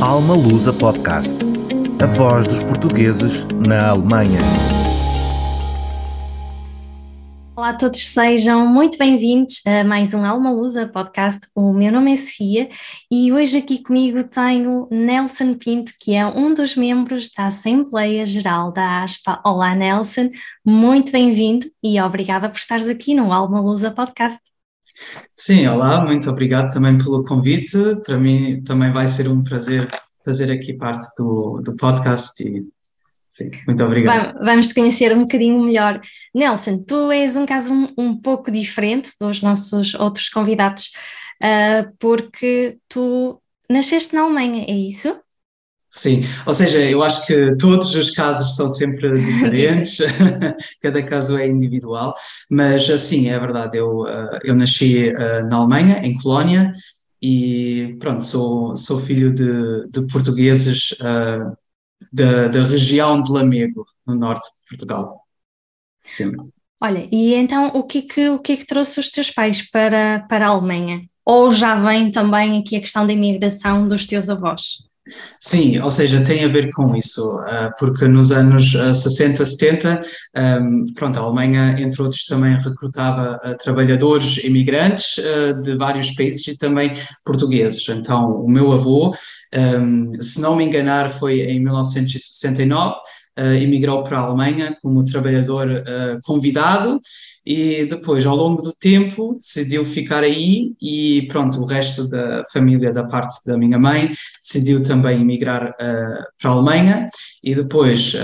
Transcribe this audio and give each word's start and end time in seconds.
Alma 0.00 0.36
Lusa 0.36 0.72
Podcast. 0.72 1.36
A 2.00 2.06
voz 2.06 2.46
dos 2.46 2.60
portugueses 2.60 3.44
na 3.46 3.88
Alemanha. 3.88 4.38
Olá 7.56 7.70
a 7.70 7.74
todos, 7.74 8.06
sejam 8.06 8.64
muito 8.64 8.96
bem-vindos 8.96 9.60
a 9.66 9.82
mais 9.82 10.14
um 10.14 10.24
Alma 10.24 10.52
Lusa 10.52 10.86
Podcast. 10.86 11.48
O 11.52 11.72
meu 11.72 11.90
nome 11.90 12.12
é 12.12 12.16
Sofia 12.16 12.68
e 13.10 13.32
hoje 13.32 13.58
aqui 13.58 13.82
comigo 13.82 14.22
tenho 14.22 14.86
Nelson 14.88 15.54
Pinto, 15.54 15.92
que 15.98 16.14
é 16.14 16.24
um 16.24 16.54
dos 16.54 16.76
membros 16.76 17.32
da 17.36 17.46
Assembleia 17.46 18.24
Geral 18.24 18.70
da 18.70 19.02
ASPA. 19.02 19.40
Olá 19.44 19.74
Nelson, 19.74 20.28
muito 20.64 21.10
bem-vindo 21.10 21.66
e 21.82 22.00
obrigada 22.00 22.48
por 22.48 22.58
estares 22.58 22.88
aqui 22.88 23.16
no 23.16 23.32
Alma 23.32 23.60
Lusa 23.60 23.90
Podcast. 23.90 24.38
Sim, 25.34 25.66
olá, 25.66 26.04
muito 26.04 26.28
obrigado 26.28 26.72
também 26.72 26.98
pelo 26.98 27.24
convite. 27.24 27.76
Para 28.04 28.18
mim 28.18 28.62
também 28.62 28.92
vai 28.92 29.06
ser 29.06 29.28
um 29.28 29.42
prazer 29.42 29.88
fazer 30.24 30.52
aqui 30.52 30.74
parte 30.74 31.06
do, 31.16 31.62
do 31.62 31.74
podcast 31.74 32.42
e 32.42 32.66
sim, 33.30 33.50
muito 33.66 33.82
obrigado. 33.82 34.38
Vamos 34.44 34.68
te 34.68 34.74
conhecer 34.74 35.16
um 35.16 35.22
bocadinho 35.22 35.64
melhor. 35.64 36.00
Nelson, 36.34 36.84
tu 36.84 37.10
és 37.10 37.34
um 37.34 37.46
caso 37.46 37.72
um, 37.72 37.86
um 37.96 38.20
pouco 38.20 38.50
diferente 38.50 39.12
dos 39.18 39.40
nossos 39.40 39.94
outros 39.94 40.28
convidados, 40.28 40.90
uh, 41.42 41.90
porque 41.98 42.76
tu 42.88 43.40
nasceste 43.70 44.14
na 44.14 44.22
Alemanha, 44.22 44.64
é 44.68 44.74
isso? 44.74 45.18
Sim, 45.90 46.20
ou 46.46 46.52
seja, 46.52 46.80
eu 46.80 47.02
acho 47.02 47.26
que 47.26 47.56
todos 47.56 47.94
os 47.94 48.10
casos 48.10 48.54
são 48.56 48.68
sempre 48.68 49.10
diferentes, 49.22 49.98
cada 50.82 51.02
caso 51.02 51.36
é 51.38 51.48
individual, 51.48 52.14
mas 52.50 52.90
assim, 52.90 53.28
é 53.28 53.38
verdade, 53.38 53.78
eu, 53.78 54.06
eh, 54.06 54.38
eu 54.44 54.54
nasci 54.54 55.08
eh, 55.08 55.42
na 55.44 55.56
Alemanha, 55.56 56.00
em 56.04 56.16
Colónia, 56.18 56.70
e 57.22 57.96
pronto, 57.98 58.24
sou, 58.24 58.76
sou 58.76 58.98
filho 58.98 59.32
de, 59.32 59.88
de 59.88 60.06
portugueses 60.06 60.92
uh, 60.92 61.56
da, 62.12 62.48
da 62.48 62.62
região 62.62 63.22
de 63.22 63.32
Lamego, 63.32 63.84
no 64.06 64.14
norte 64.14 64.46
de 64.54 64.68
Portugal. 64.68 65.20
Sim. 66.04 66.32
Olha, 66.80 67.08
e 67.10 67.34
então 67.34 67.68
o 67.74 67.82
que, 67.82 67.98
é 67.98 68.02
que, 68.02 68.28
o 68.28 68.38
que 68.38 68.52
é 68.52 68.56
que 68.56 68.66
trouxe 68.66 69.00
os 69.00 69.10
teus 69.10 69.30
pais 69.30 69.68
para, 69.68 70.24
para 70.28 70.46
a 70.46 70.50
Alemanha? 70.50 71.08
Ou 71.24 71.52
já 71.52 71.74
vem 71.74 72.10
também 72.10 72.60
aqui 72.60 72.76
a 72.76 72.80
questão 72.80 73.06
da 73.06 73.12
imigração 73.12 73.88
dos 73.88 74.06
teus 74.06 74.30
avós? 74.30 74.87
Sim, 75.40 75.78
ou 75.78 75.90
seja, 75.90 76.22
tem 76.22 76.44
a 76.44 76.48
ver 76.48 76.70
com 76.70 76.94
isso, 76.94 77.22
ah, 77.46 77.72
porque 77.78 78.06
nos 78.06 78.32
anos 78.32 78.72
60, 78.72 79.42
ah, 79.42 79.46
70, 79.46 80.00
pronto, 80.94 81.18
a 81.18 81.22
Alemanha, 81.22 81.76
entre 81.78 82.02
outros, 82.02 82.24
também 82.24 82.56
recrutava 82.56 83.38
ah, 83.42 83.54
trabalhadores 83.54 84.38
imigrantes 84.38 85.16
de 85.62 85.76
vários 85.76 86.10
países 86.12 86.46
e 86.48 86.56
também 86.56 86.92
portugueses. 87.24 87.88
Então, 87.88 88.42
o 88.42 88.50
meu 88.50 88.72
avô, 88.72 89.14
se 90.20 90.40
não 90.40 90.56
me 90.56 90.64
enganar, 90.64 91.10
foi 91.10 91.40
em 91.40 91.60
1969, 91.60 92.96
uh, 93.38 93.54
emigrou 93.54 94.02
para 94.02 94.18
a 94.18 94.22
Alemanha 94.22 94.76
como 94.82 95.04
trabalhador 95.04 95.68
uh, 95.68 96.20
convidado 96.22 97.00
e 97.46 97.86
depois, 97.86 98.26
ao 98.26 98.36
longo 98.36 98.60
do 98.60 98.72
tempo, 98.72 99.36
decidiu 99.36 99.84
ficar 99.84 100.22
aí 100.22 100.72
e 100.82 101.26
pronto, 101.28 101.60
o 101.60 101.64
resto 101.64 102.08
da 102.08 102.44
família 102.52 102.92
da 102.92 103.06
parte 103.06 103.38
da 103.46 103.56
minha 103.56 103.78
mãe 103.78 104.10
decidiu 104.42 104.82
também 104.82 105.20
emigrar 105.20 105.70
uh, 105.70 106.24
para 106.40 106.50
a 106.50 106.52
Alemanha 106.52 107.06
e 107.42 107.54
depois, 107.54 108.14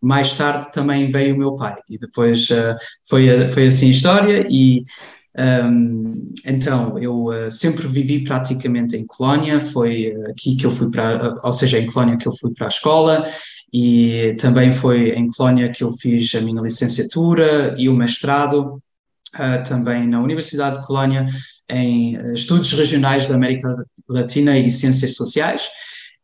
mais 0.00 0.34
tarde, 0.34 0.72
também 0.72 1.10
veio 1.10 1.34
o 1.34 1.38
meu 1.38 1.56
pai 1.56 1.76
e 1.90 1.98
depois 1.98 2.48
foi, 3.06 3.28
foi 3.48 3.66
assim 3.66 3.88
a 3.88 3.90
história 3.90 4.46
e 4.48 4.84
um, 5.36 6.32
então, 6.44 6.96
eu 6.96 7.24
uh, 7.24 7.50
sempre 7.50 7.88
vivi 7.88 8.22
praticamente 8.22 8.96
em 8.96 9.04
Colónia, 9.04 9.58
foi 9.58 10.12
aqui 10.30 10.54
que 10.54 10.64
eu 10.64 10.70
fui 10.70 10.90
para, 10.90 11.32
uh, 11.32 11.36
ou 11.42 11.52
seja, 11.52 11.78
em 11.78 11.86
Colónia 11.86 12.16
que 12.16 12.28
eu 12.28 12.36
fui 12.36 12.52
para 12.54 12.66
a 12.66 12.68
escola 12.68 13.24
e 13.76 14.36
também 14.38 14.70
foi 14.70 15.10
em 15.10 15.28
Colónia 15.28 15.68
que 15.68 15.82
eu 15.82 15.90
fiz 15.90 16.32
a 16.36 16.40
minha 16.40 16.62
licenciatura 16.62 17.74
e 17.76 17.88
o 17.88 17.92
mestrado, 17.92 18.80
uh, 19.34 19.68
também 19.68 20.06
na 20.06 20.20
Universidade 20.20 20.80
de 20.80 20.86
Colónia, 20.86 21.26
em 21.68 22.16
uh, 22.16 22.34
Estudos 22.34 22.72
Regionais 22.72 23.26
da 23.26 23.34
América 23.34 23.74
Latina 24.08 24.56
e 24.56 24.70
Ciências 24.70 25.16
Sociais. 25.16 25.68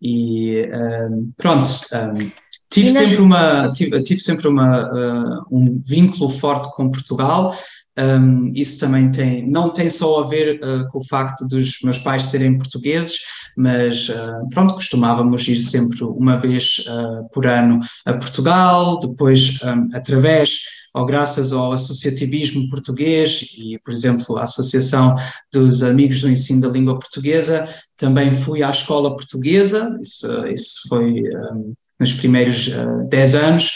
E 0.01 0.63
uh, 0.63 1.33
pronto, 1.37 1.69
um, 1.93 2.31
tive, 2.71 2.91
sempre 2.91 3.21
uma, 3.21 3.73
tive, 3.73 4.01
tive 4.05 4.21
sempre 4.21 4.47
uma, 4.47 4.85
uh, 4.85 5.45
um 5.51 5.83
vínculo 5.85 6.31
forte 6.31 6.71
com 6.77 6.89
Portugal, 6.89 7.53
um, 8.01 8.53
isso 8.55 8.79
também 8.79 9.11
tem, 9.11 9.49
não 9.49 9.71
tem 9.71 9.91
só 9.91 10.23
a 10.23 10.27
ver 10.27 10.59
uh, 10.63 10.89
com 10.89 11.01
o 11.01 11.05
facto 11.05 11.47
dos 11.47 11.79
meus 11.83 11.99
pais 11.99 12.25
serem 12.25 12.57
portugueses, 12.57 13.19
mas 13.57 14.09
uh, 14.09 14.49
pronto, 14.51 14.75
costumávamos 14.75 15.47
ir 15.49 15.59
sempre 15.59 16.03
uma 16.05 16.39
vez 16.39 16.85
uh, 16.87 17.29
por 17.31 17.47
ano 17.47 17.79
a 18.07 18.15
Portugal, 18.15 18.99
depois 18.99 19.59
um, 19.63 19.95
através 19.95 20.61
ou 20.93 21.05
graças 21.05 21.53
ao 21.53 21.73
associativismo 21.73 22.69
português 22.69 23.47
e, 23.57 23.79
por 23.85 23.93
exemplo, 23.93 24.37
à 24.37 24.43
Associação 24.43 25.15
dos 25.53 25.85
Amigos 25.85 26.21
do 26.21 26.29
Ensino 26.29 26.63
da 26.63 26.69
Língua 26.69 26.99
Portuguesa, 26.99 27.65
também 27.97 28.33
fui 28.33 28.63
à 28.63 28.71
escola 28.71 29.15
portuguesa, 29.15 29.97
isso, 30.01 30.47
isso 30.49 30.89
foi 30.89 31.23
um, 31.23 31.75
nos 32.01 32.13
primeiros 32.15 32.71
10 33.09 33.35
anos, 33.37 33.71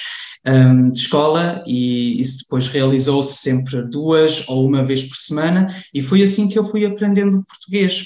um, 0.47 0.91
de 0.91 0.99
escola 0.99 1.63
e 1.67 2.21
isso 2.21 2.41
depois 2.41 2.69
realizou-se 2.69 3.37
sempre 3.37 3.83
duas 3.83 4.47
ou 4.49 4.67
uma 4.67 4.83
vez 4.83 5.03
por 5.03 5.17
semana 5.17 5.67
e 5.93 6.03
foi 6.03 6.23
assim 6.23 6.49
que 6.49 6.59
eu 6.59 6.65
fui 6.65 6.85
aprendendo 6.85 7.45
português. 7.49 8.05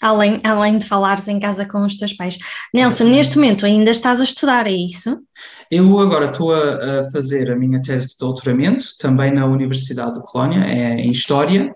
Além, 0.00 0.40
além 0.44 0.78
de 0.78 0.86
falares 0.86 1.26
em 1.26 1.40
casa 1.40 1.66
com 1.66 1.84
os 1.84 1.96
teus 1.96 2.12
pais. 2.12 2.38
Nelson, 2.72 3.04
neste 3.04 3.36
momento 3.36 3.66
ainda 3.66 3.90
estás 3.90 4.20
a 4.20 4.24
estudar, 4.24 4.66
é 4.68 4.72
isso? 4.72 5.18
Eu 5.68 5.98
agora 5.98 6.26
estou 6.26 6.54
a, 6.54 7.00
a 7.00 7.10
fazer 7.10 7.50
a 7.50 7.56
minha 7.56 7.82
tese 7.82 8.10
de 8.10 8.18
doutoramento, 8.18 8.86
também 9.00 9.32
na 9.32 9.44
Universidade 9.46 10.14
de 10.14 10.22
Colónia, 10.22 10.64
é 10.64 11.00
em 11.00 11.10
História, 11.10 11.72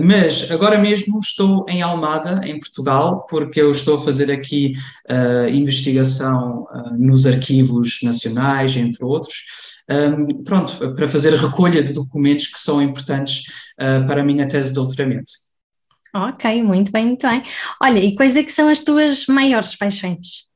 mas 0.00 0.50
agora 0.50 0.78
mesmo 0.78 1.18
estou 1.18 1.66
em 1.68 1.82
Almada, 1.82 2.40
em 2.46 2.58
Portugal, 2.58 3.26
porque 3.28 3.60
eu 3.60 3.70
estou 3.70 3.96
a 3.96 4.00
fazer 4.00 4.30
aqui 4.30 4.72
uh, 5.10 5.48
investigação 5.48 6.62
uh, 6.70 6.96
nos 6.96 7.26
arquivos 7.26 7.98
nacionais, 8.02 8.74
entre 8.76 9.04
outros, 9.04 9.44
um, 9.90 10.42
pronto, 10.42 10.94
para 10.94 11.08
fazer 11.08 11.34
recolha 11.34 11.82
de 11.82 11.92
documentos 11.92 12.46
que 12.46 12.58
são 12.58 12.80
importantes 12.80 13.44
uh, 13.80 14.06
para 14.06 14.22
a 14.22 14.24
minha 14.24 14.48
tese 14.48 14.68
de 14.68 14.74
doutoramento. 14.74 15.30
Ok, 16.14 16.62
muito 16.62 16.90
bem, 16.90 17.06
muito 17.06 17.26
bem. 17.26 17.42
Olha, 17.80 17.98
e 17.98 18.14
quais 18.14 18.36
é 18.36 18.42
que 18.42 18.52
são 18.52 18.68
as 18.68 18.80
tuas 18.80 19.26
maiores 19.26 19.74
paixões? 19.74 20.50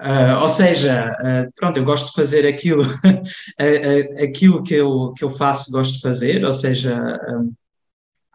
Uh, 0.00 0.42
ou 0.42 0.48
seja, 0.48 1.10
uh, 1.20 1.52
pronto, 1.56 1.76
eu 1.76 1.84
gosto 1.84 2.08
de 2.08 2.12
fazer 2.12 2.46
aquilo, 2.46 2.84
aquilo 4.22 4.62
que 4.62 4.74
eu, 4.74 5.12
que 5.14 5.24
eu 5.24 5.30
faço, 5.30 5.72
gosto 5.72 5.94
de 5.94 6.00
fazer, 6.00 6.44
ou 6.44 6.52
seja, 6.54 7.18
um, 7.28 7.52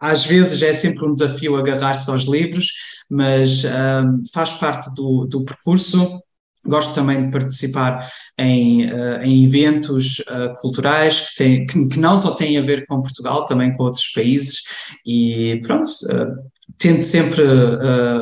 às 0.04 0.26
vezes 0.26 0.60
é 0.60 0.74
sempre 0.74 1.02
um 1.06 1.14
desafio 1.14 1.56
agarrar-se 1.56 2.10
aos 2.10 2.24
livros, 2.24 2.66
mas 3.08 3.64
um, 3.64 4.22
faz 4.34 4.52
parte 4.52 4.94
do, 4.94 5.24
do 5.24 5.44
percurso. 5.46 6.20
Gosto 6.66 6.94
também 6.94 7.24
de 7.24 7.30
participar 7.30 8.06
em, 8.38 8.84
uh, 8.84 9.22
em 9.22 9.46
eventos 9.46 10.18
uh, 10.20 10.54
culturais 10.60 11.20
que, 11.20 11.36
tem, 11.36 11.66
que, 11.66 11.88
que, 11.88 11.98
não 11.98 12.18
só 12.18 12.32
têm 12.32 12.58
a 12.58 12.62
ver 12.62 12.86
com 12.86 13.00
Portugal, 13.00 13.46
também 13.46 13.74
com 13.74 13.84
outros 13.84 14.08
países, 14.12 14.60
e 15.06 15.58
pronto, 15.62 15.88
uh, 15.88 16.50
tento 16.78 17.02
sempre 17.02 17.42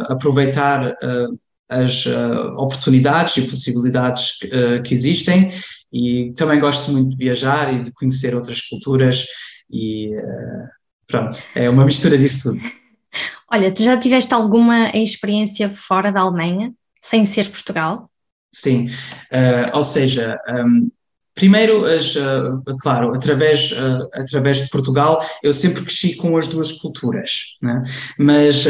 aproveitar 0.09 0.95
as 1.71 2.07
oportunidades 2.57 3.37
e 3.39 3.49
possibilidades 3.49 4.33
que, 4.85 4.93
existem, 4.93 5.49
e 5.91 6.35
também 6.37 6.61
gosto 6.61 6.93
muito 6.93 7.11
de 7.11 7.17
viajar 7.17 7.73
e 7.73 7.83
de 7.83 7.91
conhecer 7.93 8.35
outras 8.35 8.61
culturas, 8.61 9.25
e 9.71 10.11
pronto, 11.07 11.39
é 11.55 11.69
uma 11.69 11.85
mistura 11.85 12.17
disso 12.17 12.51
tudo. 12.51 12.63
Olha, 13.51 13.71
tu 13.71 13.83
já 13.83 13.99
tiveste 13.99 14.33
alguma 14.33 14.91
experiência 14.97 15.69
fora 15.69 16.11
da 16.11 16.23
Alemanha, 16.23 16.73
sem 17.01 17.27
ser 17.27 17.51
Portugal? 17.51 18.09
Sim, 18.51 18.87
uh, 18.87 19.77
ou 19.77 19.83
seja, 19.83 20.39
um, 20.49 20.91
primeiro, 21.35 21.85
as, 21.85 22.15
uh, 22.17 22.63
claro, 22.81 23.13
através, 23.15 23.73
uh, 23.73 24.09
através 24.15 24.63
de 24.63 24.69
Portugal, 24.69 25.23
eu 25.43 25.53
sempre 25.53 25.83
cresci 25.83 26.17
com 26.17 26.37
as 26.37 26.49
duas 26.49 26.73
culturas, 26.73 27.57
né? 27.63 27.83
mas 28.19 28.67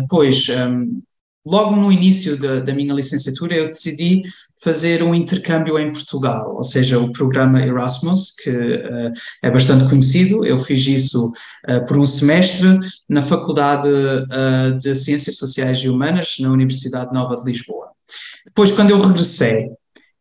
depois, 0.00 0.48
um, 0.48 1.02
logo 1.44 1.76
no 1.76 1.92
início 1.92 2.36
da, 2.36 2.60
da 2.60 2.72
minha 2.72 2.94
licenciatura, 2.94 3.54
eu 3.54 3.66
decidi 3.66 4.22
fazer 4.64 5.02
um 5.02 5.14
intercâmbio 5.14 5.78
em 5.78 5.92
Portugal, 5.92 6.54
ou 6.56 6.64
seja, 6.64 6.98
o 6.98 7.12
programa 7.12 7.60
Erasmus, 7.60 8.34
que 8.42 8.48
uh, 8.50 9.12
é 9.42 9.50
bastante 9.50 9.84
conhecido. 9.84 10.42
Eu 10.42 10.58
fiz 10.58 10.86
isso 10.86 11.30
uh, 11.68 11.84
por 11.86 11.98
um 11.98 12.06
semestre 12.06 12.78
na 13.06 13.20
Faculdade 13.20 13.86
uh, 13.86 14.78
de 14.78 14.94
Ciências 14.94 15.36
Sociais 15.36 15.78
e 15.80 15.88
Humanas, 15.90 16.36
na 16.40 16.50
Universidade 16.50 17.12
Nova 17.12 17.36
de 17.36 17.44
Lisboa. 17.44 17.88
Depois, 18.46 18.72
quando 18.72 18.90
eu 18.90 19.00
regressei, 19.00 19.68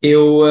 eu, 0.02 0.42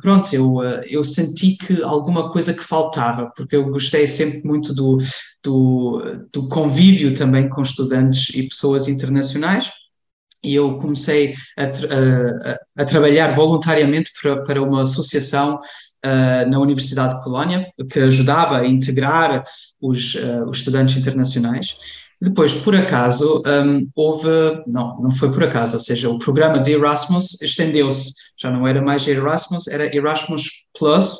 pronto, 0.00 0.34
eu, 0.34 0.62
eu 0.88 1.04
senti 1.04 1.58
que 1.58 1.82
alguma 1.82 2.32
coisa 2.32 2.54
que 2.54 2.64
faltava, 2.64 3.30
porque 3.36 3.54
eu 3.54 3.68
gostei 3.68 4.06
sempre 4.06 4.42
muito 4.42 4.74
do, 4.74 4.96
do, 5.42 6.26
do 6.32 6.48
convívio 6.48 7.12
também 7.12 7.46
com 7.50 7.62
estudantes 7.62 8.34
e 8.34 8.48
pessoas 8.48 8.88
internacionais, 8.88 9.70
e 10.44 10.54
eu 10.54 10.78
comecei 10.78 11.34
a, 11.58 11.64
a, 11.64 12.82
a 12.82 12.84
trabalhar 12.84 13.34
voluntariamente 13.34 14.12
para, 14.20 14.42
para 14.42 14.62
uma 14.62 14.82
associação 14.82 15.58
uh, 16.04 16.50
na 16.50 16.58
Universidade 16.60 17.16
de 17.16 17.24
Colónia, 17.24 17.66
que 17.90 17.98
ajudava 17.98 18.58
a 18.58 18.66
integrar 18.66 19.42
os, 19.80 20.14
uh, 20.14 20.48
os 20.48 20.58
estudantes 20.58 20.96
internacionais. 20.96 21.76
Depois, 22.20 22.54
por 22.54 22.74
acaso, 22.74 23.42
um, 23.46 23.88
houve. 23.94 24.28
Não, 24.66 24.96
não 24.98 25.10
foi 25.10 25.30
por 25.30 25.42
acaso, 25.42 25.74
ou 25.74 25.80
seja, 25.80 26.08
o 26.08 26.18
programa 26.18 26.58
de 26.58 26.72
Erasmus 26.72 27.40
estendeu-se. 27.42 28.14
Já 28.40 28.50
não 28.50 28.66
era 28.66 28.80
mais 28.80 29.06
Erasmus, 29.06 29.66
era 29.66 29.94
Erasmus 29.94 30.48
Plus. 30.78 31.16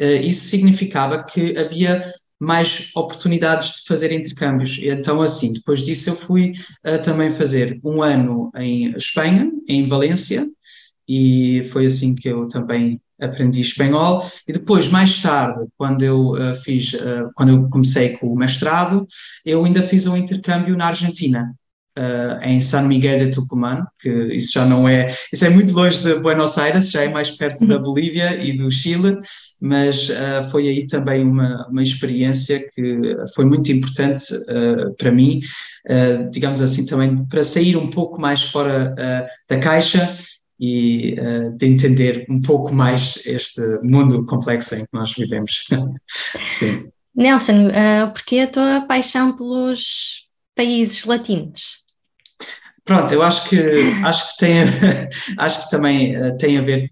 Uh, 0.00 0.24
isso 0.24 0.48
significava 0.48 1.22
que 1.24 1.56
havia 1.58 2.00
mais 2.40 2.90
oportunidades 2.96 3.74
de 3.74 3.86
fazer 3.86 4.10
intercâmbios. 4.12 4.78
Então, 4.82 5.20
assim, 5.20 5.52
depois 5.52 5.84
disso, 5.84 6.08
eu 6.08 6.16
fui 6.16 6.52
uh, 6.86 7.02
também 7.02 7.30
fazer 7.30 7.78
um 7.84 8.02
ano 8.02 8.50
em 8.56 8.90
Espanha, 8.96 9.52
em 9.68 9.86
Valência, 9.86 10.48
e 11.06 11.62
foi 11.64 11.84
assim 11.86 12.14
que 12.14 12.28
eu 12.28 12.48
também 12.48 13.00
aprendi 13.20 13.60
espanhol. 13.60 14.24
E 14.48 14.52
depois, 14.54 14.88
mais 14.88 15.20
tarde, 15.20 15.66
quando 15.76 16.02
eu 16.02 16.30
uh, 16.30 16.54
fiz, 16.64 16.94
uh, 16.94 17.30
quando 17.34 17.50
eu 17.50 17.68
comecei 17.68 18.16
com 18.16 18.28
o 18.28 18.36
mestrado, 18.36 19.06
eu 19.44 19.62
ainda 19.64 19.82
fiz 19.82 20.06
um 20.06 20.16
intercâmbio 20.16 20.76
na 20.76 20.86
Argentina. 20.86 21.54
Uh, 21.98 22.40
em 22.44 22.60
San 22.60 22.84
Miguel 22.86 23.18
de 23.18 23.30
Tucumán, 23.32 23.84
que 23.98 24.08
isso 24.08 24.52
já 24.52 24.64
não 24.64 24.88
é, 24.88 25.12
isso 25.32 25.44
é 25.44 25.50
muito 25.50 25.74
longe 25.74 26.00
de 26.00 26.14
Buenos 26.20 26.56
Aires, 26.56 26.88
já 26.88 27.02
é 27.02 27.08
mais 27.08 27.32
perto 27.32 27.66
da 27.66 27.76
uhum. 27.76 27.82
Bolívia 27.82 28.42
e 28.42 28.56
do 28.56 28.70
Chile, 28.70 29.18
mas 29.60 30.08
uh, 30.08 30.48
foi 30.52 30.68
aí 30.68 30.86
também 30.86 31.24
uma, 31.24 31.66
uma 31.68 31.82
experiência 31.82 32.64
que 32.74 33.00
foi 33.34 33.44
muito 33.44 33.72
importante 33.72 34.32
uh, 34.32 34.94
para 34.96 35.10
mim, 35.10 35.40
digamos 36.30 36.60
assim, 36.60 36.86
também 36.86 37.24
para 37.26 37.42
sair 37.42 37.76
um 37.76 37.90
pouco 37.90 38.20
mais 38.20 38.42
fora 38.44 38.94
da 39.48 39.58
caixa 39.58 40.14
e 40.60 41.16
de 41.56 41.66
entender 41.66 42.24
um 42.30 42.40
pouco 42.40 42.72
mais 42.72 43.20
este 43.26 43.62
mundo 43.82 44.24
complexo 44.26 44.76
em 44.76 44.80
que 44.80 44.90
nós 44.92 45.12
vivemos. 45.12 45.66
Sim. 46.48 46.90
Nelson, 47.14 47.68
uh, 47.68 48.12
porquê 48.12 48.40
a 48.40 48.48
tua 48.48 48.80
paixão 48.82 49.36
pelos 49.36 50.19
países 50.54 51.04
latinos? 51.04 51.80
Pronto, 52.84 53.12
eu 53.12 53.22
acho 53.22 53.48
que 53.48 53.58
acho 54.04 54.30
que 54.30 54.38
tem 54.38 54.54
acho 55.38 55.64
que 55.64 55.70
também 55.70 56.16
uh, 56.16 56.36
tem 56.36 56.58
a 56.58 56.62
ver 56.62 56.90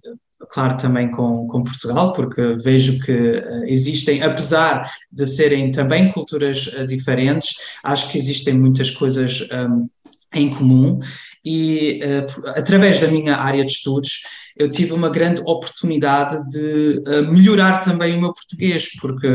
claro 0.51 0.77
também 0.77 1.11
com, 1.11 1.47
com 1.47 1.63
Portugal, 1.63 2.13
porque 2.13 2.57
vejo 2.63 2.99
que 3.01 3.13
uh, 3.13 3.65
existem, 3.65 4.23
apesar 4.23 4.91
de 5.11 5.27
serem 5.27 5.71
também 5.71 6.11
culturas 6.13 6.69
uh, 6.69 6.87
diferentes, 6.87 7.55
acho 7.83 8.11
que 8.11 8.19
existem 8.19 8.55
muitas 8.55 8.91
coisas 8.91 9.47
um, 9.53 9.89
em 10.35 10.51
comum 10.51 11.01
e 11.45 12.01
uh, 12.03 12.49
através 12.57 13.01
da 13.01 13.09
minha 13.09 13.37
área 13.37 13.65
de 13.65 13.73
estudos 13.73 14.21
eu 14.57 14.71
tive 14.71 14.93
uma 14.93 15.09
grande 15.09 15.41
oportunidade 15.45 16.37
de 16.51 17.01
melhorar 17.31 17.81
também 17.81 18.17
o 18.17 18.21
meu 18.21 18.35
português, 18.35 18.89
porque 19.01 19.29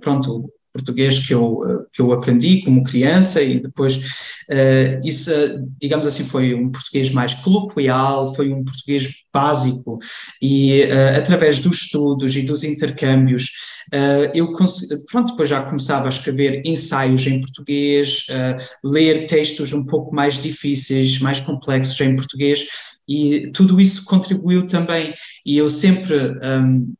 pronto, 0.00 0.52
português 0.72 1.18
que 1.18 1.34
eu, 1.34 1.60
que 1.92 2.00
eu 2.00 2.12
aprendi 2.12 2.62
como 2.62 2.84
criança 2.84 3.42
e 3.42 3.60
depois 3.60 3.96
uh, 3.96 5.00
isso, 5.04 5.30
digamos 5.80 6.06
assim, 6.06 6.24
foi 6.24 6.54
um 6.54 6.70
português 6.70 7.10
mais 7.10 7.34
coloquial, 7.34 8.34
foi 8.34 8.52
um 8.52 8.64
português 8.64 9.08
básico 9.32 9.98
e 10.40 10.82
uh, 10.84 11.18
através 11.18 11.58
dos 11.58 11.82
estudos 11.82 12.36
e 12.36 12.42
dos 12.42 12.64
intercâmbios 12.64 13.50
uh, 13.92 14.30
eu 14.34 14.52
pronto, 15.10 15.30
depois 15.30 15.48
já 15.48 15.62
começava 15.62 16.06
a 16.06 16.10
escrever 16.10 16.62
ensaios 16.64 17.26
em 17.26 17.40
português, 17.40 18.26
ler 18.84 19.26
textos 19.26 19.72
um 19.72 19.84
pouco 19.84 20.14
mais 20.14 20.38
difíceis, 20.38 21.18
mais 21.18 21.40
complexos 21.40 22.00
em 22.00 22.14
português 22.14 22.66
e 23.08 23.50
tudo 23.52 23.80
isso 23.80 24.04
contribuiu 24.04 24.66
também. 24.66 25.14
E 25.44 25.56
eu 25.56 25.70
sempre 25.70 26.14
um, 26.14 26.92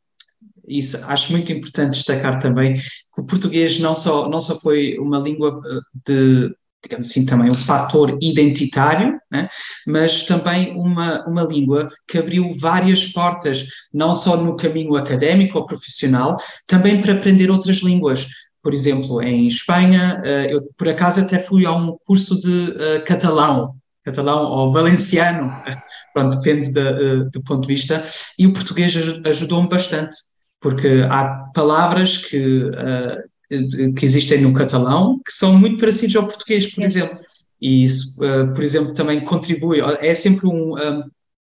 isso 0.69 0.97
acho 1.07 1.31
muito 1.31 1.51
importante 1.51 1.91
destacar 1.91 2.39
também 2.39 2.73
que 2.73 3.21
o 3.21 3.25
português 3.25 3.79
não 3.79 3.95
só, 3.95 4.29
não 4.29 4.39
só 4.39 4.57
foi 4.59 4.97
uma 4.99 5.17
língua 5.17 5.59
eh, 5.65 5.79
de, 6.05 6.55
digamos 6.83 7.09
assim, 7.09 7.25
também 7.25 7.49
um 7.49 7.55
fator 7.55 8.17
identitário, 8.21 9.19
né? 9.31 9.49
mas 9.87 10.23
também 10.23 10.73
uma, 10.75 11.25
uma 11.27 11.43
língua 11.43 11.89
que 12.07 12.17
abriu 12.17 12.55
várias 12.57 13.07
portas, 13.07 13.65
não 13.93 14.13
só 14.13 14.37
no 14.37 14.55
caminho 14.55 14.95
académico 14.95 15.57
ou 15.57 15.65
profissional, 15.65 16.37
também 16.67 17.01
para 17.01 17.13
aprender 17.13 17.49
outras 17.49 17.77
línguas. 17.77 18.27
Por 18.61 18.73
exemplo, 18.73 19.21
em 19.21 19.47
Espanha, 19.47 20.21
eh, 20.23 20.47
eu 20.51 20.61
por 20.77 20.87
acaso 20.87 21.21
até 21.21 21.39
fui 21.39 21.65
a 21.65 21.71
um 21.71 21.97
curso 22.05 22.39
de 22.41 22.71
uh, 22.71 23.03
catalão, 23.05 23.73
catalão 24.03 24.43
ou 24.45 24.73
valenciano, 24.73 25.51
pronto, 26.13 26.37
depende 26.37 26.69
de, 26.69 27.29
do 27.31 27.41
ponto 27.43 27.61
de 27.61 27.73
vista, 27.73 28.03
e 28.37 28.45
o 28.45 28.53
português 28.53 28.93
ajudou-me 29.25 29.69
bastante 29.69 30.15
porque 30.61 31.05
há 31.09 31.49
palavras 31.53 32.17
que, 32.17 32.63
uh, 32.63 33.93
que 33.95 34.05
existem 34.05 34.41
no 34.41 34.53
catalão 34.53 35.19
que 35.25 35.33
são 35.33 35.53
muito 35.53 35.79
parecidas 35.79 36.15
ao 36.15 36.27
português, 36.27 36.67
por 36.67 36.83
exemplo. 36.83 37.19
E 37.61 37.83
isso, 37.83 38.17
uh, 38.23 38.53
por 38.53 38.63
exemplo, 38.63 38.93
também 38.93 39.23
contribui, 39.23 39.79
é 39.81 40.13
sempre 40.13 40.47
um, 40.47 40.75
um, 40.75 41.03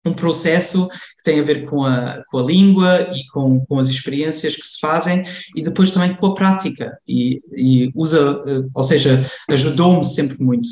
um, 0.06 0.12
processo 0.14 0.88
que 0.88 1.24
tem 1.24 1.40
a 1.40 1.42
ver 1.42 1.66
com 1.66 1.84
a, 1.84 2.22
com 2.30 2.38
a 2.38 2.42
língua 2.42 3.08
e 3.14 3.26
com, 3.28 3.64
com 3.66 3.78
as 3.78 3.88
experiências 3.88 4.56
que 4.56 4.66
se 4.66 4.78
fazem 4.78 5.22
e 5.56 5.62
depois 5.62 5.90
também 5.90 6.14
com 6.14 6.26
a 6.26 6.34
prática. 6.34 6.98
E, 7.06 7.40
e 7.52 7.90
usa, 7.94 8.38
uh, 8.42 8.70
ou 8.74 8.84
seja, 8.84 9.24
ajudou-me 9.48 10.04
sempre 10.04 10.42
muito. 10.42 10.68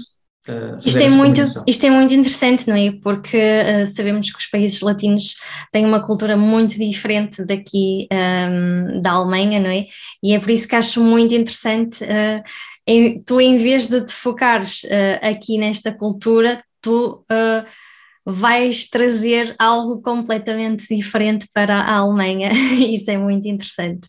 Uh, 0.49 0.79
isto, 0.85 0.99
é 1.01 1.09
muito, 1.09 1.43
isto 1.67 1.87
é 1.87 1.91
muito 1.91 2.15
interessante, 2.15 2.69
não 2.69 2.77
é? 2.77 2.93
Porque 2.93 3.37
uh, 3.37 3.85
sabemos 3.87 4.31
que 4.31 4.39
os 4.39 4.47
países 4.47 4.81
latinos 4.81 5.35
têm 5.73 5.85
uma 5.85 6.05
cultura 6.05 6.37
muito 6.37 6.79
diferente 6.79 7.45
daqui 7.45 8.07
um, 8.13 9.01
da 9.01 9.13
Alemanha, 9.13 9.59
não 9.59 9.71
é? 9.71 9.87
E 10.23 10.35
é 10.35 10.39
por 10.39 10.51
isso 10.51 10.69
que 10.69 10.77
acho 10.77 11.03
muito 11.03 11.35
interessante, 11.35 12.05
uh, 12.05 12.43
em, 12.87 13.21
tu 13.21 13.41
em 13.41 13.57
vez 13.57 13.89
de 13.89 14.07
te 14.07 14.13
focares 14.13 14.83
aqui 15.21 15.59
nesta 15.59 15.91
cultura, 15.91 16.63
tu 16.81 17.25
vais 18.25 18.89
trazer 18.89 19.57
algo 19.59 20.01
completamente 20.01 20.95
diferente 20.95 21.49
para 21.53 21.81
a 21.81 21.97
Alemanha. 21.97 22.53
isso 22.79 23.11
é 23.11 23.19
muito 23.19 23.49
interessante. 23.49 24.09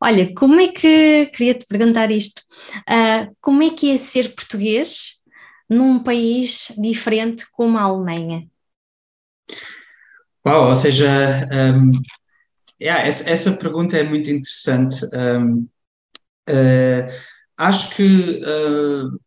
Olha, 0.00 0.32
como 0.32 0.60
é 0.60 0.68
que, 0.68 1.26
queria 1.34 1.54
te 1.54 1.66
perguntar 1.66 2.12
isto, 2.12 2.40
como 3.40 3.64
é 3.64 3.70
que 3.70 3.90
é 3.90 3.96
ser 3.96 4.32
português 4.32 5.17
num 5.68 5.98
país 5.98 6.72
diferente 6.78 7.46
como 7.52 7.76
a 7.76 7.82
Alemanha? 7.82 8.48
Uau, 10.46 10.68
ou 10.68 10.74
seja, 10.74 11.46
um, 11.52 11.92
yeah, 12.80 13.06
essa, 13.06 13.28
essa, 13.28 13.52
pergunta 13.52 13.96
é 13.98 14.02
muito 14.02 14.30
interessante. 14.30 15.04
Um, 15.12 15.68
uh, 16.48 17.12
acho 17.58 17.94
que, 17.94 18.40
uh, 18.40 19.18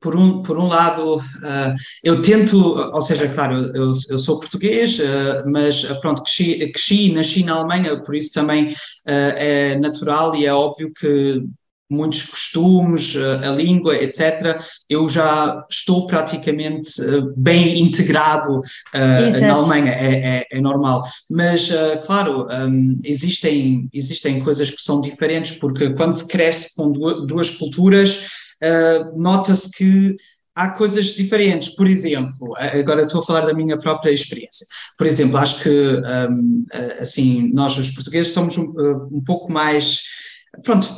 por, 0.00 0.16
um, 0.16 0.42
por 0.42 0.58
um 0.58 0.68
lado, 0.68 1.16
uh, 1.16 1.74
eu 2.02 2.22
tento, 2.22 2.56
ou 2.56 3.02
seja, 3.02 3.28
claro, 3.28 3.56
eu, 3.76 3.92
eu 4.10 4.18
sou 4.18 4.40
português, 4.40 4.98
mas 5.46 5.84
pronto, 6.00 6.22
cresci, 6.22 6.72
cresci 6.72 7.10
e 7.10 7.12
nasci 7.12 7.44
na 7.44 7.54
Alemanha, 7.54 8.02
por 8.02 8.14
isso 8.14 8.32
também 8.32 8.68
é 9.04 9.76
natural 9.78 10.34
e 10.36 10.46
é 10.46 10.52
óbvio 10.54 10.92
que 10.94 11.42
muitos 11.90 12.22
costumes, 12.22 13.16
eh, 13.16 13.46
a 13.46 13.50
língua, 13.52 13.96
etc., 13.96 14.60
eu 14.88 15.08
já 15.08 15.64
estou 15.70 16.06
praticamente 16.06 17.00
eh, 17.00 17.22
bem 17.36 17.80
integrado 17.80 18.58
uh, 18.58 19.40
na 19.40 19.54
Alemanha, 19.54 19.92
é, 19.92 20.38
é, 20.38 20.46
é 20.50 20.60
normal. 20.60 21.02
Mas, 21.30 21.70
uh, 21.70 22.00
claro, 22.04 22.46
um, 22.50 22.96
existem, 23.04 23.88
existem 23.92 24.40
coisas 24.40 24.70
que 24.70 24.82
são 24.82 25.00
diferentes, 25.00 25.52
porque 25.52 25.90
quando 25.90 26.14
se 26.14 26.28
cresce 26.28 26.74
com 26.76 26.92
duas 26.92 27.50
culturas, 27.50 28.26
uh, 28.62 29.20
nota-se 29.20 29.70
que 29.70 30.16
há 30.54 30.70
coisas 30.70 31.14
diferentes. 31.14 31.70
Por 31.70 31.86
exemplo, 31.86 32.54
agora 32.56 33.02
estou 33.02 33.20
a 33.20 33.24
falar 33.24 33.46
da 33.46 33.54
minha 33.54 33.78
própria 33.78 34.10
experiência. 34.10 34.66
Por 34.96 35.06
exemplo, 35.06 35.38
acho 35.38 35.62
que, 35.62 35.70
um, 35.70 36.64
assim, 37.00 37.52
nós 37.54 37.78
os 37.78 37.90
portugueses 37.90 38.32
somos 38.32 38.58
um, 38.58 38.64
um 39.12 39.22
pouco 39.24 39.52
mais 39.52 40.17
pronto, 40.62 40.88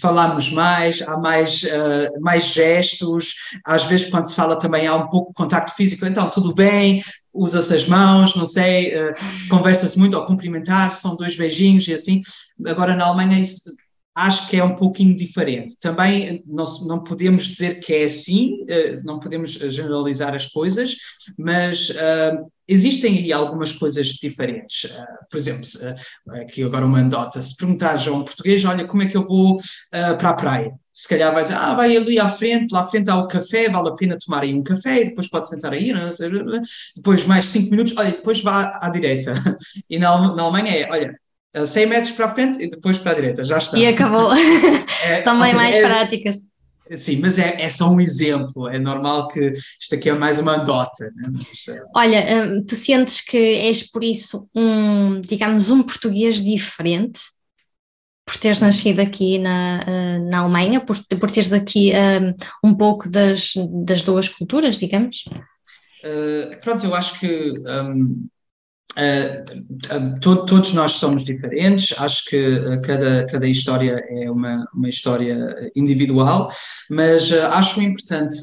falamos 0.00 0.50
mais, 0.50 1.02
há 1.02 1.16
mais, 1.16 1.62
uh, 1.62 2.20
mais 2.20 2.44
gestos, 2.44 3.34
às 3.64 3.84
vezes 3.84 4.10
quando 4.10 4.26
se 4.26 4.34
fala 4.34 4.58
também 4.58 4.86
há 4.86 4.94
um 4.94 5.08
pouco 5.08 5.28
de 5.28 5.34
contacto 5.34 5.74
físico, 5.74 6.06
então 6.06 6.30
tudo 6.30 6.54
bem, 6.54 7.02
usa-se 7.32 7.74
as 7.74 7.86
mãos, 7.86 8.34
não 8.34 8.46
sei, 8.46 8.94
uh, 8.94 9.12
conversa-se 9.48 9.98
muito 9.98 10.16
ao 10.16 10.26
cumprimentar, 10.26 10.92
são 10.92 11.16
dois 11.16 11.36
beijinhos 11.36 11.86
e 11.88 11.94
assim. 11.94 12.20
Agora 12.66 12.96
na 12.96 13.06
Alemanha 13.06 13.40
isso 13.40 13.70
acho 14.14 14.48
que 14.48 14.56
é 14.56 14.64
um 14.64 14.74
pouquinho 14.74 15.16
diferente. 15.16 15.76
Também 15.80 16.42
não, 16.46 16.64
não 16.86 17.02
podemos 17.02 17.44
dizer 17.44 17.80
que 17.80 17.92
é 17.94 18.04
assim, 18.04 18.62
uh, 18.62 19.02
não 19.04 19.18
podemos 19.20 19.52
generalizar 19.52 20.34
as 20.34 20.46
coisas, 20.46 20.96
mas 21.38 21.90
existem 22.70 23.18
aí 23.18 23.32
algumas 23.32 23.72
coisas 23.72 24.06
diferentes. 24.08 24.84
Uh, 24.84 25.04
por 25.28 25.36
exemplo, 25.36 25.62
uh, 25.64 26.36
aqui 26.40 26.62
agora 26.62 26.86
uma 26.86 27.00
anedota, 27.00 27.42
se 27.42 27.56
perguntares 27.56 28.06
a 28.06 28.12
um 28.12 28.24
português, 28.24 28.64
olha, 28.64 28.86
como 28.86 29.02
é 29.02 29.06
que 29.06 29.16
eu 29.16 29.26
vou 29.26 29.56
uh, 29.56 30.16
para 30.16 30.30
a 30.30 30.34
praia? 30.34 30.72
se 30.92 31.08
calhar 31.08 31.32
vai 31.32 31.42
dizer, 31.42 31.54
ah, 31.54 31.72
vai 31.72 31.96
ali 31.96 32.18
à 32.18 32.28
frente, 32.28 32.72
lá 32.72 32.80
à 32.80 32.84
frente 32.84 33.08
há 33.08 33.16
o 33.16 33.26
café, 33.26 33.70
vale 33.70 33.88
a 33.88 33.94
pena 33.94 34.18
tomar 34.18 34.42
aí 34.42 34.52
um 34.52 34.62
café, 34.62 35.04
depois 35.04 35.28
pode 35.28 35.48
sentar 35.48 35.72
aí, 35.72 35.94
depois 36.94 37.24
mais 37.24 37.46
cinco 37.46 37.70
minutos, 37.70 37.94
olha, 37.96 38.10
depois 38.10 38.42
vá 38.42 38.78
à 38.82 38.90
direita. 38.90 39.32
E 39.88 39.98
na, 39.98 40.34
na 40.34 40.42
Alemanha 40.42 40.76
é, 40.76 40.90
olha, 40.90 41.18
100 41.66 41.86
metros 41.86 42.12
para 42.12 42.26
a 42.26 42.34
frente 42.34 42.62
e 42.62 42.68
depois 42.68 42.98
para 42.98 43.12
a 43.12 43.14
direita, 43.14 43.44
já 43.44 43.58
está. 43.58 43.78
E 43.78 43.86
acabou. 43.86 44.30
É, 45.02 45.22
São 45.22 45.40
bem 45.40 45.54
mais 45.54 45.74
é, 45.76 45.82
práticas. 45.82 46.36
Sim, 46.96 47.20
mas 47.20 47.38
é, 47.38 47.62
é 47.62 47.70
só 47.70 47.88
um 47.90 48.00
exemplo. 48.00 48.68
É 48.68 48.78
normal 48.78 49.28
que 49.28 49.52
isto 49.80 49.94
aqui 49.94 50.10
é 50.10 50.12
mais 50.12 50.38
uma 50.38 50.60
andota. 50.60 51.04
Né? 51.14 51.30
Mas, 51.32 51.68
é... 51.68 51.82
Olha, 51.94 52.44
hum, 52.44 52.64
tu 52.66 52.74
sentes 52.74 53.20
que 53.20 53.36
és 53.36 53.82
por 53.88 54.02
isso 54.02 54.48
um, 54.54 55.20
digamos, 55.20 55.70
um 55.70 55.82
português 55.82 56.42
diferente? 56.42 57.20
Por 58.24 58.36
teres 58.36 58.60
nascido 58.60 59.00
aqui 59.00 59.38
na, 59.38 59.84
hum, 59.88 60.28
na 60.28 60.38
Alemanha, 60.40 60.80
por, 60.80 60.96
por 61.18 61.30
teres 61.30 61.52
aqui 61.52 61.92
um, 62.62 62.70
um 62.70 62.74
pouco 62.74 63.08
das, 63.08 63.52
das 63.84 64.02
duas 64.02 64.28
culturas, 64.28 64.76
digamos? 64.76 65.24
Uh, 66.04 66.58
pronto, 66.60 66.86
eu 66.86 66.94
acho 66.94 67.20
que 67.20 67.52
um, 67.66 68.28
Uh, 68.98 70.18
to, 70.20 70.44
todos 70.46 70.72
nós 70.72 70.92
somos 70.92 71.24
diferentes, 71.24 71.94
acho 71.98 72.24
que 72.24 72.36
uh, 72.36 72.82
cada, 72.82 73.24
cada 73.26 73.46
história 73.46 74.02
é 74.08 74.30
uma, 74.30 74.66
uma 74.74 74.88
história 74.88 75.70
individual, 75.76 76.48
mas 76.90 77.30
uh, 77.30 77.46
acho 77.52 77.80
importante 77.80 78.38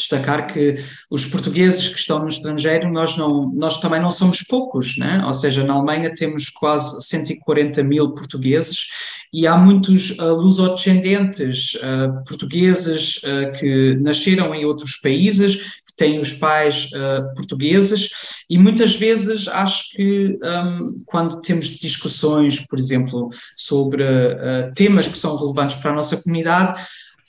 destacar 0.00 0.46
que 0.46 0.74
os 1.10 1.26
portugueses 1.26 1.88
que 1.88 1.98
estão 1.98 2.20
no 2.20 2.28
estrangeiro, 2.28 2.90
nós, 2.90 3.16
não, 3.16 3.52
nós 3.52 3.78
também 3.78 4.00
não 4.00 4.10
somos 4.10 4.42
poucos, 4.42 4.96
né? 4.96 5.22
ou 5.26 5.34
seja, 5.34 5.62
na 5.62 5.74
Alemanha 5.74 6.14
temos 6.14 6.48
quase 6.48 7.02
140 7.06 7.82
mil 7.84 8.14
portugueses 8.14 8.86
e 9.32 9.46
há 9.46 9.56
muitos 9.56 10.10
uh, 10.18 10.34
lusodescendentes 10.34 11.74
uh, 11.74 12.24
portugueses 12.26 13.18
uh, 13.18 13.52
que 13.58 13.94
nasceram 14.00 14.54
em 14.54 14.64
outros 14.64 14.96
países, 14.96 15.80
têm 16.00 16.18
os 16.18 16.32
pais 16.32 16.88
uh, 16.94 17.34
portugueses 17.34 18.08
e 18.48 18.56
muitas 18.56 18.94
vezes 18.96 19.46
acho 19.48 19.90
que 19.90 20.38
um, 20.42 20.96
quando 21.04 21.42
temos 21.42 21.66
discussões, 21.66 22.64
por 22.66 22.78
exemplo, 22.78 23.28
sobre 23.54 24.02
uh, 24.02 24.72
temas 24.74 25.06
que 25.06 25.18
são 25.18 25.36
relevantes 25.36 25.76
para 25.76 25.90
a 25.90 25.94
nossa 25.94 26.16
comunidade, 26.16 26.80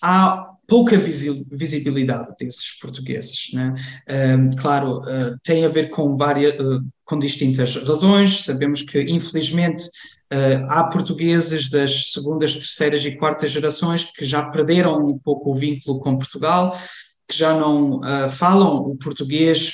há 0.02 0.48
pouca 0.66 0.98
visibilidade 0.98 2.34
desses 2.40 2.80
portugueses. 2.80 3.52
Né? 3.54 3.74
Um, 4.40 4.50
claro, 4.52 5.00
uh, 5.00 5.38
tem 5.44 5.66
a 5.66 5.70
ver 5.70 5.90
com 5.90 6.16
várias, 6.16 6.56
com 7.04 7.20
distintas 7.20 7.76
razões. 7.76 8.46
Sabemos 8.46 8.84
que 8.84 9.02
infelizmente 9.02 9.84
há 10.70 10.86
portugueses 10.86 11.70
das 11.70 12.14
segundas, 12.14 12.54
terceiras 12.54 13.04
e 13.04 13.18
quartas 13.18 13.52
gerações 13.52 14.06
que 14.06 14.26
já 14.26 14.44
perderam 14.44 15.06
um 15.06 15.20
pouco 15.20 15.52
o 15.52 15.56
vínculo 15.56 16.00
com 16.00 16.18
Portugal 16.18 16.74
que 17.32 17.38
já 17.38 17.54
não 17.58 18.00
uh, 18.00 18.30
falam 18.30 18.76
o 18.76 18.96
português 18.98 19.74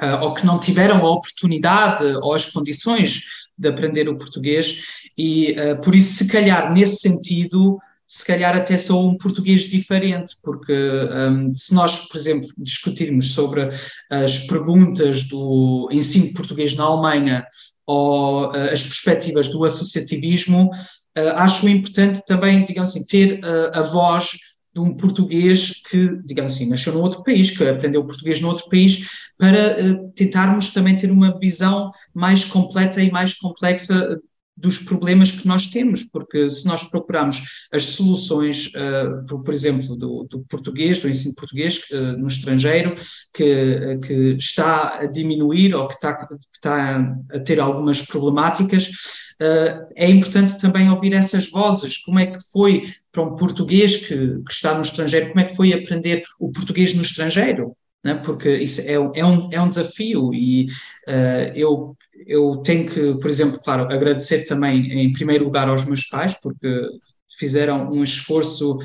uh, 0.00 0.24
ou 0.24 0.34
que 0.34 0.44
não 0.44 0.60
tiveram 0.60 0.98
a 0.98 1.10
oportunidade 1.10 2.04
ou 2.04 2.34
as 2.34 2.44
condições 2.44 3.22
de 3.56 3.68
aprender 3.68 4.06
o 4.08 4.18
português. 4.18 5.08
E 5.16 5.52
uh, 5.52 5.80
por 5.80 5.94
isso 5.94 6.24
se 6.24 6.30
calhar 6.30 6.72
nesse 6.72 6.96
sentido 6.96 7.78
se 8.06 8.24
calhar 8.24 8.54
até 8.54 8.76
sou 8.76 9.08
um 9.08 9.16
português 9.16 9.62
diferente, 9.62 10.36
porque 10.42 10.72
um, 10.72 11.54
se 11.54 11.74
nós, 11.74 12.00
por 12.06 12.16
exemplo, 12.18 12.48
discutirmos 12.58 13.32
sobre 13.32 13.68
as 14.10 14.40
perguntas 14.40 15.24
do 15.24 15.88
ensino 15.90 16.32
português 16.34 16.74
na 16.74 16.84
Alemanha 16.84 17.46
ou 17.86 18.48
uh, 18.48 18.72
as 18.72 18.82
perspectivas 18.82 19.48
do 19.48 19.64
associativismo, 19.64 20.66
uh, 20.66 21.28
acho 21.36 21.68
importante 21.68 22.22
também, 22.26 22.64
digamos 22.64 22.90
assim, 22.90 23.04
ter 23.04 23.40
uh, 23.40 23.78
a 23.78 23.82
voz 23.82 24.32
de 24.74 24.80
um 24.80 24.94
português 24.96 25.82
que, 25.88 26.20
digamos 26.24 26.54
assim, 26.54 26.68
nasceu 26.68 26.92
num 26.92 27.00
outro 27.00 27.22
país, 27.22 27.50
que 27.50 27.62
aprendeu 27.64 28.04
português 28.04 28.40
num 28.40 28.48
outro 28.48 28.68
país, 28.68 29.30
para 29.38 29.76
uh, 29.80 30.12
tentarmos 30.14 30.70
também 30.70 30.96
ter 30.96 31.10
uma 31.10 31.38
visão 31.38 31.90
mais 32.12 32.44
completa 32.44 33.00
e 33.00 33.10
mais 33.10 33.34
complexa 33.34 34.20
dos 34.56 34.78
problemas 34.78 35.32
que 35.32 35.46
nós 35.46 35.66
temos, 35.66 36.04
porque 36.04 36.48
se 36.48 36.66
nós 36.66 36.84
procurarmos 36.84 37.42
as 37.72 37.82
soluções, 37.82 38.66
uh, 38.68 39.42
por, 39.42 39.52
exemplo, 39.52 39.96
do, 39.96 40.26
do, 40.30 40.44
português, 40.48 41.00
do 41.00 41.08
ensino 41.08 41.34
português 41.34 41.80
uh, 41.90 42.16
no 42.16 42.28
estrangeiro, 42.28 42.94
que, 43.32 43.98
que, 44.06 44.36
está 44.38 45.00
a 45.00 45.06
diminuir 45.06 45.74
ou 45.74 45.88
que 45.88 45.94
está, 45.94 46.14
que 46.14 46.34
está 46.54 47.16
a 47.32 47.40
ter 47.40 47.58
algumas 47.58 48.02
problemáticas, 48.02 48.86
uh, 49.42 49.86
é 49.96 50.08
importante 50.08 50.60
também 50.60 50.88
ouvir 50.88 51.12
essas 51.14 51.50
vozes. 51.50 51.98
Como 51.98 52.20
é 52.20 52.26
que 52.26 52.38
foi 52.52 52.82
para 53.10 53.22
um 53.22 53.34
português 53.34 53.96
que, 53.96 54.16
que 54.16 54.52
está 54.52 54.74
no 54.74 54.82
estrangeiro, 54.82 55.28
como 55.28 55.40
é 55.40 55.44
que 55.44 55.56
foi 55.56 55.72
aprender 55.72 56.22
o 56.38 56.52
português 56.52 56.94
no 56.94 57.02
estrangeiro? 57.02 57.76
Né? 58.04 58.14
Porque 58.14 58.56
isso 58.56 58.82
é, 58.82 58.92
é, 58.92 59.26
um, 59.26 59.48
é 59.50 59.60
um 59.60 59.68
desafio 59.68 60.32
e 60.32 60.66
eu 61.54 61.96
eu 62.26 62.56
tenho 62.58 62.88
que, 62.88 63.14
por 63.16 63.30
exemplo, 63.30 63.60
claro, 63.62 63.84
agradecer 63.92 64.44
também 64.46 65.04
em 65.04 65.12
primeiro 65.12 65.44
lugar 65.44 65.68
aos 65.68 65.84
meus 65.84 66.04
pais, 66.04 66.34
porque 66.40 66.88
fizeram 67.38 67.90
um 67.90 68.02
esforço 68.02 68.78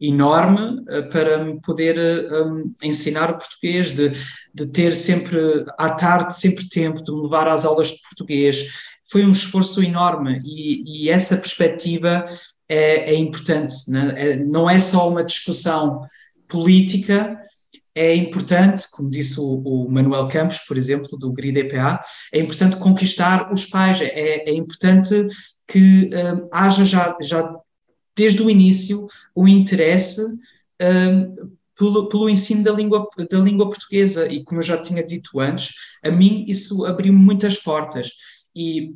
enorme 0.00 0.84
eh, 0.88 1.02
para 1.02 1.44
me 1.44 1.60
poder 1.60 1.98
um, 2.32 2.72
ensinar 2.82 3.30
o 3.30 3.38
português, 3.38 3.90
de, 3.90 4.12
de 4.54 4.66
ter 4.68 4.94
sempre, 4.94 5.38
à 5.76 5.90
tarde, 5.90 6.36
sempre 6.36 6.68
tempo, 6.68 7.02
de 7.02 7.12
me 7.12 7.22
levar 7.22 7.48
às 7.48 7.64
aulas 7.64 7.88
de 7.88 8.00
português. 8.02 8.66
Foi 9.10 9.24
um 9.24 9.32
esforço 9.32 9.82
enorme 9.82 10.40
e, 10.44 11.04
e 11.06 11.10
essa 11.10 11.36
perspectiva 11.36 12.24
é, 12.68 13.12
é 13.12 13.14
importante, 13.14 13.74
né? 13.88 14.14
é, 14.16 14.36
não 14.36 14.68
é 14.68 14.78
só 14.78 15.08
uma 15.08 15.24
discussão 15.24 16.02
política, 16.46 17.38
é 17.98 18.14
importante, 18.14 18.88
como 18.92 19.10
disse 19.10 19.40
o, 19.40 19.60
o, 19.64 19.90
Manuel 19.90 20.28
Campos, 20.28 20.60
por 20.60 20.78
exemplo, 20.78 21.18
do 21.18 21.32
GRIDPA, 21.32 22.00
é 22.32 22.38
importante 22.38 22.76
conquistar 22.76 23.52
os 23.52 23.66
pais, 23.66 24.00
é, 24.00 24.48
é 24.48 24.52
importante 24.52 25.26
que 25.66 26.08
um, 26.14 26.48
haja 26.52 26.84
já, 26.84 27.16
já 27.20 27.56
desde 28.16 28.42
o 28.42 28.48
início 28.48 29.06
o 29.34 29.48
interesse 29.48 30.22
um, 30.80 31.56
pelo, 31.76 32.08
pelo 32.08 32.28
ensino 32.30 32.62
da 32.62 32.72
língua, 32.72 33.06
da 33.30 33.38
língua 33.38 33.68
portuguesa. 33.68 34.30
E 34.30 34.44
como 34.44 34.60
eu 34.60 34.64
já 34.64 34.80
tinha 34.82 35.02
dito 35.02 35.40
antes, 35.40 35.74
a 36.04 36.10
mim 36.10 36.44
isso 36.46 36.84
abriu 36.86 37.12
muitas 37.12 37.58
portas. 37.58 38.12
E 38.54 38.94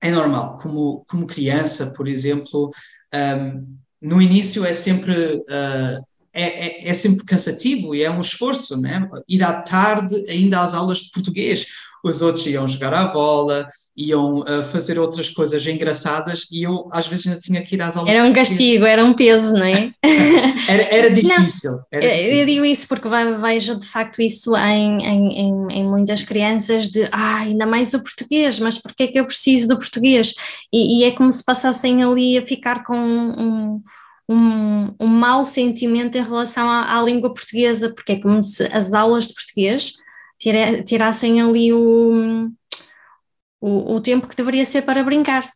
é 0.00 0.10
normal, 0.10 0.56
como, 0.56 1.04
como 1.08 1.26
criança, 1.26 1.92
por 1.96 2.08
exemplo, 2.08 2.70
um, 3.14 3.76
no 4.00 4.20
início 4.20 4.64
é 4.64 4.72
sempre 4.72 5.36
uh, 5.36 6.09
é, 6.32 6.86
é, 6.86 6.88
é, 6.88 6.94
sempre 6.94 7.24
cansativo 7.24 7.94
e 7.94 8.02
é 8.02 8.10
um 8.10 8.20
esforço, 8.20 8.80
né? 8.80 9.08
Ir 9.28 9.42
à 9.42 9.62
tarde 9.62 10.24
ainda 10.28 10.60
às 10.60 10.74
aulas 10.74 10.98
de 10.98 11.10
português. 11.10 11.66
Os 12.02 12.22
outros 12.22 12.46
iam 12.46 12.66
jogar 12.66 12.94
à 12.94 13.08
bola, 13.08 13.68
iam 13.94 14.38
uh, 14.38 14.64
fazer 14.64 14.98
outras 14.98 15.28
coisas 15.28 15.66
engraçadas 15.66 16.46
e 16.50 16.62
eu 16.62 16.88
às 16.92 17.06
vezes 17.06 17.26
ainda 17.26 17.40
tinha 17.40 17.62
que 17.62 17.74
ir 17.74 17.82
às 17.82 17.94
aulas. 17.94 18.14
Era 18.14 18.24
um 18.24 18.32
castigo, 18.32 18.86
era 18.86 19.04
um 19.04 19.12
peso, 19.12 19.52
não 19.52 19.64
é? 19.64 19.90
era, 20.66 20.82
era, 20.94 21.10
difícil, 21.10 21.78
era 21.92 22.08
difícil. 22.08 22.38
Eu 22.38 22.46
digo 22.46 22.64
isso 22.64 22.88
porque 22.88 23.06
vejo 23.38 23.78
de 23.78 23.86
facto 23.86 24.22
isso 24.22 24.56
em, 24.56 25.04
em, 25.04 25.32
em, 25.40 25.72
em 25.72 25.86
muitas 25.86 26.22
crianças 26.22 26.88
de 26.88 27.06
ah, 27.12 27.40
ainda 27.40 27.66
mais 27.66 27.92
o 27.92 28.00
português, 28.02 28.58
mas 28.58 28.78
porquê 28.78 29.02
é 29.02 29.06
que 29.08 29.20
eu 29.20 29.26
preciso 29.26 29.68
do 29.68 29.76
português? 29.76 30.34
E, 30.72 31.00
e 31.00 31.04
é 31.04 31.10
como 31.10 31.30
se 31.30 31.44
passassem 31.44 32.02
ali 32.02 32.38
a 32.38 32.46
ficar 32.46 32.82
com 32.82 32.96
um 32.96 33.30
um, 33.40 33.82
um 34.32 35.06
mau 35.06 35.44
sentimento 35.44 36.16
em 36.16 36.22
relação 36.22 36.68
à, 36.70 36.96
à, 36.96 37.02
língua 37.02 37.34
portuguesa, 37.34 37.92
porque 37.92 38.12
é 38.12 38.20
como 38.20 38.42
se 38.42 38.64
as 38.72 38.94
aulas 38.94 39.28
de 39.28 39.34
português 39.34 39.94
tira, 40.38 40.82
tirassem 40.84 41.40
ali 41.40 41.72
o, 41.72 42.48
o, 43.60 43.94
o 43.94 44.00
tempo 44.00 44.28
que 44.28 44.36
deveria 44.36 44.64
ser 44.64 44.82
para 44.82 45.02
brincar. 45.02 45.50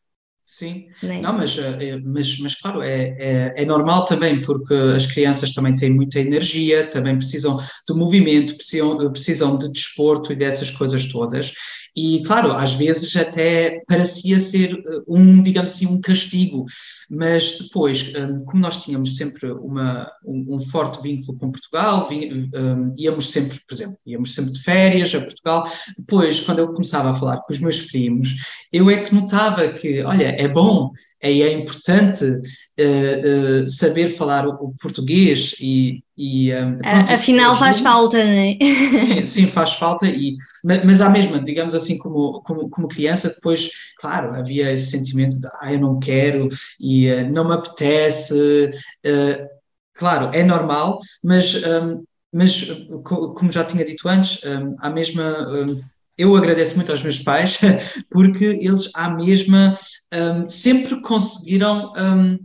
Sim, 0.47 0.89
né? 1.03 1.23
não, 1.23 1.39
mas, 1.39 1.57
eh, 1.57 1.99
mas, 2.05 2.39
mas 2.39 2.55
claro, 2.55 2.83
é, 2.83 3.17
é, 3.19 3.63
é, 3.63 3.65
normal 3.65 4.05
também, 4.05 4.43
porque 4.43 4.75
as 4.75 5.07
crianças 5.07 5.53
também 5.53 5.75
têm 5.75 5.89
muita 5.89 6.21
energia, 6.21 6.87
também 6.87 7.17
precisam 7.17 7.57
de 7.57 7.95
movimento, 7.95 8.55
precisam, 8.55 9.11
precisam 9.11 9.57
de 9.57 9.73
desporto 9.73 10.33
e 10.33 10.37
dessas 10.37 10.71
coisas 10.71 11.07
todas. 11.07 11.55
E, 11.97 12.23
claro, 12.25 12.53
às 12.53 12.75
vezes 12.75 13.15
até 13.17 13.83
parecia 13.87 14.41
ser 14.41 14.73
eh, 14.73 15.03
um, 15.07 15.41
digamos 15.41 15.71
assim, 15.71 15.87
um 15.87 16.01
castigo, 16.01 16.65
mas 17.09 17.59
depois, 17.59 18.13
hum, 18.17 18.45
como 18.45 18.63
nós 18.63 18.83
tínhamos 18.83 19.17
sempre 19.17 19.53
uma, 19.53 20.11
um, 20.25 20.61
forte 20.61 21.01
vínculo 21.01 21.39
com 21.39 21.53
Portugal, 21.53 22.09
um, 22.11 22.95
íamos 22.99 23.31
sempre, 23.31 23.61
por 23.67 23.75
exemplo, 23.75 23.97
íamos 24.05 24.35
sempre 24.35 24.53
de 24.53 24.63
férias 24.63 25.15
a 25.15 25.21
Portugal, 25.21 25.65
depois, 25.97 26.41
quando 26.41 26.59
eu 26.59 26.73
começava 26.73 27.11
a 27.11 27.15
falar 27.15 27.39
com 27.39 27.53
os 27.53 27.61
meus 27.61 27.83
primos, 27.83 28.35
eu 28.73 28.91
é 28.91 29.05
que 29.05 29.15
notava 29.15 29.69
que, 29.69 30.03
olha, 30.03 30.27
é 30.27 30.49
bom, 30.49 30.91
é, 31.21 31.31
é 31.31 31.53
importante 31.53 32.25
uh, 32.25 33.65
uh, 33.65 33.71
saber 33.71 34.11
falar 34.11 34.47
o, 34.47 34.53
o 34.53 34.75
português 34.81 35.55
e 35.61 36.04
E, 36.17 36.55
um, 36.55 36.77
pronto, 36.77 37.13
Afinal 37.13 37.57
faz 37.57 37.81
falta, 37.81 38.25
não 38.25 38.33
é? 38.33 38.57
Sim, 38.61 39.27
sim, 39.27 39.47
faz 39.49 39.73
falta, 39.73 40.07
e, 40.07 40.35
mas, 40.63 40.85
mas 40.85 41.01
à 41.01 41.11
mesma, 41.11 41.41
digamos 41.41 41.75
assim, 41.75 41.99
como, 41.99 42.41
como, 42.43 42.69
como 42.71 42.87
criança, 42.87 43.31
depois, 43.31 43.69
claro, 43.99 44.33
havia 44.33 44.71
esse 44.71 44.93
sentimento 44.93 45.41
de 45.41 45.49
ah, 45.61 45.73
eu 45.73 45.81
não 45.81 45.99
quero 45.99 46.49
e 46.81 47.11
uh, 47.11 47.31
não 47.33 47.49
me 47.49 47.55
apetece, 47.55 48.71
uh, 49.05 49.49
claro, 49.93 50.31
é 50.33 50.45
normal, 50.45 51.01
mas, 51.23 51.57
um, 51.57 52.05
mas 52.33 52.65
como 53.03 53.51
já 53.51 53.65
tinha 53.65 53.85
dito 53.85 54.09
antes, 54.09 54.41
um, 54.45 54.77
à 54.79 54.91
mesma. 54.91 55.49
Um, 55.49 55.83
eu 56.17 56.37
agradeço 56.37 56.77
muito 56.77 56.93
aos 56.93 57.03
meus 57.03 57.19
pais 57.19 57.59
porque 58.09 58.45
eles 58.45 58.89
à 58.95 59.11
mesma 59.11 59.75
um, 60.13 60.49
sempre 60.49 61.03
conseguiram 61.03 61.93
um, 61.97 62.39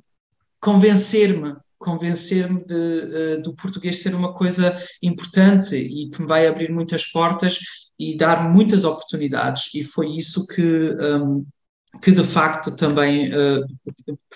convencer-me 0.59 1.55
convencer-me 1.79 2.59
uh, 2.59 3.41
do 3.41 3.55
português 3.55 4.01
ser 4.01 4.13
uma 4.13 4.33
coisa 4.33 4.77
importante 5.01 5.75
e 5.75 6.09
que 6.09 6.21
me 6.21 6.27
vai 6.27 6.45
abrir 6.45 6.69
muitas 6.71 7.05
portas 7.05 7.57
e 7.97 8.15
dar 8.15 8.51
muitas 8.51 8.83
oportunidades. 8.83 9.73
E 9.73 9.83
foi 9.83 10.11
isso 10.11 10.45
que 10.45 10.95
um, 10.99 11.45
que 12.01 12.11
de 12.11 12.23
facto 12.23 12.75
também 12.75 13.29
uh, 13.29 13.65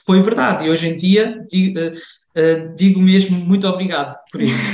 foi 0.05 0.21
verdade. 0.21 0.65
E 0.65 0.69
hoje 0.69 0.87
em 0.87 0.95
dia 0.95 1.45
digo, 1.49 1.79
uh, 1.79 1.91
uh, 2.37 2.75
digo 2.75 2.99
mesmo 2.99 3.37
muito 3.45 3.67
obrigado 3.67 4.15
por 4.31 4.41
isso. 4.43 4.73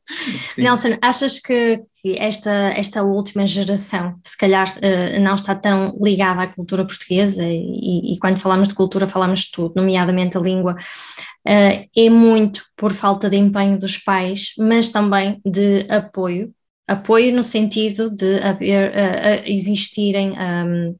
Nelson, 0.58 0.96
achas 1.00 1.38
que, 1.40 1.82
que, 2.00 2.16
esta, 2.18 2.50
esta 2.76 3.02
última 3.02 3.46
geração, 3.46 4.16
se 4.24 4.36
calhar 4.36 4.68
uh, 4.76 5.20
não 5.20 5.34
está 5.34 5.54
tão 5.54 5.96
ligada 6.02 6.42
à 6.42 6.46
cultura 6.46 6.84
portuguesa 6.84 7.44
e, 7.44 8.12
e, 8.12 8.18
quando 8.18 8.38
falamos 8.38 8.68
de 8.68 8.74
cultura 8.74 9.06
falamos 9.06 9.40
de 9.40 9.50
tudo, 9.52 9.74
nomeadamente 9.76 10.36
a 10.36 10.40
língua, 10.40 10.74
uh, 10.74 11.88
é 11.96 12.10
muito 12.10 12.62
por 12.76 12.92
falta 12.92 13.28
de 13.28 13.36
empenho 13.36 13.78
dos 13.78 13.98
pais, 13.98 14.52
mas 14.58 14.88
também 14.88 15.40
de 15.44 15.86
apoio, 15.88 16.52
apoio 16.86 17.34
no 17.34 17.42
sentido 17.42 18.10
de 18.10 18.38
haver, 18.40 19.46
existirem 19.46 20.32
um, 20.32 20.96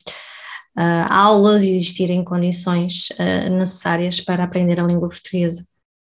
Uh, 0.79 1.05
aulas, 1.11 1.65
existirem 1.65 2.23
condições 2.23 3.09
uh, 3.11 3.51
necessárias 3.51 4.21
para 4.21 4.45
aprender 4.45 4.81
a 4.81 4.85
língua 4.85 5.09
portuguesa. 5.09 5.67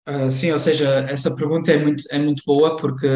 Uh, 0.07 0.31
sim, 0.31 0.51
ou 0.53 0.59
seja, 0.59 1.05
essa 1.09 1.35
pergunta 1.35 1.69
é 1.69 1.77
muito, 1.77 2.03
é 2.09 2.17
muito 2.17 2.41
boa 2.45 2.77
porque 2.77 3.07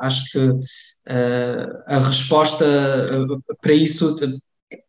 acho 0.00 0.32
que 0.32 0.38
uh, 0.38 1.82
a 1.86 1.98
resposta 1.98 2.64
uh, 2.64 3.56
para 3.62 3.72
isso 3.72 4.16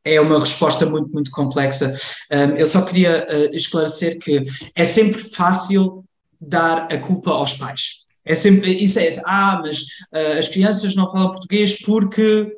é 0.04 0.20
uma 0.20 0.40
resposta 0.40 0.88
muito, 0.88 1.12
muito 1.12 1.30
complexa. 1.30 1.94
Um, 2.32 2.56
eu 2.56 2.66
só 2.66 2.82
queria 2.82 3.26
esclarecer 3.56 4.18
que 4.18 4.44
é 4.76 4.84
sempre 4.86 5.22
fácil 5.22 6.04
dar 6.40 6.92
a 6.92 6.98
culpa 6.98 7.30
aos 7.30 7.54
pais. 7.54 8.02
É 8.26 8.34
sempre, 8.34 8.72
isso 8.72 9.00
é, 9.00 9.10
ah, 9.26 9.62
mas 9.64 9.84
as 10.38 10.48
crianças 10.48 10.96
não 10.96 11.10
falam 11.10 11.32
português 11.32 11.82
porque 11.82 12.56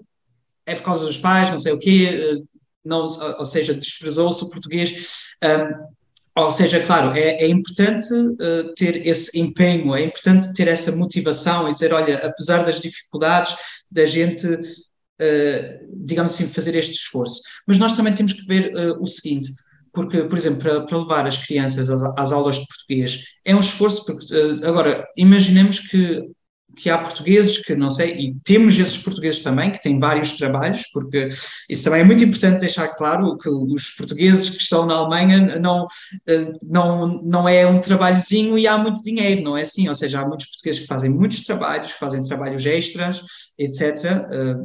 é 0.66 0.76
por 0.76 0.84
causa 0.84 1.06
dos 1.06 1.18
pais, 1.18 1.50
não 1.50 1.58
sei 1.58 1.72
o 1.72 1.80
quê, 1.80 2.44
não, 2.84 3.08
ou 3.38 3.46
seja, 3.46 3.74
desprezou-se 3.74 4.44
o 4.44 4.50
português. 4.50 5.36
Um, 5.44 6.03
ou 6.36 6.52
seja, 6.52 6.80
claro, 6.80 7.16
é, 7.16 7.44
é 7.44 7.48
importante 7.48 8.12
uh, 8.14 8.74
ter 8.76 9.06
esse 9.06 9.40
empenho, 9.40 9.96
é 9.96 10.02
importante 10.02 10.52
ter 10.54 10.68
essa 10.68 10.96
motivação 10.96 11.70
e 11.70 11.74
dizer, 11.74 11.94
olha, 11.94 12.18
apesar 12.26 12.64
das 12.64 12.80
dificuldades, 12.80 13.56
da 13.92 14.06
gente, 14.06 14.48
uh, 14.48 16.06
digamos 16.06 16.34
assim, 16.34 16.48
fazer 16.48 16.76
este 16.76 16.94
esforço. 16.94 17.42
Mas 17.68 17.78
nós 17.78 17.94
também 17.94 18.16
temos 18.16 18.34
que 18.34 18.46
ver 18.48 18.74
uh, 18.76 19.00
o 19.00 19.06
seguinte, 19.06 19.54
porque, 19.92 20.24
por 20.24 20.36
exemplo, 20.36 20.62
para, 20.62 20.82
para 20.86 20.98
levar 20.98 21.28
as 21.28 21.38
crianças 21.38 21.92
às, 21.92 22.02
às, 22.18 22.32
aulas 22.32 22.58
de 22.58 22.66
português 22.66 23.24
é 23.46 23.56
um 23.56 23.60
esforço, 23.60 24.04
porque, 24.04 24.26
agora, 24.66 25.06
imaginemos 25.16 25.80
que 25.80 26.28
que 26.76 26.90
há 26.90 26.98
portugueses 26.98 27.60
que 27.60 27.76
não 27.76 27.90
sei, 27.90 28.14
e 28.14 28.36
temos 28.44 28.78
esses 28.80 28.98
portugueses 28.98 29.40
também, 29.40 29.72
que 29.72 29.82
têm 29.82 30.00
vários 30.00 30.34
trabalhos, 30.34 30.88
porque 30.92 31.28
isso 31.70 31.84
também 31.84 32.02
é 32.02 32.04
muito 32.04 32.24
importante 32.24 32.60
deixar 32.60 32.88
claro 32.90 33.38
que 33.38 33.50
os 33.50 33.90
portugueses 33.92 34.50
que 34.50 34.62
estão 34.62 34.86
na 34.86 34.96
Alemanha 34.96 35.60
não, 35.60 35.86
eh, 36.28 36.52
não, 36.62 37.22
não 37.22 37.48
é 37.48 37.66
um 37.68 37.80
trabalhozinho 37.80 38.58
e 38.58 38.68
há 38.68 38.78
muito 38.78 39.04
dinheiro, 39.04 39.44
não 39.44 39.58
é 39.58 39.62
assim? 39.62 39.88
Ou 39.88 39.96
seja, 39.96 40.22
há 40.22 40.28
muitos 40.28 40.48
portugueses 40.48 40.82
que 40.82 40.88
fazem 40.88 41.10
muitos 41.10 41.44
trabalhos, 41.46 41.94
que 41.94 42.00
fazem 42.00 42.24
trabalhos 42.24 42.66
extras, 42.66 43.22
etc. 43.58 44.04
Eh, 44.32 44.56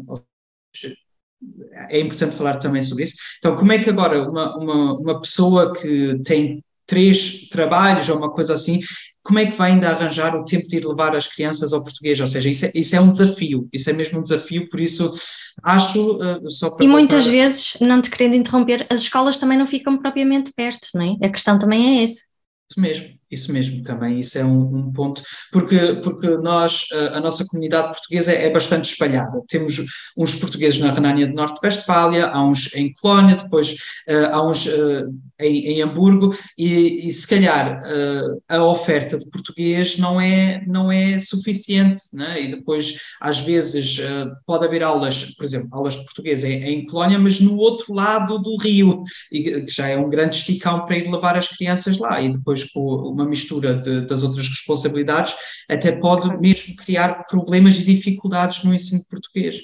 é 1.90 2.00
importante 2.00 2.34
falar 2.34 2.56
também 2.56 2.82
sobre 2.82 3.04
isso. 3.04 3.16
Então, 3.38 3.56
como 3.56 3.72
é 3.72 3.78
que 3.78 3.90
agora 3.90 4.28
uma, 4.28 4.56
uma, 4.56 4.94
uma 4.94 5.20
pessoa 5.20 5.72
que 5.72 6.20
tem 6.24 6.64
três 6.86 7.48
trabalhos 7.48 8.08
ou 8.08 8.16
uma 8.16 8.32
coisa 8.32 8.54
assim, 8.54 8.80
como 9.28 9.40
é 9.40 9.44
que 9.44 9.56
vai 9.58 9.72
ainda 9.72 9.90
arranjar 9.90 10.34
o 10.34 10.42
tempo 10.42 10.66
de 10.66 10.78
ir 10.78 10.86
levar 10.86 11.14
as 11.14 11.26
crianças 11.26 11.74
ao 11.74 11.84
português? 11.84 12.18
Ou 12.18 12.26
seja, 12.26 12.48
isso 12.48 12.64
é, 12.64 12.72
isso 12.74 12.96
é 12.96 13.00
um 13.00 13.12
desafio, 13.12 13.68
isso 13.70 13.90
é 13.90 13.92
mesmo 13.92 14.18
um 14.18 14.22
desafio, 14.22 14.66
por 14.70 14.80
isso 14.80 15.14
acho 15.62 16.16
uh, 16.16 16.50
só 16.50 16.70
para. 16.70 16.82
E 16.82 16.88
muitas 16.88 17.26
vezes, 17.26 17.76
não 17.78 18.00
te 18.00 18.08
querendo 18.08 18.36
interromper, 18.36 18.86
as 18.88 19.00
escolas 19.00 19.36
também 19.36 19.58
não 19.58 19.66
ficam 19.66 19.98
propriamente 19.98 20.50
perto, 20.56 20.88
não 20.94 21.02
é? 21.02 21.26
A 21.26 21.28
questão 21.28 21.58
também 21.58 22.00
é 22.00 22.04
essa. 22.04 22.22
Isso 22.70 22.80
mesmo. 22.80 23.18
Isso 23.30 23.52
mesmo, 23.52 23.82
também 23.82 24.20
isso 24.20 24.38
é 24.38 24.44
um, 24.44 24.62
um, 24.74 24.90
ponto, 24.90 25.22
porque, 25.52 25.76
porque 26.02 26.26
nós, 26.38 26.86
a, 26.90 27.18
a 27.18 27.20
nossa 27.20 27.44
comunidade 27.46 27.88
portuguesa 27.88 28.32
é, 28.32 28.46
é, 28.46 28.50
bastante 28.50 28.86
espalhada. 28.86 29.42
Temos 29.46 29.84
uns 30.16 30.34
portugueses 30.36 30.80
na 30.80 30.90
Renânia 30.90 31.26
de 31.26 31.34
Norte-Westfália, 31.34 32.28
há 32.28 32.42
uns 32.42 32.74
em 32.74 32.90
Colónia, 32.94 33.36
depois 33.36 33.74
uh, 34.08 34.32
há 34.32 34.48
uns 34.48 34.64
uh, 34.64 35.14
em, 35.40 35.66
em, 35.66 35.82
Hamburgo, 35.82 36.34
e, 36.56 37.08
e 37.08 37.12
se 37.12 37.26
calhar 37.26 37.80
uh, 37.80 38.42
a 38.48 38.64
oferta 38.64 39.18
de 39.18 39.28
português 39.30 39.98
não 39.98 40.20
é, 40.20 40.64
não 40.66 40.90
é 40.90 41.18
suficiente, 41.18 42.02
né? 42.12 42.42
e 42.42 42.48
depois 42.48 42.98
às 43.20 43.38
vezes 43.40 44.00
pode 44.46 44.64
haver 44.64 44.82
aulas, 44.82 45.36
por 45.36 45.44
exemplo, 45.44 45.68
aulas 45.72 45.94
de 45.94 46.04
português 46.04 46.44
em, 46.44 46.62
em 46.64 46.86
Colónia, 46.86 47.18
mas 47.18 47.40
no 47.40 47.56
outro 47.56 47.92
lado 47.92 48.38
do 48.38 48.56
rio, 48.56 49.02
e 49.30 49.42
que 49.42 49.68
já 49.68 49.88
é 49.88 49.96
um 49.96 50.10
grande 50.10 50.36
esticão 50.36 50.84
para 50.84 50.96
ir 50.96 51.10
levar 51.10 51.36
as 51.36 51.48
crianças 51.48 51.98
lá, 51.98 52.20
e 52.20 52.30
depois 52.30 52.64
com 52.64 52.80
uma 52.80 53.26
mistura 53.26 53.74
de, 53.74 54.06
das 54.06 54.22
outras 54.22 54.48
responsabilidades, 54.48 55.34
até 55.68 55.92
pode 55.92 56.36
mesmo 56.38 56.76
criar 56.76 57.24
problemas 57.26 57.78
e 57.78 57.84
dificuldades 57.84 58.64
no 58.64 58.74
ensino 58.74 59.00
de 59.00 59.08
português. 59.08 59.62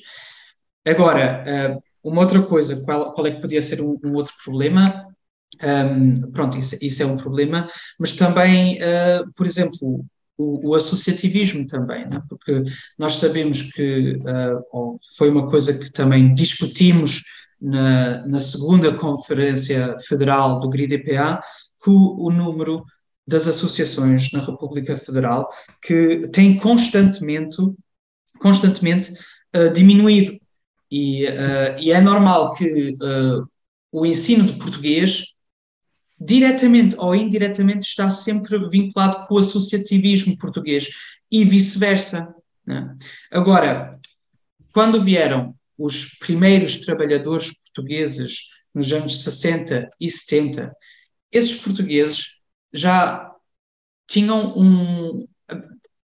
Agora, 0.87 1.43
eh, 1.47 1.77
uma 2.03 2.21
outra 2.21 2.43
coisa, 2.43 2.83
qual, 2.85 3.13
qual 3.15 3.27
é 3.27 3.31
que 3.31 3.41
podia 3.41 3.63
ser 3.63 3.81
um, 3.81 3.99
um 4.05 4.15
outro 4.15 4.35
problema? 4.45 5.07
Um, 5.62 6.31
pronto, 6.33 6.59
isso, 6.59 6.77
isso, 6.81 7.03
é 7.03 7.07
um 7.07 7.17
problema, 7.17 7.67
mas 7.99 8.12
também, 8.14 8.79
uh, 8.79 9.31
por 9.35 9.47
exemplo, 9.47 10.05
o, 10.37 10.71
o, 10.71 10.75
associativismo 10.75 11.67
também, 11.67 12.09
né? 12.09 12.21
porque 12.29 12.62
nós 12.99 13.14
sabemos 13.14 13.62
que 13.62 14.17
uh, 14.17 14.99
foi 15.17 15.31
uma 15.31 15.49
coisa 15.49 15.79
que 15.79 15.93
também 15.93 16.35
discutimos 16.35 17.23
na, 17.61 18.27
na 18.27 18.40
segunda 18.40 18.93
Conferência 18.93 19.97
Federal 20.09 20.59
do 20.59 20.69
GRID-EPA, 20.69 21.40
que 21.83 21.90
o, 21.90 22.27
o 22.27 22.31
número 22.31 22.85
das 23.27 23.47
associações 23.47 24.33
na 24.33 24.45
República 24.45 24.97
Federal 24.97 25.49
que 25.81 26.29
têm 26.29 26.59
constantemente, 26.59 27.57
constantemente 28.40 29.12
uh, 29.57 29.73
diminuído. 29.73 30.38
E, 30.90 31.25
e, 31.81 31.90
é 31.90 32.01
normal 32.01 32.53
que 32.53 32.95
o 33.95 34.05
ensino 34.05 34.45
de 34.45 34.55
português, 34.55 35.34
diretamente 36.25 36.97
ou 36.99 37.15
indiretamente, 37.15 37.87
está 37.87 38.11
sempre 38.11 38.59
vinculado 38.69 39.27
com 39.27 39.35
o 39.35 39.39
associativismo 39.39 40.39
português 40.39 40.89
e 41.31 41.45
vice-versa. 41.45 42.35
Né? 42.67 42.97
Agora, 43.31 43.99
quando 44.73 45.03
vieram 45.03 45.55
os 45.77 46.17
primeiros 46.19 46.79
trabalhadores 46.79 47.53
portugueses 47.53 48.49
nos 48.75 48.93
anos 48.93 49.23
60 49.23 49.91
e 50.01 50.11
70, 50.11 50.75
esses 51.31 51.55
portugueses 51.61 52.39
já 52.73 53.31
tinham 54.09 54.57
um. 54.57 55.27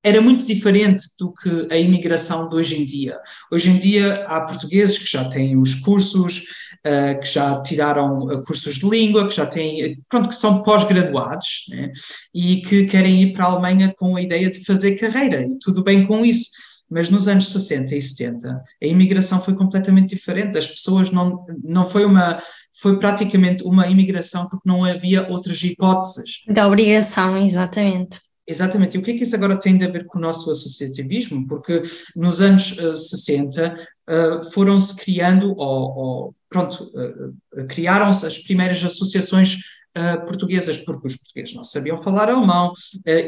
Era 0.04 0.22
muito 0.22 0.46
diferente 0.46 1.04
do 1.18 1.34
que 1.34 1.68
a 1.72 1.78
imigração 1.78 2.48
de 2.48 2.56
hoje 2.56 2.80
em 2.80 2.86
dia. 2.86 3.20
Hoje 3.52 3.72
em 3.72 3.80
dia 3.80 4.26
há 4.28 4.41
portugueses 4.41 5.00
que 5.00 5.10
já 5.10 5.28
têm 5.30 5.58
os 5.58 5.74
cursos, 5.74 6.44
uh, 6.86 7.19
que 7.19 7.28
já 7.28 7.62
tiraram 7.62 8.19
uh, 8.26 8.43
cursos 8.43 8.76
de 8.76 8.88
língua, 8.88 9.28
que 9.28 9.36
já 9.36 9.45
têm, 9.45 10.02
pronto, 10.10 10.30
que 10.30 10.36
são 10.36 10.63
pós-graduados 10.63 11.65
né? 11.69 11.91
e 12.34 12.62
que 12.62 12.86
querem 12.86 13.21
ir 13.21 13.34
para 13.34 13.45
a 13.45 13.52
Alemanha 13.52 13.93
com 13.98 14.15
a 14.15 14.21
ideia 14.21 14.50
de 14.50 14.63
fazer 14.63 14.95
carreira, 14.95 15.41
e 15.41 15.58
tudo 15.60 15.84
bem 15.84 16.06
com 16.06 16.26
isso 16.26 16.50
mas 16.89 17.10
nos 17.10 17.28
anos 17.28 17.50
60 17.50 17.95
e 17.95 18.02
70 18.02 18.63
a 18.84 18.86
imigração 18.86 19.41
foi 19.41 19.56
completamente 19.56 20.15
diferente. 20.15 20.58
As 20.58 20.67
pessoas 20.67 21.10
não, 21.10 21.43
não 21.63 21.86
foi 21.86 22.06
uma, 22.06 22.39
foi 22.80 23.00
praticamente 23.00 23.63
uma 23.63 23.88
imigração 23.88 24.48
porque 24.48 24.69
não 24.69 24.84
havia 24.84 25.28
outras 25.30 25.63
hipóteses. 25.63 26.43
Da 26.48 26.67
obrigação, 26.67 27.38
exatamente. 27.38 28.19
Exatamente. 28.48 28.95
E 28.95 29.00
o 29.00 29.02
que 29.02 29.12
é 29.12 29.13
que 29.15 29.24
isso 29.24 29.36
agora 29.36 29.60
tem 29.60 29.84
a 29.84 29.89
ver 29.89 30.06
com 30.06 30.19
o 30.19 30.21
nosso 30.21 30.52
associativismo? 30.52 31.48
Porque 31.48 31.82
nos 32.15 32.39
anos 32.39 32.78
uh, 32.78 32.95
60 32.95 33.76
uh, 34.10 34.52
foram-se 34.52 34.96
criando, 34.96 35.54
ou, 35.58 35.98
ou 35.98 36.36
pronto, 36.50 36.84
uh, 36.84 37.68
criaram-se 37.68 38.26
as 38.26 38.39
primeiras 38.39 38.84
associações 38.84 39.58
uh, 39.98 40.26
portuguesas, 40.26 40.78
porque 40.78 41.08
os 41.08 41.15
portugueses 41.15 41.56
não 41.56 41.63
sabiam 41.63 41.98
falar 41.98 42.30
alemão 42.30 42.74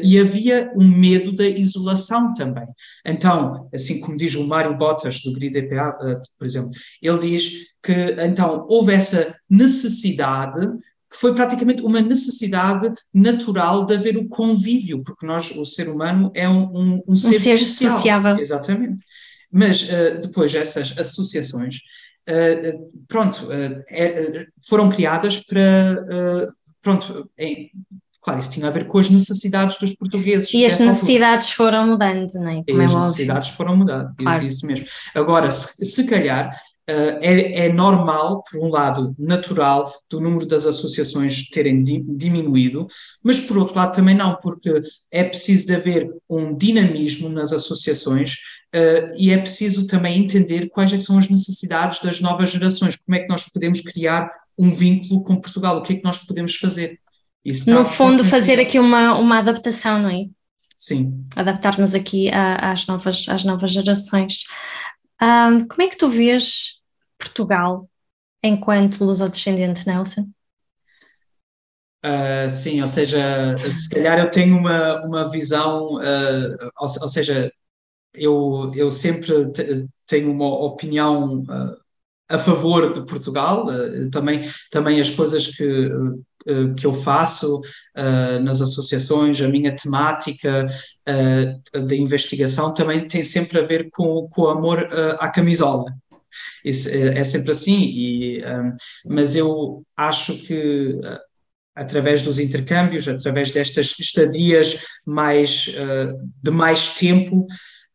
e 0.02 0.18
havia 0.18 0.72
um 0.76 0.86
medo 0.86 1.34
da 1.34 1.46
isolação 1.46 2.32
também. 2.34 2.66
Então, 3.04 3.68
assim 3.72 4.00
como 4.00 4.16
diz 4.16 4.34
o 4.34 4.46
Mário 4.46 4.76
Botas, 4.76 5.20
do 5.22 5.30
uh, 5.30 5.36
eh, 5.36 6.22
por 6.38 6.44
exemplo, 6.44 6.70
ele 7.02 7.18
diz 7.18 7.52
que 7.82 7.92
então 8.22 8.66
houve 8.68 8.92
essa 8.92 9.34
necessidade 9.48 10.60
que 11.10 11.16
foi 11.16 11.34
praticamente 11.34 11.82
uma 11.82 12.02
necessidade 12.02 12.92
natural 13.14 13.86
de 13.86 13.94
haver 13.94 14.18
o 14.18 14.28
convívio, 14.28 15.02
porque 15.02 15.24
nós, 15.24 15.50
o 15.52 15.64
ser 15.64 15.88
humano, 15.88 16.30
é 16.34 16.46
um, 16.46 16.64
um, 16.64 16.94
um, 16.94 17.02
um 17.08 17.16
ser, 17.16 17.40
ser 17.40 17.58
social. 17.60 17.92
sociável. 17.92 18.38
Exatamente. 18.38 19.02
Mas 19.50 19.82
uh, 19.82 20.20
depois 20.20 20.54
essas 20.54 20.96
associações, 20.98 21.76
uh, 22.28 22.90
pronto, 23.06 23.48
é, 23.52 24.46
foram 24.66 24.88
criadas 24.88 25.40
para 25.40 26.52
pronto, 26.80 27.28
claro, 28.22 28.40
isso 28.40 28.50
tinha 28.50 28.68
a 28.68 28.70
ver 28.70 28.86
com 28.86 28.98
as 28.98 29.10
necessidades 29.10 29.78
dos 29.78 29.94
portugueses. 29.94 30.52
E 30.54 30.64
as 30.64 30.78
necessidades 30.78 31.48
altura. 31.48 31.56
foram 31.56 31.86
mudando, 31.86 32.32
não 32.34 32.48
é? 32.48 32.62
Como 32.64 32.78
e 32.78 32.82
é 32.82 32.84
as 32.84 32.90
óbvio. 32.94 33.06
necessidades 33.06 33.48
foram 33.50 33.76
mudando, 33.76 34.14
claro. 34.16 34.44
isso 34.44 34.66
mesmo. 34.66 34.86
Agora, 35.14 35.50
se, 35.50 35.84
se 35.84 36.04
calhar, 36.04 36.58
é, 36.90 37.66
é, 37.66 37.72
normal, 37.72 38.42
por 38.42 38.60
um 38.60 38.70
lado, 38.70 39.14
natural, 39.18 39.92
do 40.08 40.20
número 40.20 40.46
das 40.46 40.64
associações 40.64 41.48
terem 41.50 41.82
di 41.82 42.02
diminuído, 42.08 42.86
mas 43.22 43.40
por 43.40 43.58
outro 43.58 43.76
lado 43.76 43.94
também 43.94 44.14
não, 44.14 44.36
porque 44.36 44.80
é 45.10 45.22
preciso 45.22 45.66
de 45.66 45.74
haver 45.74 46.10
um 46.30 46.56
dinamismo 46.56 47.28
nas 47.28 47.52
associações 47.52 48.36
uh, 48.74 49.14
e 49.18 49.30
é 49.30 49.36
preciso 49.36 49.86
também 49.86 50.18
entender 50.18 50.70
quais 50.70 50.90
é 50.94 51.00
são 51.00 51.18
as 51.18 51.28
necessidades 51.28 52.00
das 52.00 52.20
novas 52.20 52.50
gerações, 52.50 52.96
como 52.96 53.16
é 53.16 53.20
que 53.20 53.28
nós 53.28 53.46
podemos 53.48 53.82
criar 53.82 54.30
um 54.58 54.72
vínculo 54.72 55.22
com 55.22 55.36
Portugal. 55.36 55.76
O 55.76 55.82
que 55.82 55.92
é 55.92 55.96
que 55.96 56.04
nós 56.04 56.18
podemos 56.18 56.56
fazer? 56.56 56.98
no 57.66 57.88
fundo, 57.88 58.24
fazer 58.24 58.60
aqui 58.60 58.78
uma, 58.78 59.14
uma 59.14 59.38
adaptação, 59.38 60.02
não 60.02 60.10
é? 60.10 60.24
Sim. 60.76 61.24
Adaptar-nos 61.36 61.94
aqui 61.94 62.30
a, 62.30 62.72
às, 62.72 62.86
novas, 62.86 63.26
às 63.28 63.44
novas 63.44 63.72
gerações. 63.72 64.44
Um, 65.22 65.66
como 65.66 65.82
é 65.82 65.88
que 65.88 65.96
tu 65.96 66.08
vês 66.08 66.77
Portugal 67.18 67.88
enquanto 68.42 69.04
luso-descendente, 69.04 69.86
Nelson? 69.86 70.30
Uh, 72.04 72.48
sim, 72.48 72.80
ou 72.80 72.86
seja, 72.86 73.56
se 73.72 73.90
calhar 73.90 74.18
eu 74.20 74.30
tenho 74.30 74.56
uma, 74.56 75.04
uma 75.04 75.28
visão, 75.28 75.96
uh, 75.96 76.70
ou, 76.78 76.88
ou, 77.02 77.08
seja, 77.08 77.52
eu, 78.14 78.70
eu 78.74 78.90
sempre 78.90 79.32
tenho 80.06 80.30
uma 80.30 80.46
opinião 80.46 81.40
uh, 81.40 81.76
a 82.28 82.38
favor 82.38 82.92
de 82.92 83.04
Portugal, 83.06 83.66
uh, 83.66 84.10
também, 84.10 84.40
também 84.70 85.00
as 85.00 85.10
coisas 85.10 85.48
que, 85.48 85.86
uh, 85.86 86.74
que 86.76 86.86
eu 86.86 86.92
faço 86.92 87.60
uh, 87.60 88.42
nas 88.42 88.60
associações, 88.60 89.40
a 89.40 89.48
minha 89.48 89.74
temática 89.74 90.66
da 91.72 91.96
investigação 91.96 92.74
também 92.74 93.08
tem 93.08 93.24
sempre 93.24 93.58
a 93.58 93.64
ver 93.64 93.88
com 93.90 94.28
o 94.36 94.48
amor 94.48 94.86
à 95.18 95.30
camisola. 95.30 95.86
Isso 96.64 96.88
é, 96.88 97.18
é 97.18 97.24
sempre 97.24 97.52
assim, 97.52 97.84
e, 97.84 98.42
mas 99.06 99.36
eu 99.36 99.82
acho 99.96 100.36
que 100.38 100.98
através 101.74 102.22
dos 102.22 102.38
intercâmbios, 102.38 103.06
através 103.06 103.52
destas 103.52 103.94
estadias 104.00 104.80
mais, 105.06 105.70
de 106.42 106.50
mais 106.50 106.94
tempo, 106.96 107.46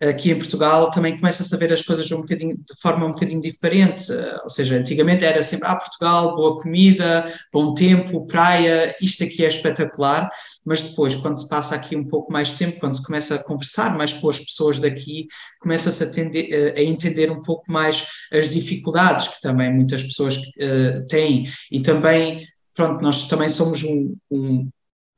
aqui 0.10 0.32
em 0.32 0.38
Portugal 0.38 0.92
também 0.92 1.16
começa 1.16 1.56
a 1.56 1.58
ver 1.58 1.72
as 1.72 1.82
coisas 1.82 2.12
um 2.12 2.22
bocadinho, 2.22 2.56
de 2.56 2.82
forma 2.82 3.06
um 3.06 3.14
bocadinho 3.14 3.42
diferente. 3.42 4.12
Ou 4.44 4.50
seja, 4.50 4.76
antigamente 4.76 5.26
era 5.26 5.42
sempre, 5.44 5.68
ah, 5.68 5.76
Portugal, 5.76 6.36
boa 6.36 6.62
comida, 6.62 7.32
bom 7.52 7.74
tempo, 7.74 8.26
praia, 8.26 8.96
isto 9.02 9.24
aqui 9.24 9.44
é 9.46 9.48
espetacular, 9.48 10.30
mas 10.66 10.82
depois, 10.82 11.16
quando 11.16 11.38
se 11.38 11.48
passa 11.48 11.76
aqui 11.76 11.96
um 11.96 12.06
pouco 12.08 12.32
mais 12.32 12.52
tempo, 12.52 12.80
quando 12.80 12.96
se 12.96 13.04
começa 13.04 13.36
a 13.36 13.44
conversar 13.44 13.98
mais 13.98 14.14
com 14.14 14.30
as 14.30 14.40
pessoas 14.40 14.80
daqui, 14.80 15.28
começa-se 15.60 16.04
a, 16.04 16.80
a, 16.80 16.84
entender 16.84 17.32
um 17.32 17.42
pouco 17.42 17.72
mais 17.72 18.08
as 18.32 18.50
dificuldades 18.50 19.28
que 19.28 19.42
também 19.42 19.74
muitas 19.74 20.04
pessoas 20.04 20.38
uh, 20.38 21.06
têm 21.08 21.44
e 21.72 21.82
também, 21.82 22.38
pronto, 22.74 23.02
nós 23.04 23.28
também 23.28 23.50
somos 23.50 23.84
um, 23.84 24.16
um 24.32 24.70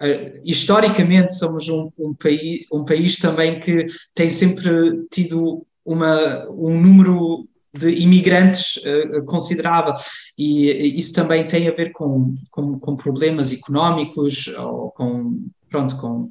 Uh, 0.02 0.42
historicamente 0.44 1.34
somos 1.36 1.70
um, 1.70 1.90
um, 1.98 2.14
país, 2.14 2.66
um 2.72 2.84
país 2.84 3.18
também 3.18 3.60
que 3.60 3.86
tem 4.14 4.30
sempre 4.30 5.08
tido 5.10 5.66
uma, 5.86 6.50
um 6.50 6.82
número 6.82 7.48
de 7.74 7.92
imigrantes 8.02 8.78
uh, 8.78 9.24
considerável 9.26 9.94
e 10.38 10.98
isso 11.00 11.14
também 11.14 11.48
tem 11.48 11.68
a 11.68 11.72
ver 11.72 11.92
com, 11.92 12.36
com, 12.52 12.80
com 12.80 12.98
problemas 12.98 13.54
económicos 13.54 14.48
ou 14.58 14.92
com, 14.92 15.46
pronto, 15.70 15.98
com, 15.98 16.30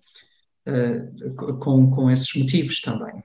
uh, 0.68 1.57
com, 1.59 1.90
com 1.90 2.11
esses 2.11 2.35
motivos 2.35 2.81
também. 2.81 3.22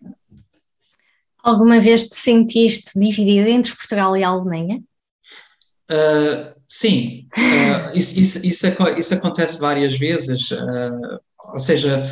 Alguma 1.41 1.79
vez 1.79 2.09
te 2.09 2.15
sentiste 2.15 2.97
dividida 2.99 3.49
entre 3.49 3.75
Portugal 3.75 4.15
e 4.15 4.23
a 4.23 4.29
Alemanha? 4.29 4.83
Uh, 5.89 6.58
sim, 6.69 7.27
uh, 7.35 7.97
isso, 7.97 8.19
isso, 8.19 8.45
isso, 8.45 8.67
isso, 8.97 9.13
acontece 9.15 9.59
várias 9.59 9.97
vezes, 9.97 10.51
uh, 10.51 11.19
ou 11.51 11.59
seja, 11.59 12.03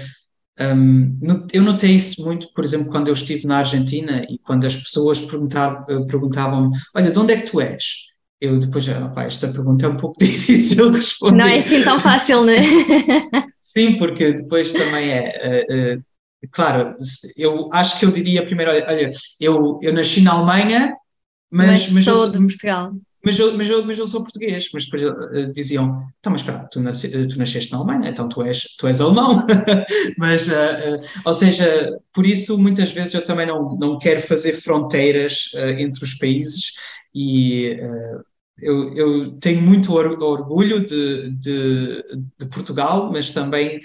um, 0.59 1.17
eu 1.53 1.61
notei 1.61 1.91
isso 1.91 2.25
muito, 2.25 2.51
por 2.53 2.63
exemplo, 2.63 2.89
quando 2.89 3.07
eu 3.07 3.13
estive 3.13 3.45
na 3.45 3.59
Argentina 3.59 4.23
e 4.27 4.39
quando 4.39 4.65
as 4.65 4.75
pessoas 4.75 5.21
perguntavam-me: 5.21 6.75
Olha, 6.95 7.11
de 7.11 7.19
onde 7.19 7.33
é 7.33 7.37
que 7.37 7.51
tu 7.51 7.61
és? 7.61 8.07
Eu 8.41 8.57
depois, 8.59 8.87
opa, 8.87 9.23
esta 9.23 9.47
pergunta 9.47 9.85
é 9.85 9.89
um 9.89 9.97
pouco 9.97 10.17
difícil 10.19 10.89
de 10.91 10.97
responder. 10.97 11.37
Não 11.37 11.45
é 11.45 11.59
assim 11.59 11.83
tão 11.83 11.99
fácil, 11.99 12.43
não 12.43 12.53
é? 12.53 12.61
Sim, 13.61 13.97
porque 13.97 14.33
depois 14.33 14.73
também 14.73 15.11
é. 15.11 15.99
claro, 16.51 16.95
eu 17.37 17.69
acho 17.71 17.99
que 17.99 18.05
eu 18.05 18.11
diria 18.11 18.43
primeiro: 18.43 18.71
olha, 18.71 19.11
eu, 19.39 19.77
eu 19.83 19.93
nasci 19.93 20.21
na 20.21 20.33
Alemanha, 20.33 20.95
mas, 21.51 21.67
mas, 21.67 21.91
mas 21.93 22.05
sou 22.05 22.25
eu, 22.25 22.31
de 22.31 22.39
Portugal 22.39 22.93
mas 23.27 23.37
eu, 23.39 23.57
mas 23.57 23.69
eu, 23.69 23.85
mas 23.85 23.99
eu 23.99 24.07
sou 24.07 24.21
português, 24.21 24.69
mas 24.73 24.85
depois 24.85 25.03
uh, 25.03 25.51
diziam, 25.51 26.01
então, 26.17 26.31
mas 26.31 26.39
espera, 26.39 26.65
tu, 26.71 26.79
nasce, 26.79 27.07
eh, 27.07 27.27
tu 27.27 27.37
nasceste 27.37 27.73
na 27.73 27.77
Alemanha, 27.77 28.09
então 28.09 28.29
tu 28.29 28.41
és, 28.41 28.61
tu 28.77 28.87
és 28.87 29.01
alemão, 29.01 29.45
mas, 30.17 30.47
uh, 30.47 30.51
uh, 30.51 30.99
ou 31.25 31.33
seja, 31.33 31.99
por 32.13 32.25
isso 32.25 32.57
muitas 32.57 32.93
vezes 32.93 33.13
eu 33.13 33.25
também 33.25 33.45
não, 33.45 33.77
não 33.77 33.99
quero 33.99 34.21
fazer 34.21 34.53
fronteiras 34.53 35.49
entre 35.77 36.05
os 36.05 36.13
países 36.13 36.71
e 37.13 37.75
eu, 38.59 38.95
eu 38.95 39.31
tenho 39.39 39.61
muito 39.61 39.93
orgulho 39.93 40.85
de, 40.85 41.31
de, 41.31 42.03
de 42.39 42.45
Portugal, 42.49 43.11
mas 43.11 43.29
também 43.31 43.77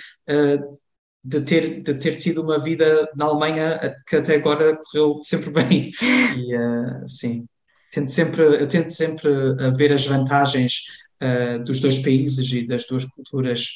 de 1.24 1.40
ter, 1.40 1.83
de 1.83 1.94
ter 1.94 2.16
tido 2.18 2.42
uma 2.42 2.59
vida 2.59 3.09
na 3.16 3.24
Alemanha 3.26 3.78
que 4.07 4.16
até 4.16 4.37
agora 4.37 4.76
correu 4.76 5.20
sempre 5.22 5.50
bem. 5.64 5.90
E, 6.37 6.57
uh, 6.57 7.09
sim 7.09 7.46
tento 7.92 8.11
sempre, 8.11 8.42
eu 8.42 8.66
tento 8.66 8.90
sempre 8.90 9.31
ver 9.76 9.92
as 9.92 10.07
vantagens 10.07 10.87
uh, 11.22 11.62
dos 11.62 11.78
dois 11.78 11.98
países 11.98 12.50
e 12.52 12.66
das 12.66 12.87
duas 12.87 13.05
culturas 13.05 13.68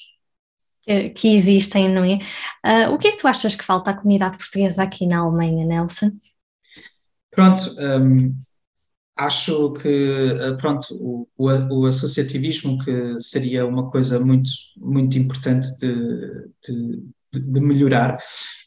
que, 0.83 1.11
que 1.11 1.35
existem, 1.35 1.92
não 1.92 2.05
é? 2.05 2.18
Uh, 2.64 2.94
o 2.94 2.98
que 2.98 3.09
é 3.09 3.11
que 3.11 3.18
tu 3.18 3.29
achas 3.29 3.55
que 3.55 3.64
falta 3.64 3.90
à 3.90 3.94
comunidade 3.94 4.38
portuguesa 4.38 4.83
aqui 4.83 5.07
na 5.07 5.18
Alemanha, 5.18 5.66
Nelson? 5.66 6.12
Pronto, 7.31 7.74
um, 7.79 8.35
acho 9.16 9.72
que 9.74 10.29
pronto, 10.59 10.87
o, 10.94 11.29
o, 11.37 11.81
o, 11.81 11.87
associativismo 11.87 12.83
que 12.83 13.20
seria 13.20 13.66
uma 13.66 13.90
coisa 13.90 14.18
muito, 14.18 14.48
muito 14.76 15.18
importante 15.18 15.66
de, 15.79 16.48
de, 16.66 17.02
de 17.33 17.61
melhorar 17.61 18.16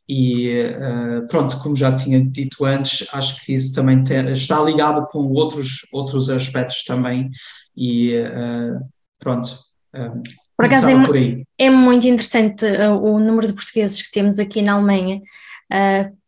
e 0.09 0.49
uh, 0.71 1.27
pronto, 1.27 1.59
como 1.59 1.75
já 1.75 1.95
tinha 1.95 2.19
dito 2.19 2.65
antes, 2.65 3.07
acho 3.13 3.45
que 3.45 3.53
isso 3.53 3.75
também 3.75 4.03
está 4.33 4.59
ligado 4.63 5.05
com 5.05 5.19
outros, 5.19 5.85
outros 5.93 6.31
aspectos 6.31 6.83
também, 6.83 7.29
e 7.77 8.15
uh, 8.17 8.79
pronto. 9.19 9.51
Um, 9.93 10.23
por 10.57 10.65
acaso 10.65 10.89
é, 10.89 11.05
por 11.05 11.15
é, 11.59 11.69
muito 11.69 12.07
interessante 12.07 12.65
uh, 12.65 12.99
o 12.99 13.19
número 13.19 13.47
de 13.47 13.53
portugueses 13.53 14.01
que 14.01 14.11
temos 14.11 14.39
aqui 14.39 14.63
na 14.63 14.73
Alemanha. 14.73 15.21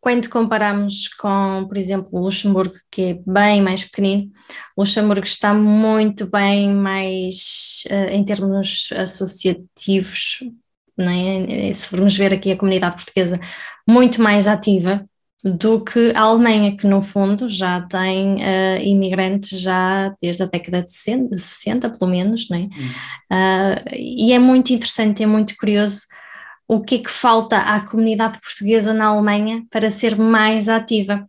quando 0.00 0.28
comparamos 0.30 1.08
com, 1.08 1.66
por 1.68 1.76
exemplo, 1.76 2.08
o 2.12 2.22
Luxemburgo, 2.22 2.76
que 2.88 3.02
é 3.02 3.18
bem 3.26 3.60
mais 3.60 3.82
pequenino, 3.82 4.30
o 4.76 4.82
Luxemburgo 4.82 5.26
está 5.26 5.52
muito 5.52 6.30
bem 6.30 6.72
mais 6.72 7.82
em 8.10 8.24
termos 8.24 8.90
associativos, 8.96 10.38
é? 10.98 11.72
se 11.72 11.86
formos 11.86 12.16
ver 12.16 12.32
aqui 12.32 12.52
a 12.52 12.56
comunidade 12.56 12.96
portuguesa, 12.96 13.40
muito 13.88 14.20
mais 14.22 14.46
ativa 14.46 15.04
do 15.44 15.80
que 15.80 16.12
a 16.14 16.20
Alemanha, 16.20 16.76
que 16.76 16.86
no 16.86 17.02
fundo 17.02 17.48
já 17.48 17.80
tem 17.80 18.36
uh, 18.36 18.80
imigrantes 18.80 19.60
já 19.60 20.14
desde 20.20 20.44
a 20.44 20.46
década 20.46 20.82
de 20.82 20.90
60, 20.90 21.34
de 21.34 21.40
60 21.40 21.90
pelo 21.90 22.10
menos, 22.10 22.48
né? 22.48 22.68
Uh, 23.30 23.94
e 23.96 24.32
é 24.32 24.38
muito 24.38 24.72
interessante, 24.72 25.22
é 25.22 25.26
muito 25.26 25.56
curioso 25.56 26.02
o 26.68 26.80
que 26.80 26.94
é 26.94 26.98
que 26.98 27.10
falta 27.10 27.58
à 27.58 27.80
comunidade 27.80 28.38
portuguesa 28.40 28.94
na 28.94 29.06
Alemanha 29.06 29.64
para 29.68 29.90
ser 29.90 30.16
mais 30.16 30.68
ativa. 30.68 31.28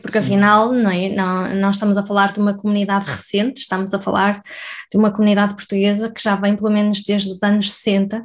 Porque 0.00 0.20
Sim. 0.20 0.24
afinal, 0.24 0.72
não 0.72 0.90
é? 0.90 1.10
não, 1.10 1.54
nós 1.56 1.76
estamos 1.76 1.96
a 1.96 2.04
falar 2.04 2.32
de 2.32 2.40
uma 2.40 2.54
comunidade 2.54 3.06
recente, 3.06 3.60
estamos 3.60 3.92
a 3.92 4.00
falar 4.00 4.42
de 4.90 4.96
uma 4.98 5.12
comunidade 5.12 5.54
portuguesa 5.54 6.10
que 6.10 6.20
já 6.20 6.34
vem 6.34 6.56
pelo 6.56 6.70
menos 6.70 7.02
desde 7.02 7.30
os 7.30 7.42
anos 7.42 7.70
60 7.70 8.24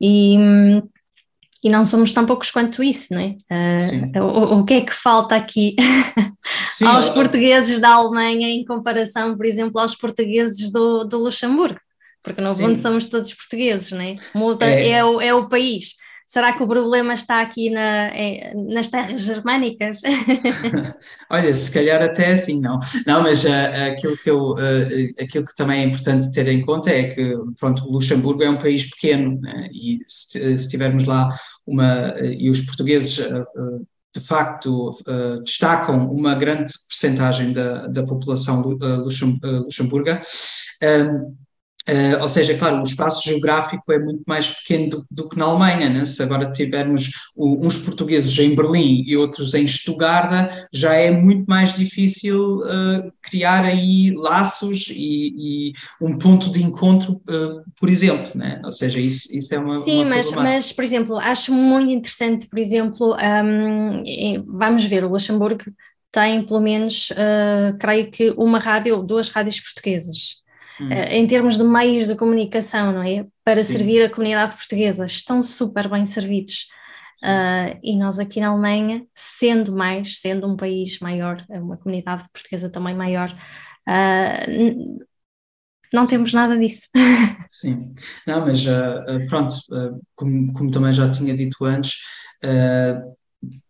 e, 0.00 0.36
e 1.62 1.68
não 1.68 1.84
somos 1.84 2.12
tão 2.12 2.24
poucos 2.24 2.50
quanto 2.50 2.82
isso, 2.82 3.12
não 3.12 3.20
é? 3.20 3.36
Uh, 4.18 4.22
o, 4.22 4.60
o, 4.60 4.64
que 4.64 4.74
é 4.74 4.80
que 4.80 4.92
falta 4.92 5.36
aqui 5.36 5.76
Sim, 6.70 6.86
aos 6.86 7.08
eu, 7.08 7.14
portugueses 7.14 7.78
da 7.78 7.90
Alemanha 7.90 8.48
em 8.48 8.64
comparação, 8.64 9.36
por 9.36 9.44
exemplo, 9.44 9.80
aos 9.80 9.94
portugueses 9.94 10.70
do, 10.70 11.04
do 11.04 11.18
Luxemburgo? 11.18 11.80
Porque 12.22 12.40
no 12.40 12.54
fundo 12.54 12.78
somos 12.78 13.06
todos 13.06 13.32
portugueses, 13.32 13.90
não 13.92 14.00
é? 14.00 14.16
Muda, 14.34 14.66
é, 14.66 14.90
é, 14.90 15.04
o, 15.04 15.20
é 15.20 15.32
o 15.32 15.48
país. 15.48 15.94
Será 16.30 16.52
que 16.52 16.62
o 16.62 16.68
problema 16.68 17.12
está 17.12 17.40
aqui 17.40 17.70
na, 17.70 18.06
é, 18.14 18.54
nas 18.54 18.86
terras 18.86 19.20
germânicas? 19.22 20.00
Olha, 21.28 21.52
se 21.52 21.72
calhar 21.72 22.00
até 22.00 22.34
assim, 22.34 22.60
não. 22.60 22.78
Não, 23.04 23.20
mas 23.24 23.44
uh, 23.44 23.48
aquilo, 23.90 24.16
que 24.16 24.30
eu, 24.30 24.52
uh, 24.52 25.20
aquilo 25.20 25.44
que 25.44 25.56
também 25.56 25.80
é 25.80 25.84
importante 25.86 26.30
ter 26.30 26.46
em 26.46 26.64
conta 26.64 26.88
é 26.88 27.08
que, 27.08 27.34
pronto, 27.58 27.84
Luxemburgo 27.90 28.44
é 28.44 28.48
um 28.48 28.58
país 28.58 28.88
pequeno 28.88 29.40
né? 29.40 29.70
e 29.72 29.98
se, 30.06 30.56
se, 30.56 30.68
tivermos 30.68 31.04
lá 31.04 31.26
uma. 31.66 32.14
e 32.20 32.48
os 32.48 32.60
portugueses. 32.60 33.18
Uh, 33.18 33.84
de 34.12 34.20
facto, 34.26 34.98
destacam 35.44 36.10
uma 36.10 36.34
grande 36.34 36.72
percentagem 36.88 37.52
da, 37.52 37.86
da 37.86 38.02
população 38.04 38.60
luxemburga. 38.60 40.20
Uh, 41.90 42.22
ou 42.22 42.28
seja, 42.28 42.56
claro, 42.56 42.78
o 42.78 42.84
espaço 42.84 43.28
geográfico 43.28 43.92
é 43.92 43.98
muito 43.98 44.22
mais 44.24 44.48
pequeno 44.48 44.88
do, 44.90 45.06
do 45.10 45.28
que 45.28 45.36
na 45.36 45.46
Alemanha. 45.46 45.88
Né? 45.88 46.06
Se 46.06 46.22
agora 46.22 46.52
tivermos 46.52 47.10
o, 47.34 47.66
uns 47.66 47.76
portugueses 47.78 48.38
em 48.38 48.54
Berlim 48.54 49.02
e 49.06 49.16
outros 49.16 49.54
em 49.54 49.66
Stuttgart, 49.66 50.30
já 50.72 50.94
é 50.94 51.10
muito 51.10 51.46
mais 51.48 51.74
difícil 51.74 52.58
uh, 52.58 53.12
criar 53.20 53.64
aí 53.64 54.14
laços 54.14 54.88
e, 54.88 55.70
e, 55.70 55.72
um 56.00 56.16
ponto 56.16 56.48
de 56.50 56.62
encontro, 56.62 57.14
uh, 57.28 57.62
por 57.78 57.90
exemplo. 57.90 58.30
Né? 58.36 58.60
Ou 58.64 58.70
seja, 58.70 59.00
isso, 59.00 59.36
isso 59.36 59.52
é 59.52 59.58
uma. 59.58 59.82
Sim, 59.82 60.04
uma 60.04 60.16
mas, 60.16 60.30
mas, 60.32 60.72
por 60.72 60.84
exemplo, 60.84 61.18
acho 61.18 61.52
muito 61.52 61.90
interessante, 61.90 62.46
por 62.46 62.58
exemplo, 62.58 63.16
um, 63.16 64.44
vamos 64.46 64.84
ver, 64.84 65.02
o 65.02 65.08
Luxemburgo 65.08 65.64
tem 66.12 66.44
pelo 66.44 66.60
menos, 66.60 67.12
creio 67.78 68.10
que, 68.10 68.34
uma 68.36 68.58
rádio, 68.58 69.00
duas 69.00 69.28
rádios 69.28 69.60
portuguesas 69.60 70.40
hum. 70.80 70.92
em 70.92 71.26
termos 71.26 71.58
de 71.58 71.64
meios 71.64 72.06
de 72.06 72.14
comunicação, 72.14 72.92
não 72.92 73.02
é? 73.02 73.26
Para 73.44 73.62
Sim. 73.62 73.72
servir 73.72 74.02
a 74.02 74.10
comunidade 74.10 74.56
portuguesa, 74.56 75.04
estão 75.04 75.42
super 75.42 75.88
bem 75.88 76.06
servidos. 76.06 76.68
Uh, 77.22 77.78
e 77.82 77.96
nós 77.98 78.18
aqui 78.18 78.40
na 78.40 78.48
Alemanha, 78.48 79.04
sendo 79.14 79.76
mais, 79.76 80.18
sendo 80.20 80.46
um 80.50 80.56
país 80.56 80.98
maior, 81.00 81.44
uma 81.50 81.76
comunidade 81.76 82.24
portuguesa 82.32 82.70
também 82.70 82.94
maior, 82.94 83.30
uh, 83.86 85.04
não 85.92 86.06
temos 86.06 86.32
nada 86.32 86.56
disso. 86.58 86.88
Sim, 87.50 87.92
não, 88.26 88.46
mas 88.46 88.64
uh, 88.66 89.26
pronto, 89.28 89.54
como, 90.14 90.52
como, 90.54 90.70
também 90.70 90.94
já 90.94 91.10
tinha 91.10 91.34
dito 91.34 91.62
antes, 91.64 91.96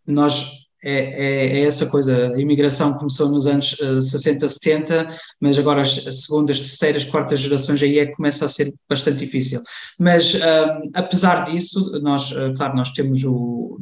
nós 0.07 0.69
é, 0.83 0.93
é, 0.93 1.59
é, 1.59 1.63
essa 1.63 1.85
coisa. 1.85 2.33
A 2.33 2.39
imigração 2.39 2.93
começou 2.95 3.29
nos 3.29 3.45
anos 3.45 3.73
uh, 3.73 4.01
60, 4.01 4.49
70, 4.49 5.07
mas 5.39 5.57
agora 5.59 5.81
as 5.81 5.93
segundas, 5.93 6.59
terceiras, 6.59 7.05
quartas 7.05 7.39
gerações 7.39 7.81
aí 7.83 7.99
é 7.99 8.07
que 8.07 8.15
começa 8.15 8.45
a 8.45 8.49
ser 8.49 8.73
bastante 8.89 9.19
difícil. 9.19 9.61
Mas 9.99 10.33
uh, 10.33 10.89
apesar 10.93 11.45
disso, 11.45 11.99
nós, 12.01 12.31
uh, 12.31 12.53
claro, 12.55 12.75
nós 12.75 12.91
temos 12.91 13.23
o. 13.23 13.79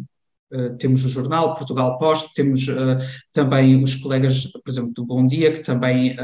Uh, 0.51 0.75
temos 0.77 1.05
o 1.05 1.09
jornal 1.09 1.53
Portugal 1.53 1.95
Post, 1.99 2.33
temos 2.33 2.67
uh, 2.67 2.97
também 3.31 3.83
os 3.83 3.93
colegas, 3.93 4.47
por 4.47 4.67
exemplo, 4.67 4.91
do 4.93 5.05
Bom 5.05 5.27
Dia, 5.27 5.51
que 5.51 5.59
também 5.59 6.15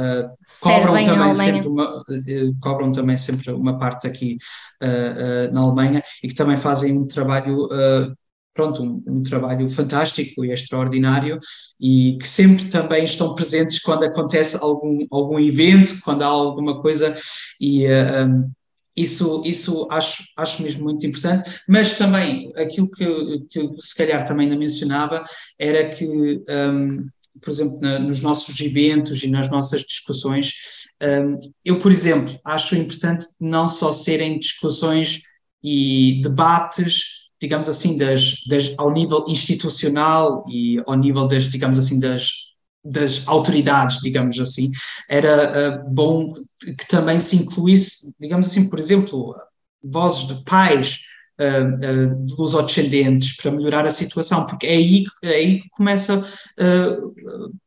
cobram 0.64 1.04
também 1.04 1.34
sempre 1.36 1.68
uma, 1.68 2.04
cobram 2.60 2.92
também 2.92 3.18
sempre 3.18 3.52
uma 3.52 3.78
parte 3.78 4.08
aqui 4.08 4.38
na 5.54 5.62
Alemanha 5.62 6.02
e 6.24 6.28
que 6.28 6.34
também 6.34 6.58
fazem 6.58 6.98
um 6.98 7.06
trabalho 7.06 7.70
pronto, 8.56 8.82
um, 8.82 9.04
um, 9.06 9.22
trabalho 9.22 9.70
fantástico 9.70 10.46
e 10.46 10.52
extraordinário 10.52 11.38
e 11.80 12.18
que 12.20 12.28
sempre 12.28 12.66
também 12.66 13.04
estão 13.04 13.36
presentes 13.36 13.80
quando 13.80 14.06
acontece 14.06 14.56
algum, 14.56 15.06
algum 15.12 15.38
evento, 15.38 16.00
quando 16.02 16.24
há 16.24 16.28
alguma 16.28 16.82
coisa 16.82 17.14
e 17.60 17.86
uh, 17.86 18.50
isso, 18.96 19.44
isso 19.46 19.86
acho, 19.92 20.24
acho 20.38 20.64
mesmo 20.64 20.86
muito 20.86 21.06
importante, 21.06 21.60
mas 21.68 21.98
também 21.98 22.50
aquilo 22.56 22.90
que, 22.90 23.06
que 23.50 23.70
se 23.78 23.94
calhar 23.94 24.26
também 24.26 24.50
não 24.50 24.58
mencionava 24.58 25.22
era 25.60 25.90
que, 25.90 26.06
um, 26.50 27.06
por 27.42 27.50
exemplo, 27.50 27.78
na, 27.82 28.00
nos 28.00 28.22
nossos 28.22 28.58
eventos 28.62 29.22
e 29.22 29.28
nas 29.28 29.52
nossas 29.52 29.82
discussões, 29.82 30.54
eu, 31.66 31.78
por 31.78 31.92
exemplo, 31.92 32.40
acho 32.46 32.74
importante 32.74 33.28
não 33.38 33.68
só 33.68 33.92
serem 33.92 34.40
discussões 34.40 35.20
e 35.62 36.22
debates 36.24 37.15
digamos 37.42 37.68
assim, 37.70 37.98
das, 37.98 38.36
das, 38.48 38.74
ao 38.78 38.92
nível 38.92 39.26
institucional 39.28 40.46
e 40.50 40.82
ao 40.86 40.96
nível 40.96 41.28
das, 41.28 41.46
digamos 41.46 41.78
assim, 41.78 42.00
das, 42.00 42.32
das 42.84 43.28
autoridades, 43.28 44.00
digamos 44.02 44.40
assim, 44.40 44.72
era 45.10 45.82
uh, 45.84 45.90
bom 45.94 46.34
que 46.60 46.88
também 46.88 47.20
se 47.20 47.36
incluísse, 47.36 48.14
digamos 48.20 48.48
assim, 48.48 48.70
por 48.70 48.80
exemplo, 48.80 49.36
vozes 49.84 50.28
de 50.28 50.44
pais 50.44 51.00
uh, 51.40 52.14
uh, 52.14 52.26
de 52.26 52.34
lusodescendentes 52.36 53.36
para 53.36 53.52
melhorar 53.52 53.86
a 53.86 53.92
situação, 53.92 54.46
porque 54.46 54.68
é 54.68 54.72
aí, 54.72 55.04
é 55.24 55.30
aí 55.30 55.62
que 55.62 55.70
começa 55.70 56.18
uh, 56.18 57.16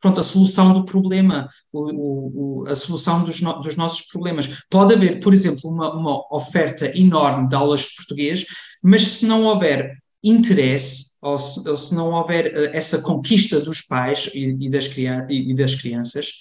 pronto, 0.01 0.21
a 0.21 0.23
solução 0.23 0.73
do 0.73 0.85
problema, 0.85 1.49
o, 1.73 2.63
o, 2.63 2.69
a 2.69 2.75
solução 2.75 3.25
dos, 3.25 3.41
no, 3.41 3.61
dos 3.61 3.77
nossos 3.77 4.03
problemas. 4.07 4.63
Pode 4.71 4.95
haver, 4.95 5.21
por 5.21 5.33
exemplo, 5.35 5.71
uma, 5.71 5.95
uma 5.95 6.35
oferta 6.35 6.87
enorme 6.99 7.49
de 7.49 7.55
aulas 7.55 7.83
de 7.83 7.97
português, 7.97 8.45
mas 8.83 9.03
se 9.03 9.27
não 9.27 9.45
houver 9.45 9.93
interesse, 10.23 11.09
ou 11.21 11.39
se, 11.39 11.69
ou 11.69 11.77
se 11.77 11.95
não 11.95 12.13
houver 12.13 12.53
essa 12.75 13.01
conquista 13.03 13.61
dos 13.61 13.83
pais 13.83 14.29
e, 14.35 14.57
e, 14.61 14.69
das, 14.69 14.91
e 15.29 15.55
das 15.55 15.75
crianças, 15.75 16.33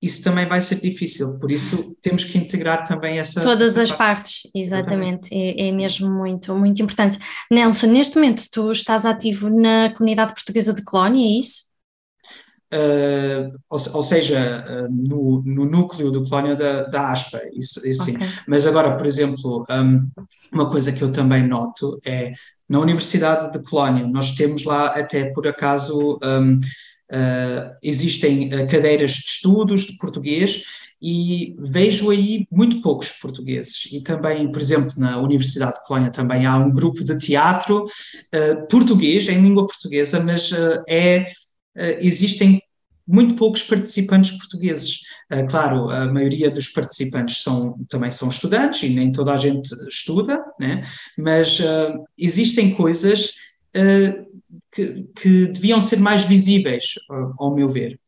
isso 0.00 0.22
também 0.22 0.46
vai 0.46 0.60
ser 0.60 0.80
difícil, 0.80 1.38
por 1.38 1.50
isso 1.50 1.96
temos 2.02 2.24
que 2.24 2.36
integrar 2.36 2.86
também 2.86 3.18
essa. 3.18 3.40
Todas 3.40 3.72
essa 3.72 3.82
as 3.82 3.88
parte. 3.90 3.98
partes, 3.98 4.50
exatamente, 4.54 5.28
é, 5.32 5.68
é, 5.68 5.72
mesmo 5.72 6.10
muito, 6.10 6.54
muito 6.54 6.82
importante. 6.82 7.18
Nelson, 7.50 7.86
neste 7.88 8.16
momento 8.16 8.44
tu 8.50 8.70
estás 8.70 9.06
ativo 9.06 9.48
na 9.48 9.92
comunidade 9.94 10.34
portuguesa 10.34 10.74
de 10.74 10.84
Colónia, 10.84 11.24
é 11.24 11.36
isso? 11.36 11.66
Uh, 12.74 13.56
ou, 13.70 13.78
ou, 13.94 14.02
seja, 14.02 14.64
uh, 14.68 14.88
no, 14.90 15.42
no, 15.46 15.64
núcleo 15.64 16.10
do 16.10 16.24
Colónia 16.24 16.56
da, 16.56 16.82
da 16.82 17.12
ASPA, 17.12 17.40
isso, 17.54 17.86
isso 17.86 18.10
okay. 18.10 18.26
sim. 18.26 18.40
Mas 18.46 18.66
agora, 18.66 18.96
por 18.96 19.06
exemplo, 19.06 19.64
um, 19.70 20.10
uma 20.52 20.68
coisa 20.68 20.92
que 20.92 21.02
eu 21.02 21.12
também 21.12 21.46
noto 21.46 21.98
é 22.04 22.32
na 22.68 22.80
Universidade 22.80 23.52
de 23.52 23.62
Colónia, 23.62 24.06
nós 24.06 24.32
temos 24.32 24.64
lá 24.64 24.88
até 24.88 25.32
por 25.32 25.46
acaso. 25.46 26.18
Um, 26.22 26.60
Uh, 27.12 27.70
existem 27.84 28.48
uh, 28.48 28.66
cadeiras 28.66 29.12
de 29.12 29.26
estudos 29.26 29.82
de 29.82 29.96
português 29.96 30.64
e 31.00 31.54
vejo 31.56 32.10
aí 32.10 32.48
muito 32.50 32.80
poucos 32.80 33.12
portugueses. 33.12 33.88
E 33.92 34.00
também, 34.00 34.50
por 34.50 34.60
exemplo, 34.60 34.92
na 34.96 35.16
Universidade 35.18 35.74
de 35.74 35.84
Colónia 35.86 36.10
também 36.10 36.46
há 36.46 36.56
um 36.58 36.72
grupo 36.72 37.04
de 37.04 37.16
teatro 37.16 37.84
uh, 37.84 38.68
português, 38.68 39.28
em 39.28 39.40
língua 39.40 39.66
portuguesa, 39.66 40.18
mas 40.18 40.50
é, 40.88 41.26
existem 42.00 42.60
muito 43.06 43.36
poucos 43.36 43.62
participantes 43.62 44.32
portugueses. 44.32 45.02
claro, 45.48 45.88
a 45.90 46.06
maioria 46.06 46.50
dos 46.50 46.68
participantes 46.70 47.42
são, 47.42 47.78
também 47.88 48.10
são 48.10 48.28
estudantes 48.28 48.82
e 48.82 48.88
nem 48.88 49.12
toda 49.12 49.32
a 49.32 49.36
gente 49.36 49.68
estuda, 49.88 50.42
né? 50.58 50.82
mas 51.16 51.60
existem 52.18 52.74
coisas 52.74 53.34
que, 54.76 55.06
que 55.18 55.46
deviam 55.46 55.80
ser 55.80 55.98
mais 55.98 56.24
visíveis, 56.24 56.84
ao 57.38 57.54
meu 57.54 57.68
ver. 57.70 57.98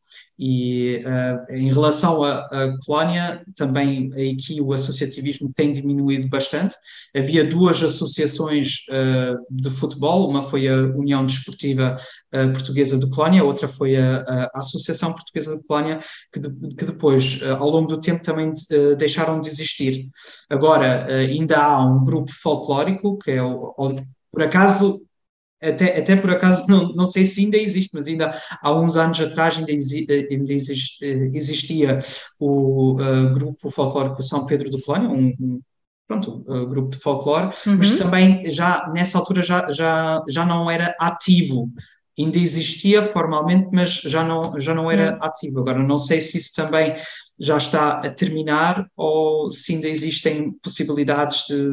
E 0.41 1.03
uh, 1.03 1.53
em 1.53 1.67
relação 1.67 2.23
à, 2.23 2.47
colónia, 2.85 3.43
também 3.57 4.09
aqui 4.13 4.61
o 4.61 4.71
associativismo 4.71 5.51
tem 5.53 5.73
diminuído 5.73 6.29
bastante. 6.29 6.77
Havia 7.13 7.43
duas 7.43 7.83
associações 7.83 8.85
uh, 8.89 9.37
de 9.49 9.69
futebol, 9.69 10.29
uma 10.29 10.41
foi 10.41 10.69
a 10.69 10.75
União 10.95 11.25
Desportiva 11.25 11.93
uh, 12.33 12.53
Portuguesa 12.53 12.97
de 12.97 13.09
Colónia, 13.09 13.43
outra 13.43 13.67
foi 13.67 13.97
a, 13.97 14.21
a, 14.21 14.59
Associação 14.59 15.11
Portuguesa 15.11 15.57
de 15.57 15.63
Colónia, 15.63 15.99
que, 16.31 16.39
de, 16.39 16.49
que 16.73 16.85
depois, 16.85 17.41
ao 17.43 17.69
longo 17.69 17.89
do 17.89 17.99
tempo, 17.99 18.23
também 18.23 18.53
deixaram 18.97 19.41
de 19.41 19.49
existir. 19.49 20.07
Agora, 20.49 21.05
ainda 21.05 21.57
há 21.57 21.85
um 21.85 22.01
grupo 22.01 22.31
folclórico, 22.31 23.17
que 23.17 23.31
é 23.31 23.43
o, 23.43 23.73
por 24.31 24.43
acaso 24.43 25.01
até, 25.61 25.97
até 25.99 26.15
por 26.15 26.31
acaso, 26.31 26.65
não, 26.69 26.93
não 26.93 27.05
sei 27.05 27.25
se 27.25 27.41
ainda 27.41 27.57
existe, 27.57 27.91
mas 27.93 28.07
ainda 28.07 28.31
há 28.61 28.73
uns 28.73 28.95
anos 28.95 29.19
atrás 29.19 29.57
ainda, 29.57 29.71
exi, 29.71 30.07
ainda 30.09 30.53
exist, 30.53 31.01
existia 31.33 31.99
o 32.39 32.93
uh, 33.01 33.29
grupo 33.33 33.69
folclórico 33.69 34.23
São 34.23 34.45
Pedro 34.45 34.69
do 34.69 34.81
Colónia, 34.81 35.09
um, 35.09 35.33
um, 35.39 35.61
pronto, 36.07 36.43
uh, 36.47 36.65
grupo 36.67 36.89
de 36.89 36.97
folclore, 36.97 37.49
uhum. 37.67 37.77
mas 37.77 37.91
também 37.91 38.49
já 38.49 38.91
nessa 38.93 39.17
altura 39.17 39.43
já, 39.43 39.71
já, 39.71 40.23
já 40.27 40.45
não 40.45 40.69
era 40.69 40.95
ativo. 40.99 41.71
Ainda 42.17 42.37
existia 42.37 43.01
formalmente, 43.01 43.69
mas 43.71 44.01
já 44.01 44.21
não, 44.25 44.59
já 44.59 44.73
não 44.73 44.91
era 44.91 45.17
ativo. 45.21 45.61
Agora, 45.61 45.81
não 45.81 45.97
sei 45.97 46.19
se 46.19 46.37
isso 46.37 46.53
também 46.53 46.93
já 47.39 47.57
está 47.57 47.91
a 47.93 48.09
terminar 48.09 48.85
ou 48.97 49.49
se 49.49 49.75
ainda 49.75 49.87
existem 49.87 50.51
possibilidades 50.61 51.45
de, 51.47 51.69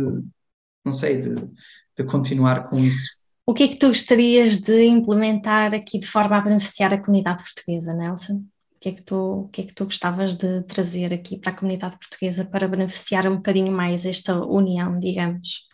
não 0.85 0.93
sei, 0.93 1.21
de, 1.21 1.35
de 1.99 2.05
continuar 2.05 2.69
com 2.69 2.79
isso. 2.79 3.26
O 3.49 3.55
que 3.55 3.63
é 3.63 3.69
que 3.69 3.79
tu 3.79 3.87
gostarias 3.87 4.59
de 4.59 4.87
implementar 4.87 5.73
aqui 5.73 6.01
de 6.01 6.07
forma 6.07 6.37
a 6.37 6.41
beneficiar 6.41 6.93
a 6.93 6.99
comunidade 6.99 7.45
portuguesa, 7.45 7.95
Nelson? 7.95 8.45
O 8.75 8.81
que 8.81 8.89
é 8.89 8.93
que 8.93 9.03
tu, 9.03 9.17
o 9.17 9.49
que 9.49 9.61
é 9.61 9.65
que 9.65 9.73
tu 9.73 9.85
gostavas 9.85 10.35
de 10.35 10.65
trazer 10.65 11.15
aqui 11.15 11.39
para 11.39 11.53
a 11.53 11.55
comunidade 11.55 11.97
portuguesa 11.97 12.45
para 12.45 12.67
beneficiar 12.67 13.25
um 13.29 13.37
bocadinho 13.37 13.71
mais 13.71 14.05
esta 14.05 14.37
união, 14.45 14.99
digamos? 14.99 15.69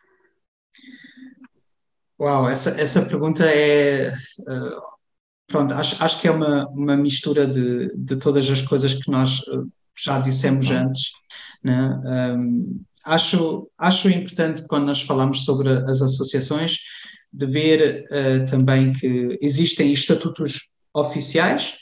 Uau, 2.21 2.47
essa, 2.49 2.79
essa 2.79 3.07
pergunta 3.07 3.43
é. 3.47 4.13
Uh, 4.41 4.81
pronto, 5.47 5.73
acho, 5.73 6.05
acho 6.05 6.21
que 6.21 6.29
é 6.29 6.31
uma, 6.31 6.69
uma 6.69 6.97
mistura 6.97 7.47
de, 7.47 7.89
de 7.97 8.17
todas 8.17 8.49
as 8.51 8.61
coisas 8.61 8.93
que 8.93 9.11
nós 9.11 9.41
uh, 9.49 9.67
já 9.97 10.19
dissemos 10.21 10.71
antes. 10.71 11.13
Né? 11.65 12.01
Um, 12.37 12.81
acho, 13.03 13.67
acho 13.79 14.11
importante 14.11 14.63
quando 14.69 14.87
nós 14.87 15.01
falamos 15.01 15.47
sobre 15.47 15.71
as 15.71 16.03
associações 16.03 16.77
de 17.33 17.47
ver 17.47 18.05
uh, 18.11 18.47
também 18.47 18.93
que 18.93 19.39
existem 19.41 19.93
estatutos 19.93 20.69
oficiais, 20.95 21.75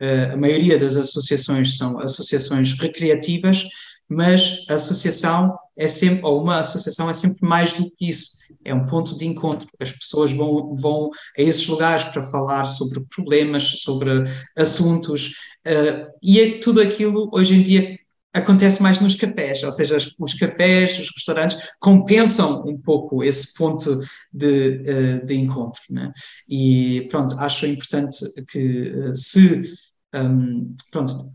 uh, 0.00 0.32
a 0.32 0.36
maioria 0.36 0.78
das 0.78 0.96
associações 0.96 1.76
são 1.76 1.98
associações 1.98 2.72
recreativas, 2.72 3.64
mas 4.08 4.64
a 4.68 4.74
associação 4.74 5.56
é 5.76 5.88
sempre, 5.88 6.24
ou 6.24 6.42
uma 6.42 6.60
associação 6.60 7.10
é 7.10 7.12
sempre 7.12 7.46
mais 7.46 7.72
do 7.72 7.90
que 7.90 8.08
isso, 8.08 8.30
é 8.64 8.72
um 8.72 8.86
ponto 8.86 9.16
de 9.16 9.26
encontro, 9.26 9.68
as 9.80 9.92
pessoas 9.92 10.32
vão, 10.32 10.74
vão 10.76 11.10
a 11.36 11.42
esses 11.42 11.66
lugares 11.66 12.04
para 12.04 12.24
falar 12.24 12.64
sobre 12.64 13.00
problemas, 13.14 13.64
sobre 13.80 14.22
assuntos, 14.56 15.28
uh, 15.66 16.10
e 16.22 16.40
é 16.40 16.58
tudo 16.58 16.80
aquilo 16.80 17.28
hoje 17.32 17.54
em 17.54 17.62
dia 17.62 17.98
acontece 18.34 18.82
mais 18.82 18.98
nos 18.98 19.14
cafés, 19.14 19.62
ou 19.62 19.70
seja, 19.70 19.96
os 20.18 20.34
cafés, 20.34 20.98
os 20.98 21.08
restaurantes 21.14 21.56
compensam 21.78 22.64
um 22.66 22.76
pouco 22.76 23.22
esse 23.22 23.54
ponto 23.54 24.00
de, 24.32 24.82
eh, 24.84 25.20
de 25.24 25.34
encontro. 25.34 25.80
Né? 25.88 26.12
E 26.48 27.06
pronto, 27.08 27.38
acho 27.38 27.64
importante 27.64 28.18
que 28.48 28.88
eh, 28.88 29.16
se, 29.16 29.72
um, 30.12 30.76
pronto, 30.90 31.32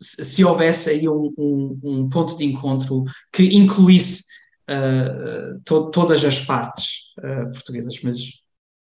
se 0.00 0.44
houvesse 0.44 0.90
aí 0.90 1.08
um, 1.08 1.32
um, 1.38 1.80
um, 1.84 2.08
ponto 2.08 2.36
de 2.36 2.44
encontro 2.44 3.04
que 3.32 3.44
incluísse 3.54 4.24
uh, 4.68 5.60
to 5.64 5.90
todas 5.90 6.24
as 6.24 6.40
partes 6.40 7.12
uh, 7.18 7.52
portuguesas, 7.52 8.00
mas 8.02 8.16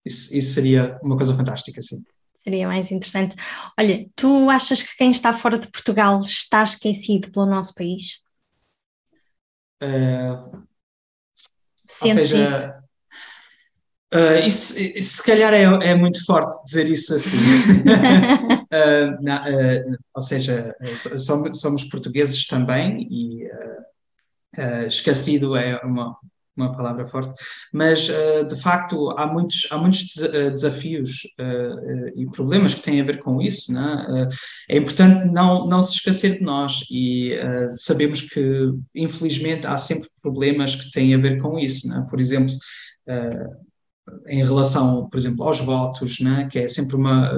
isso, 0.05 0.37
isso 0.37 0.55
seria 0.55 0.98
uma 1.02 1.16
coisa 1.16 1.35
fantástica, 1.35 1.83
sim 1.83 2.05
seria 2.46 2.68
mais 2.68 2.92
interessante. 2.92 3.35
Olha, 3.76 4.09
tu 4.14 4.48
achas 4.48 4.80
que 4.80 4.96
quem 4.96 5.11
está 5.11 5.32
fora 5.32 5.59
de 5.59 5.68
Portugal 5.68 6.20
está 6.20 6.62
esquecido 6.62 7.30
pelo 7.32 7.46
nosso 7.46 7.74
país? 7.74 8.22
Uh, 9.82 10.64
ou 12.02 12.09
seja, 12.09 12.44
isso? 12.44 12.68
Uh, 14.14 14.46
isso, 14.46 14.78
isso, 14.78 15.16
se 15.16 15.22
calhar 15.24 15.52
é, 15.52 15.64
é, 15.64 15.94
muito 15.96 16.24
forte 16.24 16.64
dizer 16.64 16.88
isso 16.88 17.16
assim. 17.16 17.37
uh, 18.72 19.90
uh, 19.90 19.96
ou 20.14 20.22
seja, 20.22 20.72
somos, 20.94 21.61
somos, 21.61 21.85
portugueses 21.85 22.46
também 22.46 23.06
e 23.11 23.48
esquecido 24.87 25.54
é 25.56 25.78
uma, 25.85 26.16
uma 26.57 26.73
palavra 26.73 27.05
forte, 27.05 27.35
mas 27.73 28.09
uh, 28.09 28.47
de 28.49 28.61
facto 28.61 29.14
há 29.19 29.27
muitos, 29.27 29.66
há 29.71 29.79
muitos 29.79 30.16
eh, 30.23 30.51
desafios 30.51 31.25
uh, 31.38 32.12
e 32.16 32.27
problemas 32.31 32.75
que 32.75 32.83
têm 32.83 33.01
a 33.01 33.05
ver 33.05 33.23
com 33.23 33.40
isso. 33.40 33.73
Né? 33.73 34.29
é 34.69 34.77
importante 34.77 35.31
não, 35.33 35.66
não 35.66 35.81
se 35.81 35.95
esquecer 35.95 36.38
de 36.38 36.45
nós 36.45 36.85
e 36.90 37.37
sabemos 37.73 38.23
que, 38.23 38.73
infelizmente, 38.95 39.66
há 39.66 39.77
sempre 39.77 40.09
problemas 40.23 40.75
que 40.75 40.90
têm 40.90 41.14
a 41.14 41.19
ver 41.19 41.38
com 41.38 41.59
isso. 41.59 41.88
Né? 41.88 42.07
Por 42.09 42.21
exemplo, 42.21 42.55
em 44.29 44.45
relação, 44.45 45.09
por 45.09 45.19
exemplo, 45.19 45.45
aos 45.45 45.61
votos, 45.61 46.21
né? 46.21 46.49
que 46.51 46.59
é 46.59 46.69
sempre 46.69 46.97
uma 46.97 47.31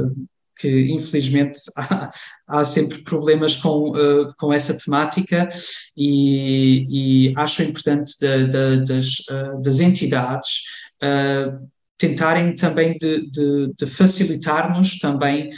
que 0.59 0.91
infelizmente 0.93 1.61
há, 1.77 2.11
há 2.49 2.65
sempre 2.65 3.03
problemas 3.03 3.57
com, 3.57 3.91
uh, 3.91 4.35
com 4.37 4.53
essa 4.53 4.77
temática 4.77 5.49
e, 5.97 6.87
e 7.31 7.35
acho 7.37 7.63
importante 7.63 8.13
das, 8.21 9.11
uh, 9.31 9.63
das 9.63 9.81
entidades 9.81 10.63
uh, 11.03 11.69
tentarem 11.97 12.55
também 12.55 12.97
de, 12.99 13.29
de, 13.31 13.73
de 13.77 13.87
facilitar-nos 13.87 14.99
também 15.01 15.49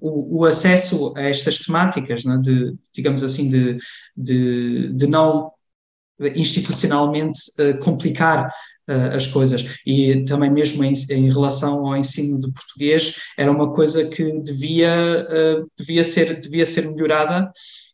o, 0.00 0.40
o, 0.40 0.44
acesso 0.46 1.12
a 1.14 1.20
estas 1.20 1.58
temáticas, 1.58 2.24
né? 2.24 2.38
de, 2.42 2.74
digamos 2.94 3.22
assim, 3.22 3.48
de, 3.48 3.76
de, 4.16 4.90
de 4.94 5.06
não 5.06 5.52
institucionalmente 6.34 7.40
complicar 7.82 8.50
uh, 8.88 9.14
as 9.16 9.26
coisas. 9.26 9.78
E 9.86 10.24
também 10.24 10.50
mesmo 10.50 10.82
em, 10.82 10.94
em, 11.10 11.30
relação 11.30 11.86
ao 11.86 11.96
ensino 11.96 12.40
de 12.40 12.50
português, 12.50 13.16
era 13.36 13.50
uma 13.50 13.72
coisa 13.72 14.08
que 14.08 14.40
devia, 14.40 15.26
uh, 15.28 15.70
devia, 15.78 16.02
ser, 16.02 16.40
devia 16.40 16.66
ser 16.66 16.88
melhorada 16.90 17.50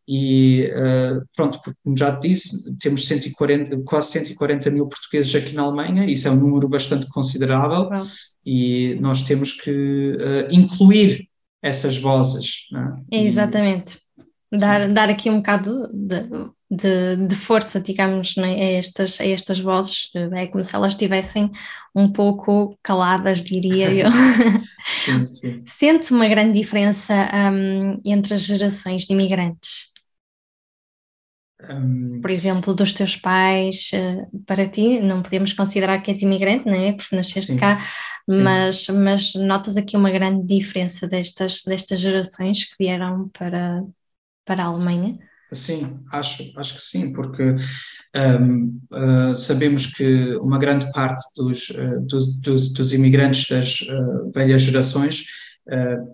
e 0.06 0.70
pronto, 1.34 1.58
porque 1.64 1.78
como 1.82 1.96
já 1.96 2.14
te 2.14 2.28
disse, 2.28 2.76
temos 2.76 3.06
140, 3.06 3.82
quase 3.84 4.10
140 4.10 4.70
mil 4.70 4.87
portugueses 4.87 5.34
aqui 5.34 5.54
na 5.54 5.62
Alemanha, 5.62 6.04
isso 6.04 6.28
é 6.28 6.30
um 6.30 6.37
número 6.37 6.68
bastante 6.68 7.08
considerável 7.08 7.88
e 8.44 8.98
nós 9.00 9.22
temos 9.22 9.52
que 9.52 10.14
incluir 10.50 11.26
essas 11.62 11.96
vozes. 11.96 12.66
É? 13.10 13.24
Exatamente. 13.24 14.03
Dar, 14.58 14.88
dar 14.88 15.10
aqui 15.10 15.30
um 15.30 15.36
bocado 15.36 15.88
de, 15.92 16.20
de, 16.70 17.16
de 17.26 17.34
força, 17.34 17.80
digamos, 17.80 18.36
né, 18.36 18.54
a, 18.54 18.72
estas, 18.78 19.20
a 19.20 19.26
estas 19.26 19.60
vozes, 19.60 20.10
é 20.34 20.46
como 20.46 20.62
se 20.62 20.74
elas 20.74 20.92
estivessem 20.92 21.50
um 21.94 22.10
pouco 22.10 22.78
caladas, 22.82 23.42
diria 23.42 23.90
eu. 23.90 24.08
sim, 25.04 25.26
sim. 25.26 25.64
Sente 25.66 26.12
uma 26.12 26.28
grande 26.28 26.58
diferença 26.58 27.14
um, 27.52 27.96
entre 28.04 28.34
as 28.34 28.42
gerações 28.42 29.02
de 29.06 29.12
imigrantes? 29.12 29.94
Um... 31.70 32.20
Por 32.20 32.30
exemplo, 32.30 32.74
dos 32.74 32.92
teus 32.92 33.16
pais, 33.16 33.90
eh, 33.94 34.26
para 34.46 34.68
ti, 34.68 35.00
não 35.00 35.22
podemos 35.22 35.52
considerar 35.52 36.02
que 36.02 36.10
és 36.10 36.22
imigrante, 36.22 36.66
não 36.66 36.74
é? 36.74 36.92
Porque 36.92 37.16
nasceste 37.16 37.52
sim, 37.52 37.58
cá, 37.58 37.80
mas, 38.28 38.88
mas 38.88 39.34
notas 39.34 39.76
aqui 39.76 39.96
uma 39.96 40.10
grande 40.10 40.46
diferença 40.46 41.06
destas, 41.06 41.62
destas 41.66 42.00
gerações 42.00 42.64
que 42.64 42.74
vieram 42.78 43.28
para, 43.30 43.82
para 44.44 44.64
a 44.64 44.66
Alemanha? 44.66 45.18
Sim, 45.52 46.00
acho, 46.11 46.52
acho 46.57 46.74
que 46.74 46.83
sim, 46.83 47.12
porque 47.12 47.54
um, 48.40 48.80
uh, 48.92 49.35
sabemos 49.35 49.87
que 49.87 50.37
uma 50.37 50.59
grande 50.59 50.90
parte 50.92 51.24
dos, 51.37 51.70
uh, 51.70 52.00
dos, 52.02 52.40
dos, 52.40 52.72
dos, 52.72 52.92
imigrantes 52.92 53.46
das 53.48 53.80
uh, 53.83 54.30
velhas 54.35 54.62
gerações, 54.62 55.24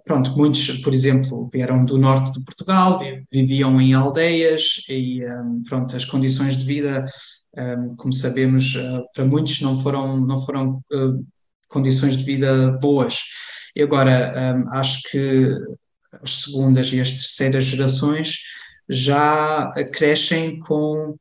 pronto, 0.05 0.37
muitos, 0.37 0.79
por 0.79 0.95
exemplo, 0.95 1.49
vieram 1.53 1.85
do 1.85 1.99
norte 1.99 2.33
de 2.33 2.45
Portugal, 2.45 3.01
viviam 3.33 3.81
em 3.81 3.93
aldeias 3.95 4.81
e, 4.89 5.25
um, 5.27 5.65
pronto, 5.65 5.97
as 5.97 6.05
condições 6.05 6.57
de 6.57 6.65
vida, 6.65 7.05
um, 7.59 7.97
como 7.97 8.13
sabemos, 8.13 8.79
para 9.13 9.25
muitos 9.25 9.61
não 9.61 9.83
foram, 9.83 10.21
não 10.21 10.41
foram 10.41 10.81
condições 11.69 12.17
de 12.17 12.25
vida 12.25 12.79
boas. 12.81 13.19
E 13.75 13.83
agora, 13.83 14.55
acho 14.73 15.03
que 15.11 15.53
as 16.23 16.43
segundas 16.43 16.93
e 16.93 17.01
as 17.01 17.11
terceiras 17.11 17.65
gerações 17.65 18.39
já 18.89 19.69
crescem 19.93 20.59
com, 20.61 21.17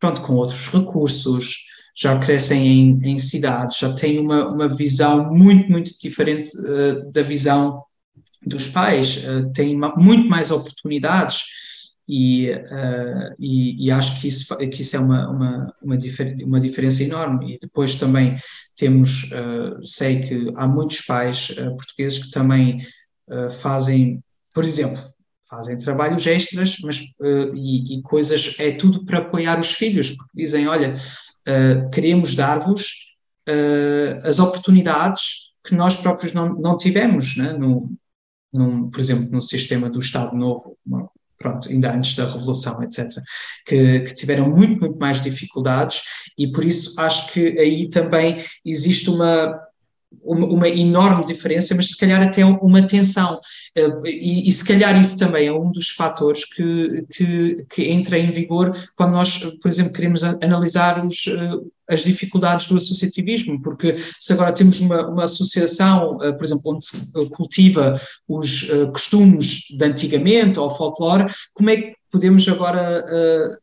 pronto, 0.00 0.20
com 0.22 0.34
outros 0.34 0.68
recursos, 0.68 1.64
já 1.94 2.18
crescem 2.18 2.66
em, 2.66 3.00
em 3.04 3.18
cidades, 3.18 3.78
já 3.78 3.92
têm 3.94 4.18
uma, 4.18 4.48
uma 4.48 4.68
visão 4.68 5.32
muito, 5.32 5.70
muito 5.70 5.90
diferente 6.00 6.50
uh, 6.58 7.10
da 7.12 7.22
visão 7.22 7.82
dos 8.44 8.68
pais, 8.68 9.18
uh, 9.18 9.52
têm 9.52 9.78
muito 9.96 10.28
mais 10.28 10.50
oportunidades 10.50 11.42
e, 12.08 12.50
uh, 12.50 13.34
e, 13.38 13.86
e, 13.86 13.90
acho 13.90 14.20
que 14.20 14.28
isso, 14.28 14.56
que 14.56 14.82
isso 14.82 14.96
é 14.96 14.98
uma, 14.98 15.28
uma, 15.30 15.74
uma, 15.82 15.96
difer 15.96 16.36
uma 16.44 16.58
diferença 16.58 17.02
enorme. 17.04 17.54
E 17.54 17.58
depois 17.60 17.94
também 17.94 18.34
temos, 18.76 19.30
sei 19.84 20.22
que 20.22 20.52
há 20.56 20.66
muitos 20.66 21.02
pais 21.02 21.52
portugueses 21.76 22.18
que 22.18 22.30
também 22.30 22.78
fazem, 23.60 24.22
por 24.52 24.64
exemplo, 24.64 25.00
fazem 25.48 25.78
trabalhos 25.78 26.26
extras, 26.26 26.78
mas 26.82 27.00
uh, 27.20 27.54
e, 27.54 27.98
e, 27.98 28.02
coisas, 28.02 28.56
é 28.58 28.72
tudo 28.72 29.04
para 29.04 29.18
apoiar 29.18 29.60
os 29.60 29.72
filhos, 29.72 30.10
porque 30.10 30.30
dizem, 30.34 30.66
olha, 30.66 30.94
uh, 30.94 31.90
queremos 31.90 32.34
dar-vos 32.34 33.12
as 34.24 34.38
oportunidades 34.38 35.50
que 35.64 35.74
nós 35.74 35.96
próprios 35.96 36.32
não, 36.32 36.54
não 36.54 36.76
tivemos, 36.76 37.36
né? 37.36 37.52
no, 37.52 37.92
no, 38.52 38.88
por 38.88 39.00
exemplo, 39.00 39.28
no 39.32 39.42
sistema 39.42 39.90
do 39.90 39.98
Estado 39.98 40.36
Novo, 40.36 40.78
pronto, 41.38 41.68
ainda 41.68 41.92
antes 41.94 42.14
da 42.14 42.24
Revolução, 42.24 42.82
etc., 42.82 43.10
que, 43.66 44.00
que, 44.00 44.14
tiveram 44.14 44.48
muito, 44.48 44.80
muito 44.80 44.98
mais 44.98 45.20
dificuldades, 45.20 46.02
e 46.38 46.50
por 46.50 46.64
isso 46.64 46.98
acho 47.00 47.32
que 47.32 47.58
aí 47.58 47.90
também 47.90 48.42
existe 48.64 49.10
uma 49.10 49.60
uma, 50.22 50.68
enorme 50.68 51.26
diferença, 51.26 51.74
mas 51.74 51.88
se 51.88 51.98
calhar 51.98 52.22
até 52.22 52.44
uma 52.44 52.82
tensão. 52.82 53.40
Uh, 53.76 54.06
e, 54.06 54.48
e, 54.48 54.52
se 54.52 54.64
calhar 54.64 54.98
isso 55.00 55.18
também 55.18 55.48
é 55.48 55.52
um 55.52 55.70
dos 55.70 55.90
fatores 55.90 56.44
que, 56.44 57.04
que, 57.10 57.66
que, 57.68 57.90
entra 57.90 58.18
em 58.18 58.30
vigor 58.30 58.72
quando 58.96 59.12
nós, 59.12 59.38
por 59.38 59.68
exemplo, 59.68 59.92
queremos 59.92 60.22
analisar 60.24 61.04
os, 61.04 61.26
uh, 61.26 61.70
as 61.88 62.04
dificuldades 62.04 62.66
do 62.66 62.76
associativismo, 62.76 63.60
porque 63.60 63.94
se 63.96 64.32
agora 64.32 64.52
temos 64.52 64.80
uma, 64.80 65.08
uma 65.08 65.24
associação, 65.24 66.16
uh, 66.16 66.36
por 66.36 66.44
exemplo, 66.44 66.72
onde 66.72 66.86
se 66.86 67.12
cultiva 67.30 67.98
os 68.28 68.66
costumes 68.92 69.62
de 69.70 69.84
antigamente 69.84 70.58
ou 70.58 70.70
folclore, 70.70 71.26
como 71.52 71.70
é 71.70 71.76
que 71.76 71.94
podemos 72.10 72.46
agora 72.46 73.02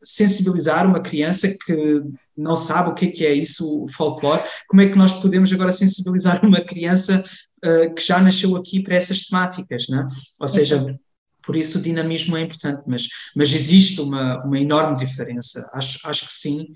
sensibilizar 0.02 0.84
uma 0.84 1.00
criança 1.00 1.48
que 1.64 2.02
não 2.40 2.56
sabe 2.56 2.90
o 2.90 2.94
que 2.94 3.06
é, 3.06 3.10
que 3.10 3.26
é 3.26 3.32
isso, 3.32 3.84
o 3.84 3.88
folclore, 3.88 4.42
como 4.68 4.82
é 4.82 4.88
que 4.88 4.98
nós 4.98 5.14
podemos 5.14 5.52
agora 5.52 5.72
sensibilizar 5.72 6.40
uma 6.46 6.60
criança 6.60 7.22
uh, 7.64 7.94
que 7.94 8.02
já 8.02 8.20
nasceu 8.20 8.56
aqui 8.56 8.82
para 8.82 8.96
essas 8.96 9.22
temáticas, 9.22 9.86
né? 9.88 10.06
Ou 10.38 10.46
seja, 10.46 10.98
por 11.42 11.56
isso 11.56 11.78
o 11.78 11.82
dinamismo 11.82 12.36
é 12.36 12.42
importante, 12.42 12.82
mas, 12.86 13.08
mas 13.34 13.52
existe 13.52 14.00
uma, 14.00 14.44
uma 14.44 14.58
enorme 14.58 14.96
diferença, 14.96 15.68
acho, 15.72 15.98
acho 16.04 16.26
que 16.26 16.32
sim, 16.32 16.66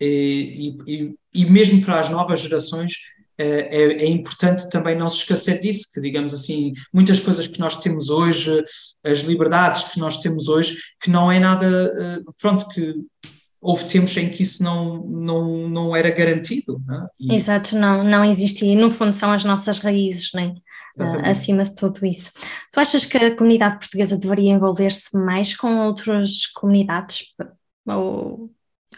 e, 0.00 0.76
e, 0.86 1.14
e 1.32 1.46
mesmo 1.46 1.80
para 1.82 2.00
as 2.00 2.10
novas 2.10 2.40
gerações 2.40 2.92
eh, 3.38 3.68
é, 3.70 4.04
é, 4.04 4.06
importante 4.06 4.68
também 4.70 4.96
não 4.96 5.08
se 5.08 5.18
esquecer 5.18 5.60
disso, 5.60 5.88
que 5.92 6.00
digamos 6.00 6.32
assim, 6.32 6.72
muitas 6.92 7.20
coisas 7.20 7.46
que 7.46 7.60
nós 7.60 7.76
temos 7.76 8.08
hoje, 8.08 8.64
as 9.04 9.20
liberdades 9.20 9.84
que 9.84 10.00
nós 10.00 10.18
temos 10.18 10.48
hoje, 10.48 10.76
que 11.02 11.10
não 11.10 11.30
é 11.30 11.38
nada, 11.38 11.66
eh, 11.66 12.18
pronto, 12.40 12.66
que 12.68 12.94
houve 13.60 13.84
tempos 13.86 14.16
em 14.16 14.28
que 14.28 14.42
isso 14.42 14.62
não, 14.62 15.02
não, 15.06 15.68
não 15.68 15.96
era 15.96 16.10
garantido. 16.10 16.80
Não 16.86 17.04
é? 17.04 17.08
e... 17.18 17.34
Exato, 17.34 17.76
não, 17.76 18.04
não 18.04 18.24
existia. 18.24 18.72
E 18.72 18.76
no 18.76 18.90
fundo 18.90 19.14
são 19.14 19.32
as 19.32 19.44
nossas 19.44 19.78
raízes, 19.78 20.32
né? 20.34 20.54
Uh, 20.98 21.26
acima 21.26 21.62
de 21.62 21.74
tudo 21.74 22.06
isso. 22.06 22.32
Tu 22.72 22.80
achas 22.80 23.04
que 23.04 23.18
a 23.18 23.36
comunidade 23.36 23.78
portuguesa 23.78 24.16
deveria 24.16 24.52
envolver-se 24.52 25.16
mais 25.16 25.54
com 25.54 25.86
outras 25.86 26.46
comunidades? 26.46 27.34
Ou, 27.86 28.50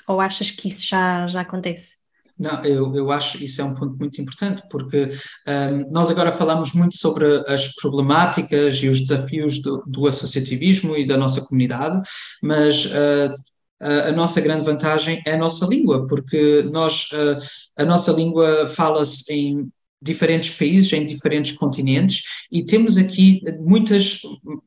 ou 0.06 0.20
achas 0.20 0.50
que 0.50 0.68
isso 0.68 0.86
já, 0.86 1.26
já 1.26 1.40
acontece? 1.40 1.96
Não, 2.38 2.64
eu, 2.64 2.94
eu 2.94 3.10
acho 3.10 3.42
isso 3.42 3.60
é 3.60 3.64
um 3.64 3.74
ponto 3.74 3.96
muito 3.98 4.22
importante, 4.22 4.62
porque 4.70 5.08
um, 5.46 5.90
nós 5.90 6.08
agora 6.08 6.30
falamos 6.30 6.72
muito 6.72 6.96
sobre 6.96 7.26
as 7.48 7.74
problemáticas 7.74 8.76
e 8.76 8.88
os 8.88 9.00
desafios 9.00 9.60
do, 9.60 9.82
do 9.84 10.06
associativismo 10.06 10.96
e 10.96 11.04
da 11.04 11.16
nossa 11.16 11.44
comunidade, 11.44 12.00
mas 12.40 12.86
uh, 12.86 13.34
a, 13.80 14.12
nossa 14.12 14.40
grande 14.40 14.64
vantagem 14.64 15.22
é 15.26 15.32
a 15.34 15.38
nossa 15.38 15.66
língua, 15.66 16.06
porque 16.06 16.68
nós, 16.72 17.08
a, 17.76 17.84
nossa 17.84 18.12
língua 18.12 18.66
fala-se 18.68 19.32
em 19.32 19.70
diferentes 20.00 20.50
países, 20.50 20.92
em 20.92 21.04
diferentes 21.04 21.52
continentes, 21.52 22.22
e 22.52 22.62
temos 22.62 22.96
aqui 22.96 23.40
muitas, 23.60 24.20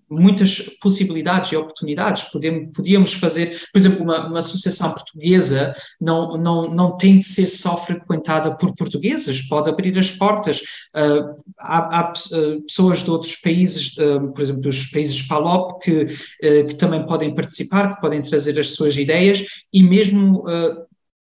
muitas 0.09 0.59
possibilidades 0.81 1.51
e 1.51 1.55
oportunidades. 1.55 2.23
Podemos, 2.23 2.69
podíamos 2.73 3.13
fazer, 3.13 3.57
por 3.71 3.79
exemplo, 3.79 4.03
uma, 4.03 4.27
uma 4.27 4.39
associação 4.39 4.91
portuguesa 4.91 5.73
não, 5.99 6.37
não, 6.37 6.73
não 6.73 6.97
tem 6.97 7.19
de 7.19 7.25
ser 7.25 7.47
só 7.47 7.77
frequentada 7.77 8.55
por 8.55 8.75
portugueses, 8.75 9.47
pode 9.47 9.69
abrir 9.69 9.97
as 9.97 10.11
portas. 10.11 10.59
Uh, 10.95 11.35
há, 11.57 11.99
há 11.99 12.11
uh, 12.11 12.61
pessoas 12.63 13.03
de 13.03 13.09
outros 13.09 13.37
países, 13.37 13.95
uh, 13.97 14.31
por 14.33 14.41
exemplo, 14.41 14.61
dos 14.61 14.87
países 14.87 15.21
PALOP, 15.21 15.81
que, 15.83 16.05
que 16.41 16.75
também 16.75 17.05
podem 17.05 17.33
participar, 17.33 17.95
que 17.95 18.01
podem 18.01 18.21
trazer 18.21 18.59
as 18.59 18.69
suas 18.69 18.97
ideias, 18.97 19.43
e 19.71 19.81
mesmo 19.81 20.43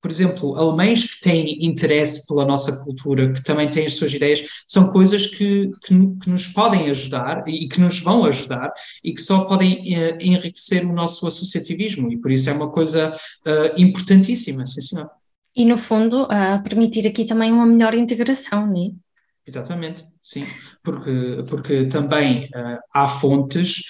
por 0.02 0.10
exemplo, 0.10 0.56
alemães 0.56 1.04
que 1.04 1.20
têm 1.20 1.64
interesse 1.64 2.26
pela 2.26 2.44
nossa 2.44 2.84
cultura, 2.84 3.32
que 3.32 3.42
também 3.44 3.70
têm 3.70 3.86
as 3.86 3.94
suas 3.94 4.12
ideias, 4.12 4.42
são 4.66 4.90
coisas 4.90 5.28
que, 5.28 5.70
que, 5.84 5.94
que 6.20 6.28
nos 6.28 6.48
podem 6.48 6.90
ajudar 6.90 7.44
e 7.46 7.68
que 7.68 7.80
nos 7.80 8.00
vão 8.00 8.24
ajudar 8.24 8.72
e 9.04 9.14
que 9.14 9.22
só 9.22 9.44
podem 9.44 9.78
uh, 9.78 10.18
enriquecer 10.20 10.84
o 10.84 10.92
nosso 10.92 11.24
associativismo 11.26 12.10
e 12.10 12.18
por 12.18 12.32
isso 12.32 12.50
é 12.50 12.52
uma 12.52 12.72
coisa 12.72 13.14
uh, 13.46 13.80
importantíssima, 13.80 14.66
sim 14.66 14.80
senhor. 14.80 15.08
E 15.54 15.64
no 15.64 15.78
fundo, 15.78 16.24
uh, 16.24 16.62
permitir 16.64 17.06
aqui 17.06 17.24
também 17.24 17.52
uma 17.52 17.66
melhor 17.66 17.94
integração, 17.94 18.66
não 18.66 18.86
é? 18.86 18.90
Exatamente, 19.46 20.04
sim, 20.20 20.46
porque, 20.84 21.44
porque 21.48 21.86
também 21.86 22.48
há 22.94 23.08
fontes 23.08 23.82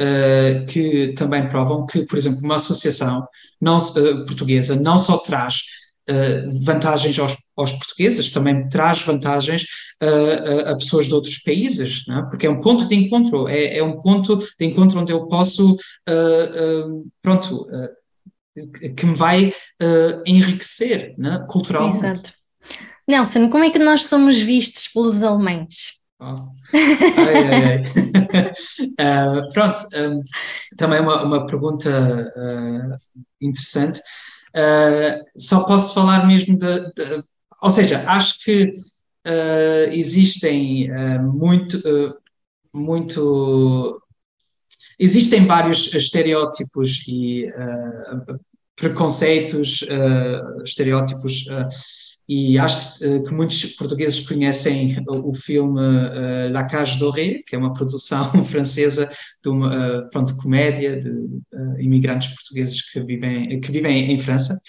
uh, 0.00 0.66
que 0.66 1.12
também 1.14 1.48
provam 1.48 1.86
que, 1.86 2.04
por 2.06 2.16
exemplo, 2.16 2.40
uma 2.42 2.56
associação 2.56 3.26
não, 3.60 3.76
uh, 3.76 4.26
portuguesa 4.26 4.76
não 4.76 4.98
só 4.98 5.18
traz 5.18 5.62
uh, 6.08 6.64
vantagens 6.64 7.18
aos, 7.18 7.36
aos, 7.56 7.72
portugueses, 7.72 8.30
também 8.30 8.68
traz 8.68 9.02
vantagens 9.02 9.66
a, 10.00 10.70
a, 10.70 10.76
pessoas 10.76 11.06
de 11.06 11.14
outros 11.14 11.38
países, 11.38 12.04
é? 12.08 12.22
porque 12.30 12.46
é 12.46 12.50
um 12.50 12.60
ponto 12.60 12.86
de 12.86 12.94
encontro, 12.94 13.48
é, 13.48 13.78
é, 13.78 13.82
um 13.82 14.00
ponto 14.00 14.36
de 14.36 14.66
encontro 14.66 14.98
onde 14.98 15.12
eu 15.12 15.26
posso, 15.26 15.76
pronto, 17.20 17.66
que 18.96 19.06
me 19.06 19.14
vai 19.14 19.52
enriquecer 20.26 21.14
é? 21.22 21.46
culturalmente. 21.48 22.06
Exato. 22.06 22.39
Nelson, 23.10 23.50
como 23.50 23.64
é 23.64 23.70
que 23.70 23.78
nós 23.78 24.06
somos 24.06 24.38
vistos 24.38 24.88
pelos 24.88 25.22
alemães? 25.22 26.00
Oh. 26.20 26.48
Ai, 26.74 27.34
ai, 27.34 27.64
ai. 27.64 29.38
uh, 29.38 29.48
pronto, 29.54 29.80
um, 29.96 30.22
também 30.76 31.00
uma, 31.00 31.22
uma 31.22 31.46
pergunta 31.46 31.88
uh, 31.88 33.24
interessante. 33.40 34.00
Uh, 34.50 35.24
só 35.38 35.64
posso 35.64 35.94
falar 35.94 36.26
mesmo 36.26 36.58
de, 36.58 36.92
de, 36.92 37.22
Ou 37.62 37.70
seja, 37.70 38.04
acho 38.06 38.38
que 38.44 38.70
existem 39.92 40.88
muito. 41.22 41.78
muito 42.72 44.02
existem 44.98 45.44
vários 45.44 45.92
estereótipos 45.92 47.02
e 47.06 47.46
preconceitos, 48.76 49.84
estereótipos 50.64 51.44
e 52.30 52.56
acho 52.60 52.96
que, 52.96 53.04
eh, 53.04 53.20
que, 53.22 53.34
muitos 53.34 53.64
portugueses 53.74 54.20
conhecem 54.20 55.02
o, 55.08 55.34
filme 55.34 55.80
uh, 55.80 56.48
La 56.52 56.62
Cage 56.62 56.96
Dorée, 56.96 57.42
que 57.44 57.56
é 57.56 57.58
uma 57.58 57.72
produção 57.72 58.24
francesa 58.46 59.10
de 59.42 59.48
uma 59.48 59.98
uh, 59.98 60.10
pronto, 60.10 60.36
comédia 60.36 60.96
de 60.96 61.10
uh, 61.10 61.80
imigrantes 61.80 62.28
portugueses 62.28 62.88
que 62.88 63.00
vivem, 63.02 63.60
que 63.60 63.72
vivem 63.72 64.12
em 64.12 64.16
França. 64.16 64.60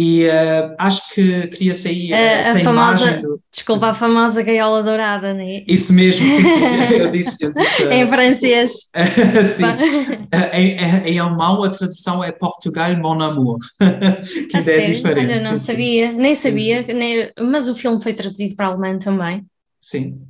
E 0.00 0.28
uh, 0.28 0.76
acho 0.78 1.12
que 1.12 1.48
queria 1.48 1.74
sair 1.74 2.12
essa 2.12 2.52
a 2.52 2.60
famosa, 2.60 3.06
imagem 3.06 3.20
do. 3.20 3.40
Desculpa, 3.52 3.88
a 3.88 3.94
famosa 3.94 4.42
gaiola 4.44 4.80
dourada, 4.80 5.34
não 5.34 5.40
é? 5.40 5.64
Isso 5.66 5.92
mesmo, 5.92 6.24
sim, 6.24 6.44
sim. 6.44 6.60
Eu 6.96 7.08
disse. 7.08 7.44
Eu 7.44 7.52
disse 7.52 7.82
uh, 7.82 7.90
em 7.92 8.06
francês. 8.06 8.70
sim. 9.56 9.64
Em, 10.52 10.76
em, 11.04 11.18
alemão 11.18 11.64
a 11.64 11.70
tradução 11.70 12.22
é 12.22 12.30
Portugal 12.30 12.96
Mon 12.96 13.20
Amour, 13.20 13.58
que 14.48 14.56
ainda 14.56 14.70
é 14.70 14.80
diferente. 14.82 15.32
Olha, 15.32 15.42
não 15.42 15.58
sim, 15.58 15.66
sabia, 15.66 16.10
sim. 16.10 16.16
nem 16.16 16.34
sabia, 16.36 16.86
nem, 16.94 17.32
mas 17.40 17.68
o 17.68 17.74
filme 17.74 18.00
foi 18.00 18.14
traduzido 18.14 18.54
para 18.54 18.66
alemão 18.66 19.00
também. 19.00 19.44
Sim. 19.80 20.22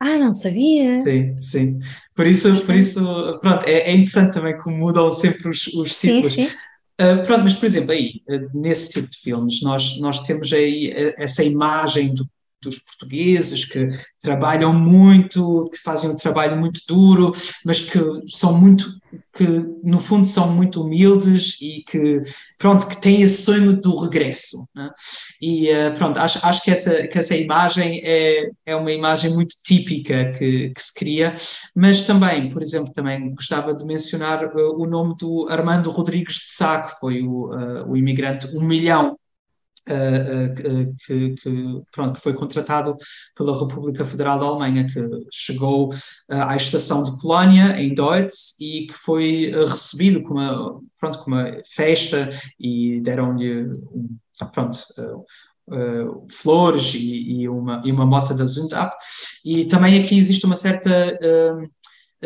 Ah, 0.00 0.18
não 0.18 0.32
sabia. 0.32 1.04
Sim, 1.04 1.38
sim. 1.38 1.78
Por 2.14 2.26
isso, 2.26 2.64
por 2.64 2.74
isso 2.74 3.38
pronto, 3.40 3.66
é, 3.66 3.90
é 3.90 3.92
interessante 3.92 4.32
também 4.32 4.56
como 4.56 4.78
mudam 4.78 5.12
sempre 5.12 5.50
os, 5.50 5.66
os 5.66 5.96
títulos. 5.96 6.32
Sim, 6.32 6.46
sim. 6.46 6.56
Uh, 7.02 7.20
pronto, 7.26 7.42
mas 7.42 7.54
por 7.54 7.66
exemplo, 7.66 7.90
aí, 7.90 8.22
uh, 8.28 8.48
nesse 8.56 8.92
tipo 8.92 9.08
de 9.08 9.18
filmes, 9.18 9.60
nós, 9.62 9.98
nós 9.98 10.20
temos 10.20 10.52
aí 10.52 10.92
uh, 10.92 11.14
essa 11.16 11.42
imagem 11.42 12.14
do, 12.14 12.28
dos 12.62 12.78
portugueses 12.78 13.64
que 13.64 13.88
trabalham 14.20 14.72
muito, 14.72 15.68
que 15.70 15.78
fazem 15.78 16.08
um 16.08 16.16
trabalho 16.16 16.56
muito 16.56 16.80
duro, 16.86 17.32
mas 17.64 17.80
que 17.80 17.98
são 18.28 18.58
muito, 18.58 18.86
que 19.34 19.44
no 19.82 19.98
fundo 19.98 20.24
são 20.24 20.52
muito 20.52 20.82
humildes 20.82 21.60
e 21.60 21.82
que, 21.82 22.22
pronto, 22.56 22.86
que 22.86 23.00
têm 23.00 23.22
esse 23.22 23.42
sonho 23.42 23.80
do 23.80 23.96
regresso. 23.98 24.66
Né? 24.74 24.88
E 25.40 25.68
uh, 25.70 25.92
pronto, 25.98 26.18
acho, 26.18 26.38
acho 26.46 26.62
que, 26.62 26.70
essa, 26.70 27.06
que 27.08 27.18
essa 27.18 27.36
imagem 27.36 28.00
é, 28.04 28.48
é 28.64 28.76
uma 28.76 28.92
imagem 28.92 29.32
muito 29.32 29.56
típica 29.64 30.30
que, 30.32 30.70
que 30.70 30.82
se 30.82 30.94
cria, 30.94 31.34
mas 31.74 32.04
também, 32.04 32.48
por 32.48 32.62
exemplo, 32.62 32.92
também 32.92 33.34
gostava 33.34 33.74
de 33.74 33.84
mencionar 33.84 34.44
uh, 34.46 34.80
o 34.80 34.86
nome 34.86 35.16
do 35.18 35.48
Armando 35.50 35.90
Rodrigues 35.90 36.36
de 36.36 36.52
Sá, 36.52 36.82
que 36.82 37.00
foi 37.00 37.22
o, 37.22 37.50
uh, 37.50 37.90
o 37.90 37.96
imigrante 37.96 38.46
um 38.56 38.62
milhão 38.62 39.18
Uh, 39.90 40.52
uh, 40.52 40.96
que, 41.04 41.30
que, 41.30 41.82
pronto, 41.90 42.14
que 42.14 42.20
foi 42.20 42.32
contratado 42.32 42.96
pela 43.34 43.58
República 43.58 44.06
Federal 44.06 44.38
da 44.38 44.46
Alemanha, 44.46 44.86
que 44.86 45.00
chegou 45.32 45.88
uh, 45.88 45.94
à 46.28 46.54
estação 46.54 47.02
de 47.02 47.18
Colónia, 47.18 47.74
em 47.82 47.92
Deutz, 47.92 48.54
e 48.60 48.86
que 48.86 48.94
foi 48.94 49.50
recebido 49.68 50.22
com 50.22 50.34
uma, 50.34 50.80
pronto, 51.00 51.18
com 51.18 51.32
uma 51.32 51.56
festa 51.74 52.28
e 52.60 53.00
deram-lhe 53.00 53.64
um, 53.64 54.16
pronto, 54.52 54.78
flores 56.30 56.94
e, 56.94 57.40
e, 57.40 57.48
uma, 57.48 57.82
e 57.84 57.90
uma 57.90 58.06
mota 58.06 58.34
da 58.34 58.46
Zundab. 58.46 58.92
E 59.44 59.64
também 59.64 60.00
aqui 60.00 60.16
existe 60.16 60.46
uma 60.46 60.56
certa 60.56 61.18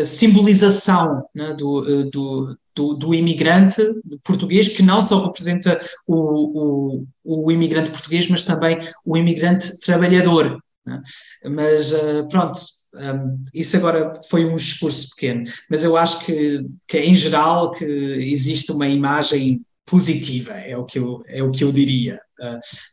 simbolização 0.04 1.24
né, 1.34 1.54
do, 1.54 2.04
do, 2.10 2.58
do, 2.74 2.94
do, 2.94 3.14
imigrante 3.14 3.82
português, 4.22 4.68
que 4.68 4.82
não 4.82 5.00
só 5.00 5.24
representa 5.24 5.78
o, 6.06 7.04
o, 7.24 7.44
o 7.44 7.50
imigrante 7.50 7.90
português, 7.90 8.28
mas 8.28 8.42
também 8.42 8.76
o 9.04 9.16
imigrante 9.16 9.80
trabalhador. 9.80 10.58
Né? 10.84 11.02
Mas 11.44 11.92
pronto, 12.30 12.58
um, 12.94 13.44
isso 13.52 13.76
agora 13.76 14.20
foi 14.28 14.44
um 14.44 14.56
discurso 14.56 15.10
pequeno, 15.10 15.44
mas 15.70 15.84
eu 15.84 15.96
acho 15.96 16.24
que, 16.24 16.64
que 16.86 16.98
em 16.98 17.14
geral 17.14 17.70
que 17.70 17.84
existe 17.84 18.72
uma 18.72 18.88
imagem 18.88 19.64
positiva, 19.84 20.52
é 20.52 20.76
o 20.76 20.84
que 20.84 20.98
eu, 20.98 21.22
é 21.28 21.42
o 21.42 21.50
que 21.50 21.62
eu 21.62 21.70
diria. 21.70 22.20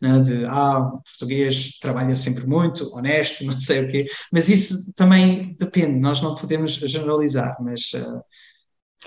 Né, 0.01 0.19
de 0.21 0.45
ah, 0.45 0.79
o 0.79 1.01
português 1.01 1.77
trabalha 1.79 2.15
sempre 2.15 2.45
muito, 2.47 2.93
honesto, 2.95 3.43
não 3.45 3.59
sei 3.59 3.85
o 3.85 3.91
quê, 3.91 4.05
mas 4.31 4.49
isso 4.49 4.93
também 4.95 5.55
depende, 5.59 5.99
nós 5.99 6.21
não 6.21 6.35
podemos 6.35 6.73
generalizar, 6.75 7.57
mas 7.61 7.91
uh, 7.93 8.23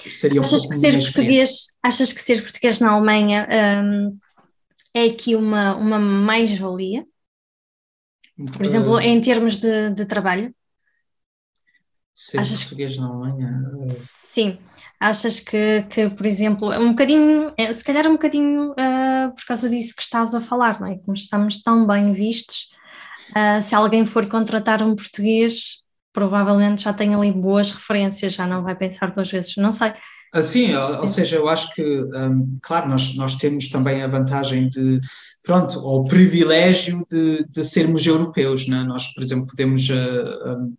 seria 0.09 0.41
achas 0.41 0.65
um 0.65 0.69
que 0.69 0.75
ser 0.75 0.93
português 0.93 1.67
Achas 1.87 2.13
que 2.13 2.21
ser 2.21 2.43
português 2.43 2.81
na 2.81 2.91
Alemanha 2.91 3.47
um, 3.81 4.19
é 4.93 5.05
aqui 5.05 5.37
uma, 5.37 5.77
uma 5.77 6.01
mais-valia? 6.01 7.07
Por 8.53 8.67
exemplo, 8.67 8.99
em 8.99 9.21
termos 9.21 9.55
de, 9.55 9.91
de 9.91 10.05
trabalho? 10.05 10.53
Ser 12.13 12.41
Achas 12.41 12.65
português 12.65 12.95
que... 12.95 13.01
na 13.01 13.07
Alemanha? 13.07 13.63
Sim. 13.89 14.59
Achas 14.99 15.39
que, 15.39 15.85
que, 15.91 16.11
por 16.11 16.27
exemplo, 16.27 16.73
um 16.73 16.91
bocadinho, 16.91 17.53
é, 17.57 17.73
se 17.73 17.85
calhar 17.85 18.07
um 18.09 18.15
bocadinho 18.15 18.73
uh, 18.73 18.75
por 19.31 19.45
causa 19.45 19.69
disso 19.69 19.95
que 19.97 20.03
estás 20.03 20.35
a 20.35 20.41
falar, 20.41 20.81
não 20.81 20.89
é? 20.89 20.99
Como 20.99 21.15
estamos 21.15 21.63
tão 21.63 21.87
bem 21.87 22.13
vistos, 22.13 22.69
uh, 23.31 23.63
se 23.63 23.75
alguém 23.75 24.05
for 24.07 24.27
contratar 24.27 24.83
um 24.83 24.95
português, 24.95 25.83
provavelmente 26.13 26.85
já 26.85 26.93
tem 26.93 27.15
ali 27.15 27.33
boas 27.33 27.71
referências, 27.71 28.35
já 28.35 28.47
não 28.47 28.63
vai 28.63 28.75
pensar 28.75 29.11
duas 29.11 29.31
vezes, 29.31 29.57
não 29.57 29.73
sei. 29.73 29.93
Assim, 30.33 30.75
ou, 30.75 31.01
ou 31.01 31.07
seja, 31.07 31.37
eu 31.37 31.49
acho 31.49 31.75
que, 31.75 31.83
um, 31.83 32.59
claro, 32.63 32.89
nós, 32.89 33.15
nós 33.15 33.37
temos 33.37 33.69
também 33.69 34.03
a 34.03 34.09
vantagem 34.09 34.69
de, 34.69 35.01
pronto, 35.43 35.79
ou 35.79 36.01
o 36.01 36.09
privilégio 36.09 37.07
de, 37.11 37.47
de 37.49 37.65
sermos 37.65 38.07
europeus, 38.07 38.67
né? 38.67 38.83
Nós, 38.85 39.07
por 39.15 39.23
exemplo, 39.23 39.47
podemos 39.47 39.89
uh, 39.89 40.73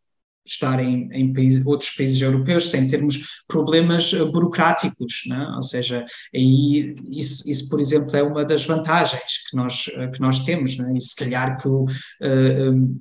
estar 0.52 0.80
em, 0.84 1.10
em 1.12 1.34
outros 1.66 1.92
países 1.92 2.22
europeus 2.22 2.70
sem 2.70 2.88
termos 2.88 3.44
problemas 3.48 4.14
uh, 4.14 4.32
burocráticos, 4.32 5.24
né? 5.28 5.54
ou 5.56 5.64
seja, 5.64 6.06
aí 6.36 6.96
isso, 7.12 7.44
isso, 7.50 7.68
por 7.70 7.80
exemplo, 7.80 8.16
é 8.16 8.24
uma 8.24 8.46
das 8.46 8.66
vantagens 8.66 9.44
que 9.50 9.56
nós, 9.56 9.88
uh, 9.88 10.12
que 10.12 10.20
nós 10.20 10.40
temos, 10.40 10.78
né? 10.78 10.94
e 10.96 11.02
se 11.02 11.16
calhar 11.16 11.58
que 11.62 11.68
o, 11.68 11.84
uh, 11.84 13.00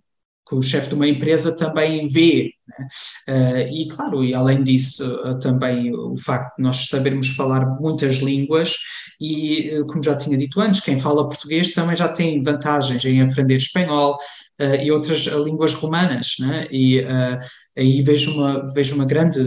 que 0.49 0.55
o 0.55 0.63
chefe 0.63 0.91
de 0.91 0.95
uma 0.95 1.09
empresa 1.09 1.57
também 1.57 2.07
vê. 2.07 2.53
Né? 2.69 2.87
Uh, 3.29 3.75
e 3.75 3.89
claro, 3.89 4.25
e 4.25 4.33
além 4.33 4.63
disso, 4.63 5.05
uh, 5.25 5.39
também 5.39 5.93
o 5.93 6.17
facto 6.17 6.57
de 6.57 6.63
nós 6.63 6.89
sabermos 6.89 7.29
falar 7.31 7.67
muitas 7.81 8.17
línguas 8.17 8.77
e, 9.21 9.77
uh, 9.77 9.87
como 9.87 10.03
já 10.03 10.17
tinha 10.17 10.39
dito 10.39 10.61
antes, 10.61 10.81
quem 10.81 11.01
fala 11.01 11.29
português 11.29 11.75
também 11.75 11.97
já 11.97 12.09
tem 12.09 12.43
vantagens 12.43 13.05
em 13.05 13.21
aprender 13.21 13.57
espanhol, 13.57 14.17
uh, 14.61 14.83
e 14.83 14.91
outras 14.91 15.27
uh, 15.27 15.43
línguas 15.45 15.75
romanas, 15.75 16.37
né? 16.39 16.67
e 16.71 17.01
uh, 17.01 17.39
aí 17.77 18.03
vejo 18.03 18.33
uma, 18.33 18.73
vejo 18.73 18.95
uma 18.95 19.05
grande 19.05 19.41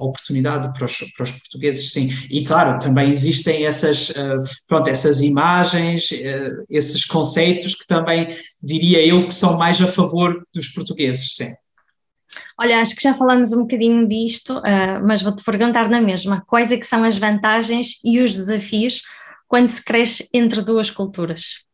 oportunidade 0.00 0.72
para 0.72 0.84
os, 0.84 0.98
para 1.16 1.24
os 1.24 1.32
portugueses, 1.32 1.92
sim. 1.92 2.08
E 2.30 2.44
claro, 2.44 2.78
também 2.78 3.10
existem 3.10 3.64
essas, 3.64 4.12
pronto, 4.66 4.90
essas 4.90 5.20
imagens, 5.20 6.08
esses 6.68 7.04
conceitos 7.04 7.76
que 7.76 7.86
também 7.86 8.26
diria 8.60 9.06
eu 9.06 9.28
que 9.28 9.34
são 9.34 9.56
mais 9.56 9.80
a 9.80 9.86
favor 9.86 10.44
dos 10.52 10.66
portugueses, 10.68 11.36
sim. 11.36 11.52
Olha, 12.58 12.80
acho 12.80 12.96
que 12.96 13.02
já 13.04 13.14
falamos 13.14 13.52
um 13.52 13.60
bocadinho 13.60 14.08
disto, 14.08 14.60
mas 15.04 15.22
vou-te 15.22 15.44
perguntar 15.44 15.88
na 15.88 16.00
mesma. 16.00 16.42
Quais 16.44 16.72
é 16.72 16.76
que 16.76 16.86
são 16.86 17.04
as 17.04 17.16
vantagens 17.16 18.00
e 18.04 18.20
os 18.20 18.34
desafios 18.34 19.02
quando 19.46 19.68
se 19.68 19.84
cresce 19.84 20.28
entre 20.34 20.60
duas 20.60 20.90
culturas? 20.90 21.65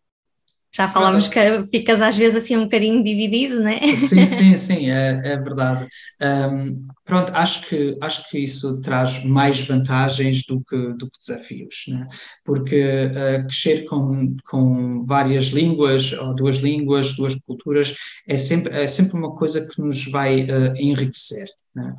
Já 0.75 0.89
falámos 0.89 1.29
que 1.29 1.39
ficas 1.71 2.01
às 2.01 2.17
vezes 2.17 2.43
assim 2.43 2.57
um 2.57 2.65
bocadinho 2.65 3.05
dividido, 3.05 3.61
não 3.61 3.69
é? 3.69 3.87
Sim, 3.95 4.25
sim, 4.25 4.57
sim, 4.57 4.91
é, 4.91 5.21
é 5.23 5.37
verdade. 5.37 5.87
Um, 6.23 6.81
pronto, 7.05 7.31
acho 7.35 7.69
que, 7.69 7.99
acho 8.01 8.31
que 8.31 8.39
isso 8.39 8.81
traz 8.81 9.23
mais 9.23 9.63
vantagens 9.65 10.43
do 10.47 10.63
que, 10.65 10.95
do 10.95 11.11
que 11.11 11.19
desafios, 11.19 11.85
né? 11.89 12.09
porque 12.43 12.83
uh, 12.83 13.47
crescer 13.47 13.85
com, 13.85 14.35
com 14.49 15.05
várias 15.05 15.49
línguas, 15.49 16.13
ou 16.15 16.35
duas 16.35 16.57
línguas, 16.57 17.13
duas 17.13 17.35
culturas, 17.35 17.95
é 18.27 18.39
sempre, 18.39 18.75
é 18.75 18.87
sempre 18.87 19.19
uma 19.19 19.37
coisa 19.37 19.69
que 19.69 19.79
nos 19.79 20.11
vai 20.11 20.43
uh, 20.45 20.73
enriquecer. 20.79 21.49
Né? 21.75 21.97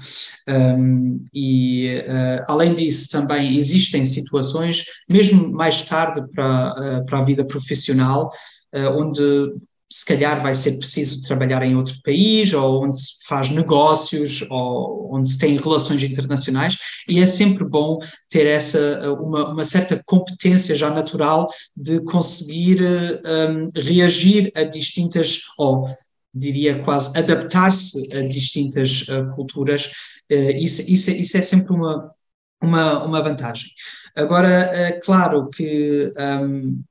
Um, 0.47 1.25
e 1.33 2.03
uh, 2.07 2.45
além 2.47 2.75
disso, 2.75 3.09
também 3.09 3.57
existem 3.57 4.05
situações, 4.05 4.85
mesmo 5.09 5.51
mais 5.51 5.81
tarde 5.81 6.21
para, 6.33 6.73
uh, 6.73 7.05
para 7.05 7.19
a 7.19 7.23
vida 7.23 7.45
profissional, 7.45 8.29
onde 8.73 9.53
se 9.93 10.03
calhar 10.05 10.41
vai 10.41 10.55
ser 10.55 10.79
preciso 10.79 11.21
trabalhar 11.21 11.61
em 11.61 11.75
outro 11.75 11.95
país, 12.03 12.51
ou 12.51 12.83
onde 12.83 12.99
se 12.99 13.27
faz 13.27 13.49
negócios, 13.49 14.43
ou 14.49 15.13
onde 15.13 15.29
se 15.29 15.37
tem 15.37 15.55
relações 15.55 16.01
internacionais, 16.01 16.75
e 17.07 17.19
é 17.19 17.27
sempre 17.27 17.63
bom 17.63 17.99
ter 18.27 18.47
essa, 18.47 19.13
uma, 19.13 19.51
uma 19.51 19.63
certa 19.63 20.01
competência 20.03 20.75
já 20.75 20.89
natural 20.89 21.47
de 21.77 22.03
conseguir 22.05 22.81
um, 22.81 23.69
reagir 23.79 24.51
a 24.55 24.63
distintas, 24.63 25.41
ou 25.59 25.87
diria 26.33 26.81
quase 26.81 27.15
adaptar-se 27.15 28.15
a 28.17 28.27
distintas 28.27 29.03
uh, 29.03 29.29
culturas, 29.35 29.91
uh, 30.31 30.57
isso, 30.57 30.81
isso, 30.91 31.11
isso 31.11 31.37
é 31.37 31.41
sempre 31.43 31.71
uma, 31.71 32.11
uma, 32.59 33.03
uma 33.05 33.21
vantagem. 33.21 33.69
Agora, 34.15 34.71
uh, 34.71 35.05
claro 35.05 35.51
que 35.51 36.11
um, 36.41 36.83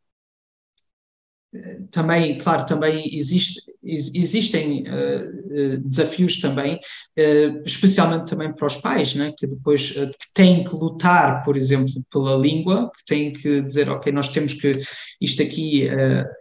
também, 1.91 2.39
claro, 2.39 2.65
também 2.65 3.15
existe, 3.15 3.61
existem 3.83 4.85
uh, 4.89 5.81
desafios 5.85 6.39
também, 6.39 6.77
uh, 6.77 7.63
especialmente 7.67 8.31
também 8.31 8.51
para 8.53 8.67
os 8.67 8.79
pais, 8.79 9.15
né, 9.15 9.35
que 9.37 9.47
depois 9.47 9.91
uh, 9.91 10.09
que 10.09 10.33
têm 10.33 10.65
que 10.65 10.75
lutar, 10.75 11.45
por 11.45 11.55
exemplo, 11.55 11.93
pela 12.11 12.37
língua, 12.37 12.91
que 12.97 13.05
têm 13.05 13.33
que 13.33 13.61
dizer, 13.61 13.91
ok, 13.91 14.11
nós 14.13 14.29
temos 14.31 14.55
que, 14.55 14.79
isto 15.21 15.43
aqui 15.43 15.87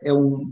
é 0.02 0.14
um, 0.14 0.50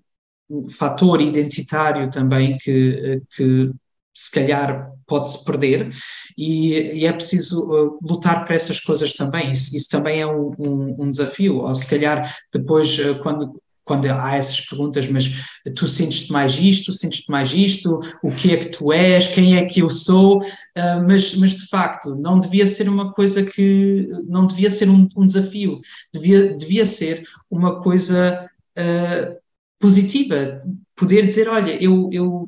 um, 0.50 0.68
fator 0.68 1.22
identitário 1.22 2.10
também 2.10 2.58
que, 2.58 3.22
que 3.36 3.72
se 4.14 4.32
calhar 4.32 4.92
pode-se 5.08 5.46
perder 5.46 5.90
e, 6.38 7.00
e, 7.00 7.06
é 7.06 7.14
preciso 7.14 7.98
lutar 8.04 8.46
para 8.46 8.56
essas 8.56 8.80
coisas 8.82 9.14
também, 9.14 9.52
isso, 9.52 9.76
isso 9.76 9.88
também 9.90 10.20
é 10.22 10.28
um, 10.28 10.54
um, 10.60 11.04
um, 11.04 11.10
desafio, 11.10 11.60
ou 11.60 11.74
se 11.74 11.88
calhar 11.88 12.30
depois 12.52 13.00
quando 13.22 13.62
quando 13.90 14.06
há 14.06 14.36
essas 14.36 14.62
perguntas, 14.62 15.08
mas 15.08 15.32
tu 15.76 15.88
sentes-te 15.88 16.32
mais 16.32 16.60
isto, 16.60 16.94
sentes-te 16.94 17.32
mais 17.32 17.52
isto, 17.56 18.00
o 18.24 18.30
que 18.30 18.54
é 18.54 18.58
que 18.58 18.70
tu 18.70 18.94
és, 18.94 19.28
quem 19.30 19.58
é 19.58 19.66
que 19.66 19.82
eu 19.82 19.90
sou, 19.90 20.38
uh, 20.38 21.04
mas, 21.08 21.34
mas 21.34 21.56
de 21.56 21.68
facto 21.68 22.16
não 22.16 22.40
devia 22.40 22.68
ser 22.68 22.88
uma 22.88 23.12
coisa 23.12 23.44
que, 23.44 24.08
não 24.28 24.46
devia 24.46 24.70
ser 24.70 24.88
um, 24.88 25.10
um 25.18 25.26
desafio, 25.26 25.80
devia, 26.14 26.54
devia 26.54 26.86
ser 26.86 27.24
uma 27.50 27.82
coisa 27.82 28.48
uh, 28.78 29.38
positiva, 29.80 30.62
poder 30.96 31.26
dizer, 31.26 31.50
olha, 31.50 31.72
eu, 31.84 32.10
eu 32.12 32.48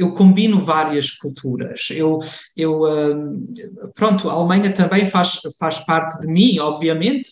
eu 0.00 0.12
combino 0.12 0.64
várias 0.64 1.10
culturas. 1.10 1.88
Eu, 1.90 2.18
eu 2.56 2.80
pronto, 3.94 4.30
a 4.30 4.32
Alemanha 4.32 4.72
também 4.72 5.04
faz, 5.04 5.40
faz 5.58 5.80
parte 5.80 6.18
de 6.20 6.26
mim, 6.26 6.58
obviamente, 6.58 7.30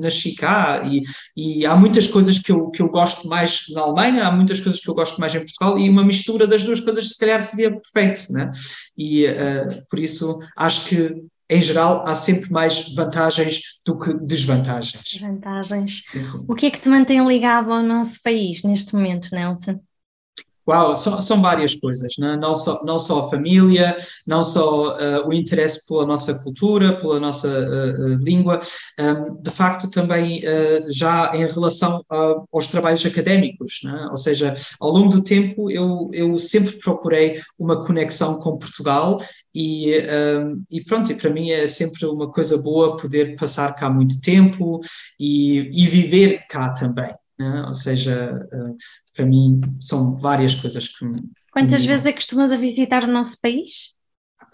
nasci 0.00 0.34
cá 0.34 0.82
e, 0.88 1.02
e 1.36 1.66
há 1.66 1.74
muitas 1.74 2.06
coisas 2.06 2.38
que 2.38 2.52
eu, 2.52 2.70
que 2.70 2.80
eu 2.80 2.88
gosto 2.88 3.28
mais 3.28 3.64
na 3.70 3.82
Alemanha, 3.82 4.26
há 4.26 4.30
muitas 4.30 4.60
coisas 4.60 4.80
que 4.80 4.88
eu 4.88 4.94
gosto 4.94 5.20
mais 5.20 5.34
em 5.34 5.40
Portugal 5.40 5.78
e 5.78 5.88
uma 5.88 6.04
mistura 6.04 6.46
das 6.46 6.62
duas 6.62 6.80
coisas 6.80 7.08
se 7.08 7.18
calhar 7.18 7.42
seria 7.42 7.72
perfeito, 7.72 8.32
né? 8.32 8.50
E 8.96 9.26
uh, 9.26 9.86
por 9.90 9.98
isso 9.98 10.38
acho 10.56 10.86
que 10.86 11.12
em 11.48 11.62
geral, 11.62 12.02
há 12.04 12.14
sempre 12.16 12.50
mais 12.50 12.92
vantagens 12.92 13.78
do 13.84 13.96
que 13.96 14.12
desvantagens. 14.14 15.16
Vantagens. 15.20 16.02
O 16.48 16.56
que 16.56 16.66
é 16.66 16.70
que 16.72 16.80
te 16.80 16.88
mantém 16.88 17.24
ligado 17.24 17.72
ao 17.72 17.84
nosso 17.84 18.20
país 18.20 18.64
neste 18.64 18.96
momento, 18.96 19.28
Nelson? 19.30 19.80
Uau, 20.68 20.96
são, 20.96 21.20
são 21.20 21.40
várias 21.40 21.76
coisas, 21.76 22.14
né? 22.18 22.36
não, 22.36 22.52
só, 22.52 22.82
não 22.84 22.98
só 22.98 23.20
a 23.20 23.30
família, 23.30 23.94
não 24.26 24.42
só 24.42 24.96
uh, 24.96 25.28
o 25.28 25.32
interesse 25.32 25.86
pela 25.86 26.04
nossa 26.04 26.34
cultura, 26.42 26.96
pela 26.96 27.20
nossa 27.20 27.46
uh, 27.46 28.14
uh, 28.14 28.16
língua, 28.16 28.58
um, 28.98 29.40
de 29.40 29.50
facto 29.50 29.88
também 29.88 30.42
já 30.88 31.30
em 31.34 31.46
relação 31.46 32.04
a, 32.10 32.34
aos 32.52 32.66
trabalhos 32.66 33.04
académicos, 33.06 33.80
né? 33.84 34.08
ou 34.10 34.18
seja, 34.18 34.54
ao 34.80 34.90
longo 34.90 35.08
do 35.10 35.22
tempo 35.22 35.70
eu, 35.70 36.10
eu 36.12 36.36
sempre 36.38 36.72
procurei 36.78 37.40
uma 37.58 37.84
conexão 37.84 38.40
com 38.40 38.58
Portugal 38.58 39.18
e, 39.54 39.98
um, 40.38 40.62
e 40.70 40.82
pronto, 40.82 41.12
e 41.12 41.14
para 41.14 41.30
mim 41.30 41.50
é 41.50 41.68
sempre 41.68 42.04
uma 42.06 42.30
coisa 42.30 42.58
boa 42.58 42.96
poder 42.96 43.36
passar 43.36 43.74
cá 43.74 43.88
muito 43.88 44.20
tempo 44.20 44.80
e, 45.18 45.70
e 45.72 45.86
viver 45.86 46.44
cá 46.48 46.72
também. 46.72 47.14
Né? 47.38 47.64
Ou 47.66 47.74
seja, 47.74 48.46
para 49.14 49.26
mim 49.26 49.60
são 49.80 50.18
várias 50.18 50.54
coisas 50.54 50.88
que. 50.88 51.04
Quantas 51.52 51.84
vezes 51.84 52.06
é 52.06 52.12
que 52.12 52.18
costumas 52.18 52.52
a 52.52 52.56
visitar 52.56 53.04
o 53.04 53.12
nosso 53.12 53.40
país? 53.40 53.96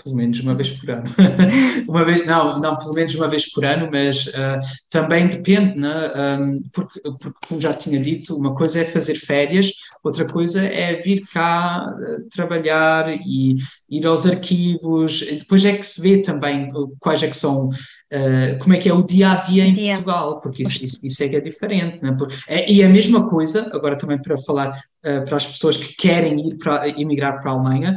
pelo 0.03 0.17
menos 0.17 0.41
uma 0.41 0.55
vez 0.55 0.71
por 0.71 0.91
ano. 0.91 1.05
uma 1.89 2.05
vez, 2.05 2.25
não, 2.25 2.61
não, 2.61 2.77
pelo 2.77 2.95
menos 2.95 3.15
uma 3.15 3.29
vez 3.29 3.51
por 3.51 3.65
ano, 3.65 3.89
mas 3.91 4.27
uh, 4.27 4.59
também 4.91 5.27
depende, 5.29 5.79
né? 5.79 6.39
Um, 6.39 6.63
porque, 6.73 7.01
porque, 7.21 7.47
como 7.49 7.61
já 7.61 7.73
tinha 7.75 8.01
dito, 8.01 8.37
uma 8.37 8.55
coisa 8.55 8.81
é 8.81 8.85
fazer 8.85 9.15
férias, 9.15 9.73
outra 10.03 10.25
coisa 10.25 10.63
é 10.63 10.97
vir 10.97 11.23
cá 11.33 11.87
uh, 11.87 12.29
trabalhar 12.31 13.09
e 13.11 13.57
ir 13.91 14.07
aos 14.07 14.27
arquivos, 14.27 15.23
e 15.23 15.37
depois 15.37 15.65
é 15.65 15.77
que 15.77 15.87
se 15.87 16.01
vê 16.01 16.19
também 16.23 16.69
quais 16.99 17.23
é 17.23 17.29
que 17.29 17.37
são, 17.37 17.69
uh, 18.13 18.59
como 18.59 18.75
é 18.75 18.79
que 18.79 18.89
é 18.89 18.95
o 18.95 19.03
dia 19.03 19.33
a 19.33 19.35
dia 19.37 19.65
em 19.65 19.73
dia. 19.73 19.95
Portugal, 19.95 20.41
porque 20.41 20.63
isso, 20.63 20.85
isso, 20.85 21.01
isso, 21.03 21.23
é 21.23 21.29
que 21.29 21.37
é 21.37 21.41
diferente, 21.41 21.99
né? 22.03 22.17
é, 22.49 22.71
e 22.71 22.83
é 22.83 22.87
a 22.87 22.89
mesma 22.89 23.29
coisa, 23.29 23.71
agora 23.73 23.97
também 23.97 24.21
para 24.21 24.37
falar 24.39 24.81
para 25.27 25.37
as 25.37 25.47
pessoas 25.49 25.77
que 25.77 25.97
querem 25.97 26.49
ir 26.49 26.59
para 26.59 26.89
emigrar 26.89 27.41
para 27.41 27.51
a 27.51 27.55
Alemanha, 27.55 27.97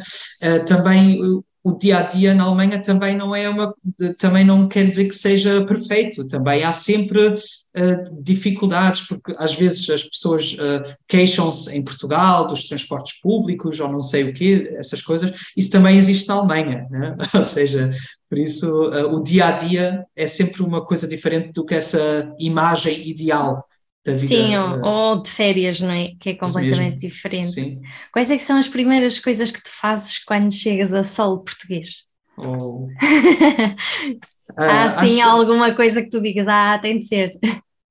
também 0.66 1.20
o 1.66 1.78
dia 1.78 2.00
a 2.00 2.02
dia 2.04 2.34
na 2.34 2.44
Alemanha 2.44 2.82
também 2.82 3.16
não 3.16 3.36
é 3.36 3.50
uma 3.50 3.74
também 4.20 4.46
não 4.46 4.68
quer 4.68 4.88
dizer 4.88 5.06
que 5.06 5.16
seja 5.16 5.66
perfeito 5.66 6.28
também 6.28 6.64
há 6.64 6.72
sempre 6.72 7.34
uh, 7.78 8.24
dificuldades 8.24 9.02
porque 9.02 9.34
às 9.38 9.56
vezes 9.56 9.90
as 9.90 10.04
pessoas 10.04 10.54
uh, 10.54 10.82
queixam-se 11.08 11.76
em 11.76 11.84
Portugal 11.84 12.48
dos 12.48 12.66
transportes 12.66 13.20
públicos 13.20 13.80
ou 13.80 13.92
não 13.92 14.00
sei 14.00 14.24
o 14.24 14.34
quê 14.34 14.74
essas 14.78 15.02
coisas 15.02 15.32
isso 15.56 15.72
também 15.72 15.98
existe 15.98 16.28
na 16.28 16.36
Alemanha 16.36 16.88
né? 16.90 17.16
ou 17.34 17.44
seja 17.44 17.92
por 18.30 18.38
isso 18.38 18.68
uh, 18.90 19.16
o 19.16 19.24
dia 19.24 19.48
a 19.48 19.52
dia 19.52 20.06
é 20.16 20.28
sempre 20.28 20.64
uma 20.64 20.86
coisa 20.86 21.08
diferente 21.08 21.52
do 21.54 21.66
que 21.66 21.76
essa 21.76 22.34
imagem 22.40 23.08
ideal 23.08 23.66
Vida, 24.08 24.20
Sim, 24.20 24.56
ou, 24.56 24.86
ou, 24.86 25.22
de 25.24 25.32
férias, 25.32 25.82
não 25.82 25.92
é? 25.92 26.10
Que 26.20 26.30
é 26.30 26.34
completamente 26.36 27.08
diferente. 27.08 27.48
Sim. 27.48 27.82
Quais 28.14 28.30
é 28.30 28.38
que 28.38 28.44
são 28.44 28.56
as 28.56 28.68
primeiras 28.68 29.20
coisas 29.20 29.50
que 29.50 29.60
tu 29.60 29.72
fazes 29.72 30.20
quando 30.20 30.54
chegas 30.54 30.94
a 30.94 31.02
solo 31.02 31.40
português? 31.40 32.04
Oh. 32.38 32.88
Há 34.58 34.86
uh, 34.86 35.08
sim 35.08 35.22
acho... 35.22 35.30
alguma 35.30 35.74
coisa 35.74 36.02
que 36.02 36.10
tu 36.10 36.22
digas, 36.22 36.48
ah, 36.48 36.78
tem 36.80 37.00
de 37.00 37.06
ser. 37.06 37.32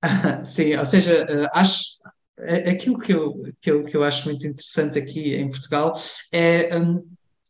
sim, 0.44 0.76
ou 0.76 0.86
seja, 0.86 1.24
uh, 1.24 1.48
acho 1.52 1.94
aquilo 2.68 2.98
que 2.98 3.12
eu, 3.12 3.42
que, 3.60 3.70
eu, 3.70 3.84
que 3.84 3.96
eu 3.96 4.02
acho 4.02 4.24
muito 4.24 4.46
interessante 4.46 4.98
aqui 4.98 5.34
em 5.36 5.48
Portugal 5.48 5.92
é, 6.32 6.76
um, 6.76 7.04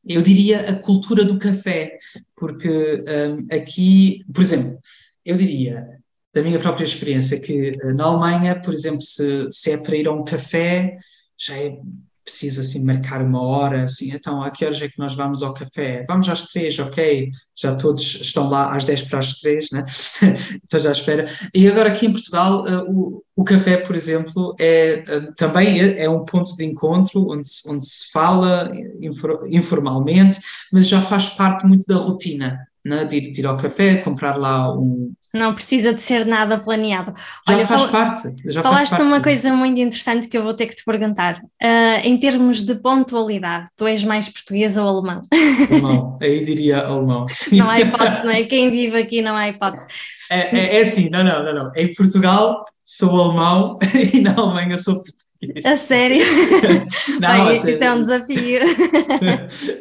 eu 0.06 0.20
diria, 0.20 0.70
a 0.70 0.78
cultura 0.78 1.24
do 1.24 1.38
café, 1.38 1.96
porque 2.36 2.68
um, 2.68 3.46
aqui, 3.54 4.20
por 4.32 4.42
exemplo, 4.42 4.78
eu 5.24 5.36
diria, 5.36 5.86
da 6.34 6.42
minha 6.42 6.58
própria 6.58 6.84
experiência, 6.84 7.40
que 7.40 7.68
eh, 7.68 7.92
na 7.94 8.04
Alemanha, 8.04 8.60
por 8.60 8.74
exemplo, 8.74 9.00
se, 9.00 9.48
se 9.50 9.70
é 9.70 9.78
para 9.78 9.96
ir 9.96 10.06
a 10.06 10.12
um 10.12 10.24
café, 10.24 10.98
já 11.38 11.56
é 11.56 11.78
preciso 12.24 12.62
assim 12.62 12.82
marcar 12.84 13.20
uma 13.22 13.42
hora, 13.42 13.84
assim, 13.84 14.10
então 14.10 14.42
a 14.42 14.50
que 14.50 14.64
horas 14.64 14.80
é 14.80 14.88
que 14.88 14.98
nós 14.98 15.14
vamos 15.14 15.42
ao 15.42 15.52
café? 15.52 16.04
Vamos 16.08 16.28
às 16.28 16.42
três, 16.42 16.78
ok, 16.78 17.30
já 17.54 17.76
todos 17.76 18.02
estão 18.20 18.48
lá 18.48 18.74
às 18.74 18.84
dez 18.84 19.02
para 19.02 19.18
as 19.18 19.38
três, 19.38 19.70
né? 19.70 19.84
então 20.64 20.80
já 20.80 20.90
espera. 20.90 21.26
E 21.54 21.68
agora 21.68 21.90
aqui 21.90 22.06
em 22.06 22.12
Portugal, 22.12 22.64
uh, 22.64 22.90
o, 22.90 23.22
o 23.36 23.44
café, 23.44 23.76
por 23.76 23.94
exemplo, 23.94 24.54
é, 24.58 25.04
uh, 25.06 25.34
também 25.34 25.80
é, 25.80 26.04
é, 26.04 26.10
um 26.10 26.24
ponto 26.24 26.56
de 26.56 26.64
encontro 26.64 27.30
onde 27.30 27.46
se, 27.46 27.68
onde 27.68 27.86
se 27.86 28.10
fala 28.10 28.70
infor, 29.00 29.46
informalmente, 29.50 30.40
mas 30.72 30.88
já 30.88 31.02
faz 31.02 31.28
parte 31.28 31.66
muito 31.66 31.86
da 31.86 31.96
rotina, 31.96 32.58
né? 32.82 33.04
de, 33.04 33.18
ir, 33.18 33.32
de 33.32 33.40
ir 33.42 33.46
ao 33.46 33.58
café, 33.58 33.96
comprar 33.96 34.36
lá 34.36 34.74
um, 34.74 35.12
não 35.34 35.52
precisa 35.52 35.92
de 35.92 36.00
ser 36.00 36.24
nada 36.24 36.58
planeado. 36.58 37.12
Já 37.48 37.54
Olha, 37.54 37.66
faz 37.66 37.82
fal 37.82 37.90
parte. 37.90 38.34
Já 38.46 38.62
falaste 38.62 38.90
parte. 38.90 39.02
uma 39.02 39.20
coisa 39.20 39.52
muito 39.52 39.80
interessante 39.80 40.28
que 40.28 40.38
eu 40.38 40.44
vou 40.44 40.54
ter 40.54 40.66
que 40.66 40.76
te 40.76 40.84
perguntar. 40.84 41.38
Uh, 41.60 42.00
em 42.04 42.16
termos 42.16 42.62
de 42.62 42.76
pontualidade, 42.76 43.68
tu 43.76 43.84
és 43.86 44.04
mais 44.04 44.28
português 44.28 44.76
ou 44.76 44.86
alemão? 44.86 45.20
Alemão, 45.68 46.18
aí 46.22 46.44
diria 46.44 46.86
alemão. 46.86 47.26
Sim. 47.28 47.58
Não 47.58 47.68
há 47.68 47.80
hipótese, 47.80 48.24
não 48.24 48.30
é? 48.30 48.44
Quem 48.44 48.70
vive 48.70 48.96
aqui 48.96 49.20
não 49.20 49.34
há 49.34 49.48
hipótese. 49.48 49.86
É, 50.30 50.56
é, 50.56 50.78
é 50.78 50.82
assim, 50.82 51.10
não, 51.10 51.24
não, 51.24 51.44
não, 51.44 51.52
não. 51.52 51.72
Em 51.74 51.92
Portugal 51.92 52.64
sou 52.84 53.20
alemão 53.20 53.78
e 54.14 54.20
na 54.20 54.34
Alemanha 54.34 54.78
sou 54.78 54.94
português. 54.94 55.64
A 55.66 55.76
sério? 55.76 56.24
não, 57.20 57.28
Ai, 57.28 57.40
a 57.40 57.56
sério. 57.56 57.74
Isso 57.74 57.84
é 57.84 57.92
um 57.92 58.00
desafio. 58.00 58.60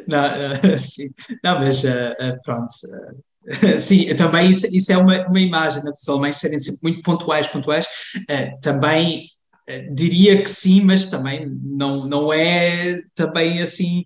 não, 0.08 0.78
sim. 0.78 1.08
não, 1.44 1.60
mas 1.60 1.84
uh, 1.84 2.40
pronto. 2.42 2.74
Uh, 2.86 3.33
Sim, 3.80 4.14
também 4.16 4.50
isso, 4.50 4.66
isso 4.74 4.92
é 4.92 4.96
uma, 4.96 5.26
uma 5.26 5.40
imagem 5.40 5.82
né, 5.82 5.90
dos 5.90 6.08
alemães 6.08 6.36
serem 6.36 6.58
sempre 6.58 6.80
muito 6.82 7.02
pontuais, 7.02 7.46
pontuais. 7.46 7.86
Uh, 8.30 8.60
também 8.60 9.28
uh, 9.68 9.94
diria 9.94 10.42
que 10.42 10.48
sim, 10.48 10.80
mas 10.80 11.06
também 11.06 11.46
não, 11.62 12.06
não 12.06 12.32
é 12.32 13.00
também 13.14 13.60
assim, 13.60 14.04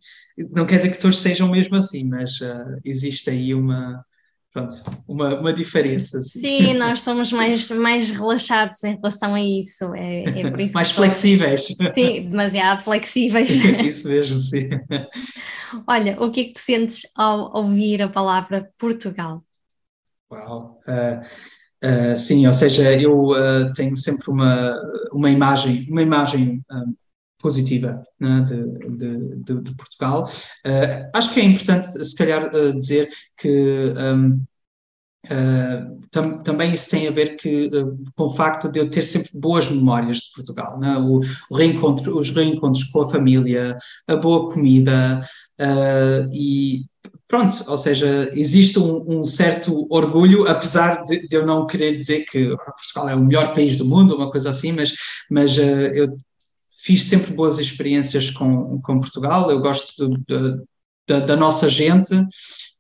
não 0.51 0.67
quer 0.67 0.79
dizer 0.79 0.91
que 0.91 0.99
todos 0.99 1.19
sejam 1.19 1.49
mesmo 1.49 1.77
assim, 1.77 2.05
mas 2.09 2.41
uh, 2.41 2.81
existe 2.85 3.31
aí 3.31 3.55
uma, 3.55 4.05
pronto, 4.59 4.77
uma, 5.07 5.39
uma 5.39 5.53
diferença. 5.53 6.19
Assim. 6.19 6.41
Sim, 6.41 6.75
nós 6.75 7.01
somos 7.01 7.33
mais, 7.33 7.71
mais 7.71 8.11
relaxados 8.11 8.83
em 8.85 8.97
relação 8.97 9.35
a 9.35 9.43
isso. 9.43 9.95
É, 9.95 10.25
é 10.25 10.51
por 10.51 10.61
isso 10.61 10.75
mais 10.75 10.91
flexíveis. 10.91 11.67
Sim, 11.95 12.29
demasiado 12.29 12.83
flexíveis. 12.83 13.51
isso 13.85 14.09
mesmo, 14.09 14.37
sim. 14.37 14.69
Olha, 15.87 16.21
o 16.21 16.31
que 16.31 16.41
é 16.41 16.45
que 16.45 16.53
te 16.53 16.61
sentes 16.61 17.03
ao 17.15 17.57
ouvir 17.57 18.03
a 18.03 18.09
palavra 18.09 18.71
Portugal? 18.79 19.45
Uau! 20.31 20.81
Uh, 20.87 22.13
uh, 22.13 22.17
sim, 22.17 22.47
ou 22.47 22.53
seja, 22.53 22.93
eu 23.01 23.31
uh, 23.31 23.73
tenho 23.75 23.97
sempre 23.97 24.31
uma, 24.31 24.79
uma 25.13 25.31
imagem, 25.31 25.87
uma 25.91 26.03
imagem 26.03 26.63
positiva 27.39 28.03
né, 28.21 28.41
de, 28.41 29.43
de, 29.43 29.63
de, 29.63 29.75
Portugal. 29.75 30.25
Uh, 30.67 31.11
acho 31.15 31.33
que 31.33 31.41
é 31.41 31.45
importante, 31.45 32.05
se 32.05 32.17
calhar, 32.17 32.49
uh, 32.55 32.79
dizer 32.79 33.09
que 33.37 33.95
um, 33.97 34.45
uh, 35.27 36.01
tam, 36.11 36.39
também 36.43 36.73
isso 36.73 36.91
tem 36.91 37.07
a 37.07 37.13
ver 37.13 37.37
que, 37.37 37.71
com 38.17 38.25
o 38.25 38.31
facto 38.31 38.71
de 38.71 38.81
eu 38.81 38.91
ter 38.91 39.03
sempre 39.03 39.31
boas 39.35 39.69
memórias 39.69 40.19
de 40.19 40.33
Portugal, 40.35 40.79
né? 40.79 40.97
o, 40.99 41.21
o, 41.51 41.57
reencontro, 41.57 42.19
os 42.19 42.31
reencontros 42.31 42.85
com 42.85 43.03
a 43.03 43.11
família, 43.11 43.77
a 44.07 44.17
boa 44.17 44.53
comida 44.53 45.21
e 46.33 46.85
pronto, 47.29 47.55
ou 47.69 47.77
seja, 47.77 48.31
existe 48.33 48.79
um, 48.79 49.21
um 49.21 49.25
certo 49.25 49.87
orgulho, 49.91 50.49
apesar 50.49 51.05
de, 51.05 51.29
de, 51.29 51.37
eu 51.37 51.45
não 51.45 51.67
querer 51.67 51.95
dizer 51.95 52.25
que 52.25 52.57
Portugal 52.57 53.09
é 53.11 53.15
o 53.15 53.21
melhor 53.21 53.53
país 53.55 53.77
do 53.77 53.85
mundo, 53.85 54.17
uma 54.17 54.31
coisa 54.31 54.49
assim, 54.49 54.73
mas, 54.73 54.95
mas 55.31 55.59
uh, 55.59 55.61
eu 55.61 56.17
fiz 56.89 57.05
sempre 57.05 57.35
boas 57.35 57.59
experiências 57.59 58.31
com, 58.31 58.81
com 58.81 58.99
Portugal, 58.99 59.51
eu 59.51 59.61
gosto 59.61 60.09
de, 60.09 60.17
de, 60.27 60.65
de, 61.07 61.27
da 61.27 61.37
nossa 61.37 61.69
gente 61.69 62.15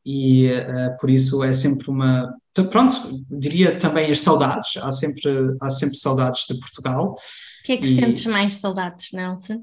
e 0.02 0.50
uh, 0.50 0.96
por 0.98 1.10
isso 1.10 1.44
é 1.44 1.52
sempre 1.52 1.90
uma. 1.90 2.34
Pronto, 2.72 3.22
diria 3.30 3.78
também 3.78 4.10
as 4.10 4.20
saudades, 4.20 4.78
há 4.78 4.90
sempre, 4.90 5.30
há 5.60 5.68
sempre 5.68 5.96
saudades 5.96 6.46
de 6.48 6.58
Portugal. 6.58 7.12
O 7.12 7.64
que 7.64 7.72
é 7.72 7.76
que 7.76 7.86
e, 7.86 7.96
sentes 7.96 8.24
mais 8.24 8.54
saudades, 8.54 9.12
Nelson? 9.12 9.62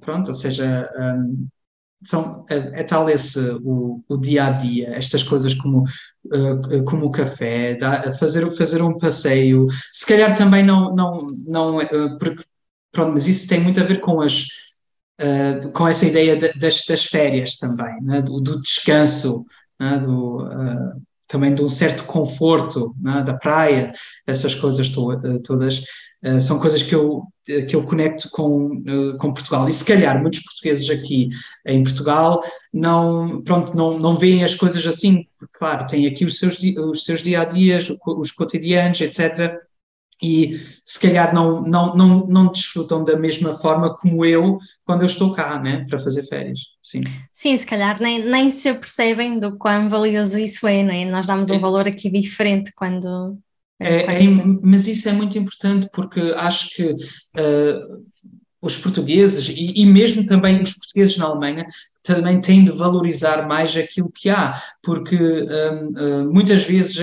Pronto, 0.00 0.28
ou 0.28 0.34
seja, 0.34 0.90
um, 0.98 1.46
são, 2.04 2.44
é, 2.50 2.80
é, 2.80 2.82
tal 2.82 3.08
esse 3.08 3.38
o, 3.62 4.02
o, 4.08 4.16
dia 4.18 4.46
a 4.46 4.50
dia, 4.50 4.90
estas 4.96 5.22
coisas 5.22 5.54
como, 5.54 5.84
uh, 5.84 6.84
como 6.84 7.06
o 7.06 7.12
café, 7.12 7.76
dá, 7.76 8.12
fazer, 8.14 8.50
fazer 8.56 8.82
um 8.82 8.98
passeio, 8.98 9.68
se 9.92 10.04
calhar 10.04 10.36
também 10.36 10.66
não, 10.66 10.94
não, 10.96 11.20
não 11.46 11.78
uh, 11.78 12.18
porque 12.18 12.42
Pronto, 12.92 13.12
mas 13.12 13.26
isso 13.26 13.48
tem 13.48 13.58
muito 13.58 13.80
a 13.80 13.84
ver 13.84 14.00
com 14.00 14.20
as 14.20 14.46
uh, 15.20 15.72
com 15.72 15.88
essa 15.88 16.06
ideia 16.06 16.36
de, 16.36 16.52
das, 16.58 16.84
das, 16.86 17.04
férias 17.04 17.56
também, 17.56 18.00
né? 18.02 18.20
do, 18.22 18.40
do, 18.40 18.60
descanso, 18.60 19.44
né? 19.80 19.98
do, 19.98 20.42
uh, 20.42 21.02
também 21.26 21.54
de 21.54 21.62
um 21.62 21.68
certo 21.68 22.04
conforto 22.04 22.94
né? 23.00 23.22
da 23.22 23.34
praia, 23.34 23.92
essas 24.26 24.54
coisas 24.54 24.88
to 24.88 25.12
uh, 25.12 25.42
todas 25.42 25.82
são 26.40 26.60
coisas 26.60 26.84
que 26.84 26.94
eu 26.94 27.24
que 27.44 27.74
eu 27.74 27.82
conecto 27.82 28.30
com, 28.30 28.80
com 29.18 29.34
Portugal 29.34 29.68
e 29.68 29.72
se 29.72 29.84
calhar 29.84 30.22
muitos 30.22 30.38
portugueses 30.38 30.88
aqui 30.88 31.26
em 31.66 31.82
Portugal 31.82 32.40
não 32.72 33.42
pronto 33.42 33.76
não 33.76 33.98
não 33.98 34.16
veem 34.16 34.44
as 34.44 34.54
coisas 34.54 34.86
assim 34.86 35.26
claro 35.52 35.84
têm 35.88 36.06
aqui 36.06 36.24
os 36.24 36.38
seus 36.38 36.56
os 36.78 37.04
seus 37.04 37.24
dia 37.24 37.40
a 37.40 37.44
dias 37.44 37.92
os 38.06 38.30
cotidianos 38.30 39.00
etc 39.00 39.58
e 40.22 40.56
se 40.84 41.00
calhar 41.00 41.34
não, 41.34 41.62
não, 41.62 41.94
não, 41.94 42.26
não 42.26 42.52
desfrutam 42.52 43.02
da 43.04 43.16
mesma 43.16 43.52
forma 43.54 43.94
como 43.96 44.24
eu 44.24 44.58
quando 44.84 45.02
eu 45.02 45.06
estou 45.06 45.32
cá, 45.32 45.58
né, 45.58 45.84
para 45.88 45.98
fazer 45.98 46.22
férias, 46.22 46.60
sim. 46.80 47.02
Sim, 47.32 47.56
se 47.56 47.66
calhar 47.66 48.00
nem, 48.00 48.24
nem 48.24 48.50
se 48.52 48.68
apercebem 48.68 49.38
do 49.38 49.56
quão 49.56 49.88
valioso 49.88 50.38
isso 50.38 50.66
é, 50.66 50.82
né? 50.82 51.10
nós 51.10 51.26
damos 51.26 51.50
um 51.50 51.56
é, 51.56 51.58
valor 51.58 51.88
aqui 51.88 52.08
diferente 52.08 52.72
quando... 52.74 53.36
É, 53.80 54.22
é, 54.22 54.28
mas 54.62 54.86
isso 54.86 55.08
é 55.08 55.12
muito 55.12 55.36
importante 55.36 55.88
porque 55.92 56.20
acho 56.36 56.70
que 56.76 56.92
uh, 56.92 58.04
os 58.60 58.76
portugueses 58.76 59.48
e, 59.48 59.72
e, 59.74 59.84
mesmo 59.84 60.24
também 60.24 60.62
os 60.62 60.74
portugueses 60.74 61.16
na 61.16 61.26
Alemanha 61.26 61.66
também 62.00 62.40
têm 62.40 62.64
de 62.64 62.70
valorizar 62.70 63.48
mais 63.48 63.76
aquilo 63.76 64.08
que 64.08 64.30
há, 64.30 64.56
porque 64.84 65.16
uh, 65.16 66.32
muitas 66.32 66.62
vezes 66.62 66.96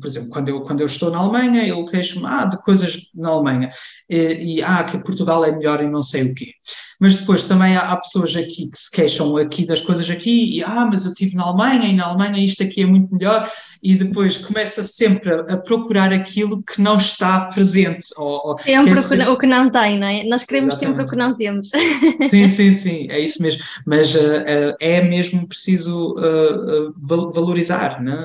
por 0.00 0.06
exemplo, 0.06 0.30
quando 0.30 0.48
eu, 0.48 0.62
quando 0.62 0.80
eu 0.80 0.86
estou 0.86 1.10
na 1.10 1.18
Alemanha, 1.18 1.66
eu 1.66 1.84
queixo-me 1.84 2.26
ah, 2.26 2.44
de 2.44 2.60
coisas 2.62 3.10
na 3.14 3.30
Alemanha 3.30 3.68
e, 4.08 4.56
e, 4.56 4.62
ah, 4.62 4.84
que 4.84 4.98
Portugal 4.98 5.44
é 5.44 5.52
melhor 5.52 5.82
e 5.82 5.88
não 5.88 6.02
sei 6.02 6.30
o 6.30 6.34
quê. 6.34 6.52
Mas 6.98 7.14
depois 7.14 7.44
também 7.44 7.76
há, 7.76 7.92
há, 7.92 7.96
pessoas 7.96 8.34
aqui 8.34 8.68
que 8.70 8.78
se 8.78 8.90
queixam 8.90 9.36
aqui 9.36 9.64
das 9.64 9.80
coisas 9.80 10.08
aqui, 10.10 10.56
e 10.56 10.62
ah, 10.62 10.86
mas 10.90 11.04
eu 11.04 11.12
estive 11.12 11.36
na 11.36 11.44
Alemanha, 11.44 11.88
e 11.88 11.94
na 11.94 12.06
Alemanha 12.06 12.44
isto 12.44 12.62
aqui 12.62 12.82
é 12.82 12.86
muito 12.86 13.14
melhor, 13.14 13.48
e 13.82 13.94
depois 13.94 14.36
começa 14.36 14.82
sempre 14.82 15.32
a, 15.32 15.40
a 15.40 15.56
procurar 15.56 16.12
aquilo 16.12 16.62
que 16.62 16.80
não 16.80 16.96
está 16.96 17.46
presente. 17.46 18.08
Ou, 18.16 18.40
ou 18.44 18.58
sempre 18.58 18.98
o, 18.98 19.08
que, 19.08 19.22
o 19.30 19.38
que 19.38 19.46
não 19.46 19.70
tem, 19.70 19.98
não 19.98 20.08
é? 20.08 20.24
Nós 20.24 20.44
queremos 20.44 20.74
Exatamente. 20.74 20.98
sempre 20.98 21.04
o 21.04 21.08
que 21.08 21.16
não 21.16 21.34
temos. 21.34 21.70
Sim, 22.30 22.48
sim, 22.48 22.72
sim, 22.72 23.06
é 23.10 23.18
isso 23.20 23.42
mesmo. 23.42 23.62
Mas 23.86 24.14
uh, 24.14 24.18
uh, 24.18 24.76
é 24.80 25.00
mesmo 25.02 25.46
preciso 25.46 26.14
uh, 26.14 26.92
valorizar, 27.32 28.02
né? 28.02 28.18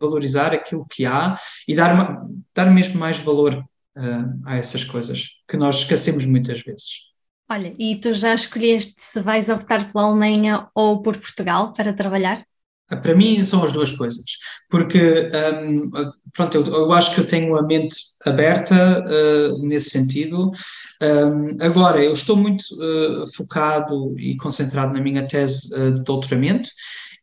valorizar 0.00 0.52
aquilo 0.52 0.86
que 0.88 1.06
há 1.06 1.36
e 1.66 1.74
dar, 1.74 2.22
dar 2.54 2.70
mesmo 2.70 2.98
mais 2.98 3.18
valor 3.18 3.62
a 4.44 4.56
essas 4.56 4.84
coisas 4.84 5.28
que 5.48 5.56
nós 5.56 5.78
esquecemos 5.78 6.24
muitas 6.24 6.60
vezes. 6.62 7.11
Olha, 7.52 7.74
e 7.78 7.96
tu 7.96 8.14
já 8.14 8.32
escolheste 8.32 8.94
se 8.96 9.20
vais 9.20 9.50
optar 9.50 9.92
pela 9.92 10.06
Alemanha 10.06 10.68
ou 10.74 11.02
por 11.02 11.18
Portugal 11.18 11.70
para 11.74 11.92
trabalhar? 11.92 12.46
Ah, 12.88 12.96
para 12.96 13.14
mim 13.14 13.44
são 13.44 13.62
as 13.62 13.72
duas 13.72 13.92
coisas, 13.92 14.24
porque 14.70 15.28
um, 15.62 15.90
pronto, 16.32 16.56
eu, 16.56 16.66
eu, 16.66 16.92
acho 16.92 17.14
que 17.14 17.20
eu 17.20 17.26
tenho 17.26 17.54
a 17.54 17.62
mente 17.62 17.94
aberta 18.24 19.04
uh, 19.04 19.66
nesse 19.66 19.90
sentido. 19.90 20.50
Um, 21.02 21.62
agora, 21.62 22.02
eu 22.02 22.14
estou 22.14 22.36
muito 22.36 22.62
uh, 22.72 23.30
focado 23.36 24.18
e 24.18 24.34
concentrado 24.38 24.94
na 24.94 25.02
minha 25.02 25.26
tese 25.26 25.74
uh, 25.74 25.92
de 25.92 26.02
doutoramento 26.04 26.70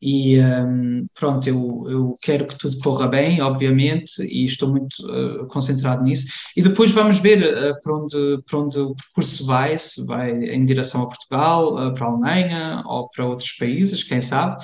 e 0.01 0.39
um, 0.39 1.05
pronto, 1.13 1.47
eu, 1.47 1.85
eu 1.89 2.15
quero 2.21 2.47
que 2.47 2.57
tudo 2.57 2.77
corra 2.79 3.07
bem, 3.07 3.41
obviamente, 3.41 4.21
e 4.23 4.45
estou 4.45 4.69
muito 4.69 4.95
uh, 5.05 5.45
concentrado 5.47 6.03
nisso. 6.03 6.27
E 6.55 6.61
depois 6.61 6.91
vamos 6.91 7.19
ver 7.19 7.39
uh, 7.41 7.81
para, 7.81 7.93
onde, 7.93 8.43
para 8.49 8.59
onde 8.59 8.79
o 8.79 8.95
percurso 8.95 9.45
vai, 9.45 9.77
se 9.77 10.05
vai 10.05 10.31
em 10.31 10.63
direção 10.63 11.03
a 11.03 11.07
Portugal, 11.07 11.73
uh, 11.73 11.93
para 11.93 12.05
a 12.05 12.09
Alemanha 12.09 12.83
ou 12.85 13.09
para 13.09 13.25
outros 13.25 13.51
países, 13.53 14.03
quem 14.03 14.21
sabe. 14.21 14.55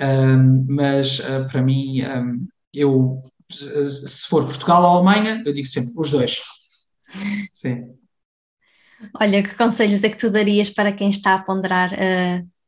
Um, 0.00 0.66
mas 0.68 1.20
para 1.50 1.62
mim, 1.62 2.02
um, 2.02 2.46
eu, 2.74 3.22
se 3.50 4.28
for 4.28 4.44
Portugal 4.44 4.82
ou 4.82 4.98
Alemanha, 4.98 5.42
eu 5.46 5.52
digo 5.54 5.66
sempre 5.66 5.92
os 5.96 6.10
dois. 6.10 6.40
Sim. 7.54 7.84
Olha, 9.18 9.42
que 9.42 9.54
conselhos 9.54 10.04
é 10.04 10.10
que 10.10 10.18
tu 10.18 10.30
darias 10.30 10.68
para 10.68 10.92
quem 10.92 11.08
está 11.08 11.34
a 11.34 11.42
ponderar 11.42 11.90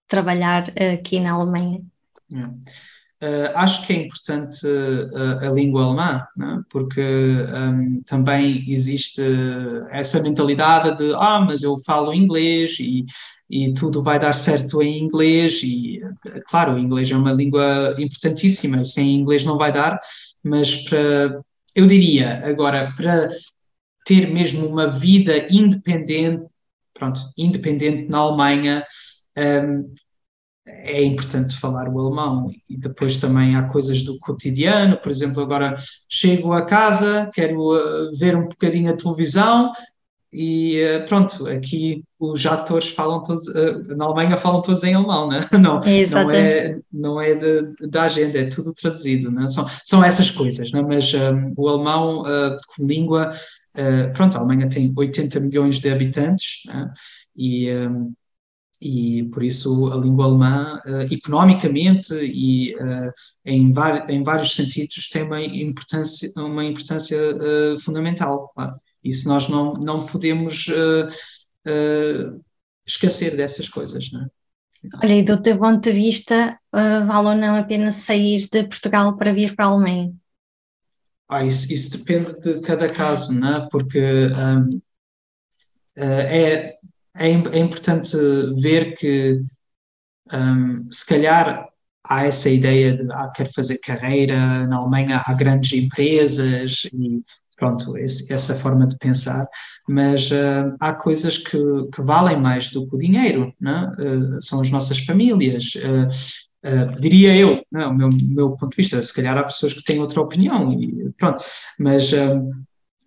trabalhar 0.06 0.64
aqui 0.94 1.18
na 1.18 1.32
Alemanha? 1.32 1.82
Uh, 2.30 3.48
acho 3.54 3.86
que 3.86 3.94
é 3.94 3.96
importante 3.96 4.66
uh, 4.66 5.48
a 5.48 5.50
língua 5.50 5.84
alemã, 5.84 6.22
né? 6.36 6.60
porque 6.68 7.00
um, 7.00 8.02
também 8.02 8.62
existe 8.68 9.22
essa 9.88 10.22
mentalidade 10.22 10.98
de 10.98 11.14
ah, 11.14 11.40
mas 11.40 11.62
eu 11.62 11.78
falo 11.78 12.12
inglês 12.12 12.76
e, 12.78 13.06
e 13.48 13.72
tudo 13.72 14.02
vai 14.02 14.18
dar 14.18 14.34
certo 14.34 14.82
em 14.82 14.98
inglês, 14.98 15.62
e 15.62 16.02
claro, 16.48 16.74
o 16.74 16.78
inglês 16.78 17.10
é 17.10 17.16
uma 17.16 17.32
língua 17.32 17.94
importantíssima, 17.98 18.84
sem 18.84 19.16
inglês 19.16 19.46
não 19.46 19.56
vai 19.56 19.72
dar, 19.72 19.98
mas 20.42 20.76
para, 20.84 21.40
eu 21.74 21.86
diria 21.86 22.46
agora, 22.46 22.92
para 22.96 23.30
ter 24.04 24.30
mesmo 24.30 24.66
uma 24.66 24.88
vida 24.88 25.46
independente, 25.50 26.44
pronto, 26.92 27.20
independente 27.36 28.08
na 28.10 28.18
Alemanha, 28.18 28.84
um, 29.38 29.94
é 30.66 31.02
importante 31.02 31.56
falar 31.56 31.88
o 31.88 31.98
alemão 31.98 32.50
e 32.68 32.76
depois 32.76 33.16
também 33.16 33.54
há 33.54 33.62
coisas 33.62 34.02
do 34.02 34.18
cotidiano, 34.18 34.96
por 34.98 35.10
exemplo, 35.10 35.40
agora 35.40 35.74
chego 36.08 36.52
a 36.52 36.64
casa, 36.64 37.30
quero 37.32 37.60
uh, 37.60 38.16
ver 38.16 38.36
um 38.36 38.48
bocadinho 38.48 38.92
a 38.92 38.96
televisão 38.96 39.70
e 40.32 40.76
uh, 40.82 41.06
pronto, 41.06 41.46
aqui 41.46 42.02
os 42.18 42.44
atores 42.44 42.88
falam 42.88 43.22
todos, 43.22 43.46
uh, 43.46 43.96
na 43.96 44.06
Alemanha 44.06 44.36
falam 44.36 44.60
todos 44.60 44.82
em 44.82 44.94
alemão, 44.94 45.28
né? 45.28 45.46
não, 45.60 45.80
não 46.10 46.30
é, 46.30 46.78
não 46.92 47.20
é 47.20 47.34
de, 47.34 47.88
da 47.88 48.02
agenda, 48.02 48.38
é 48.38 48.46
tudo 48.46 48.74
traduzido, 48.74 49.30
né? 49.30 49.48
são, 49.48 49.64
são 49.84 50.04
essas 50.04 50.32
coisas, 50.32 50.72
né? 50.72 50.82
mas 50.82 51.14
um, 51.14 51.54
o 51.56 51.68
alemão 51.68 52.24
como 52.74 52.88
língua, 52.88 53.30
pronto, 54.14 54.36
a 54.36 54.40
Alemanha 54.40 54.68
tem 54.68 54.92
80 54.96 55.38
milhões 55.38 55.78
de 55.78 55.90
habitantes 55.90 56.62
né? 56.66 56.92
e 57.36 57.72
um, 57.72 58.12
e 58.80 59.24
por 59.32 59.42
isso 59.42 59.90
a 59.92 59.96
língua 59.96 60.26
alemã, 60.26 60.80
uh, 60.84 61.12
economicamente 61.12 62.14
e 62.14 62.74
uh, 62.74 63.12
em, 63.44 63.72
em, 64.08 64.22
vários 64.22 64.54
sentidos, 64.54 65.08
tem 65.08 65.22
uma 65.22 65.42
importância, 65.42 66.30
uma 66.36 66.64
importância 66.64 67.16
uh, 67.16 67.80
fundamental, 67.80 68.48
claro. 68.54 68.74
Isso 69.02 69.28
nós 69.28 69.48
não, 69.48 69.74
não 69.74 70.04
podemos 70.04 70.68
esquecer 72.84 73.36
dessas 73.36 73.68
coisas, 73.68 74.10
não 74.10 74.22
é? 74.22 74.26
Olha, 75.00 75.14
e 75.14 75.22
do 75.22 75.40
teu 75.40 75.56
ponto 75.56 75.80
de 75.80 75.92
vista, 75.92 76.58
vale 76.72 77.28
ou 77.28 77.34
não 77.36 77.54
apenas 77.54 77.94
sair 77.94 78.48
de 78.50 78.64
Portugal 78.64 79.16
para 79.16 79.32
vir 79.32 79.54
para 79.54 79.66
a 79.66 79.68
Alemanha? 79.68 80.12
Ah, 81.28 81.44
isso, 81.44 81.72
isso 81.72 81.98
depende 81.98 82.34
de 82.40 82.60
cada 82.62 82.88
caso, 82.88 83.32
não 83.32 83.52
é? 83.52 83.68
Porque 83.70 84.00
um, 84.00 84.80
é, 85.96 86.75
é, 87.18 87.28
é 87.28 87.58
importante 87.58 88.16
ver 88.60 88.96
que 88.96 89.40
um, 90.32 90.90
se 90.90 91.06
calhar 91.06 91.68
há 92.04 92.24
essa 92.24 92.48
ideia 92.48 92.94
de 92.94 93.10
ah, 93.12 93.30
quero 93.34 93.52
fazer 93.52 93.78
carreira, 93.78 94.66
na 94.66 94.76
Alemanha 94.76 95.22
há 95.24 95.32
grandes 95.34 95.72
empresas 95.72 96.84
e 96.92 97.22
pronto, 97.56 97.96
esse, 97.96 98.30
essa 98.32 98.54
forma 98.54 98.86
de 98.86 98.96
pensar, 98.98 99.48
mas 99.88 100.30
uh, 100.30 100.76
há 100.78 100.94
coisas 100.94 101.38
que, 101.38 101.58
que, 101.92 102.02
valem 102.02 102.40
mais 102.40 102.70
do 102.70 102.86
que 102.86 102.94
o 102.94 102.98
dinheiro, 102.98 103.48
uh, 103.48 104.42
são 104.42 104.60
as 104.60 104.70
nossas 104.70 104.98
famílias. 105.00 105.74
Uh, 105.74 107.00
diria 107.00 107.34
eu, 107.34 107.62
não, 107.72 107.92
o 107.92 107.94
meu, 107.94 108.10
meu 108.10 108.50
ponto 108.56 108.70
de 108.70 108.76
vista, 108.76 109.02
se 109.02 109.14
calhar 109.14 109.38
há 109.38 109.44
pessoas 109.44 109.72
que 109.72 109.82
têm 109.82 110.00
outra 110.00 110.20
opinião, 110.20 110.70
e 110.70 111.10
pronto, 111.16 111.42
mas 111.78 112.12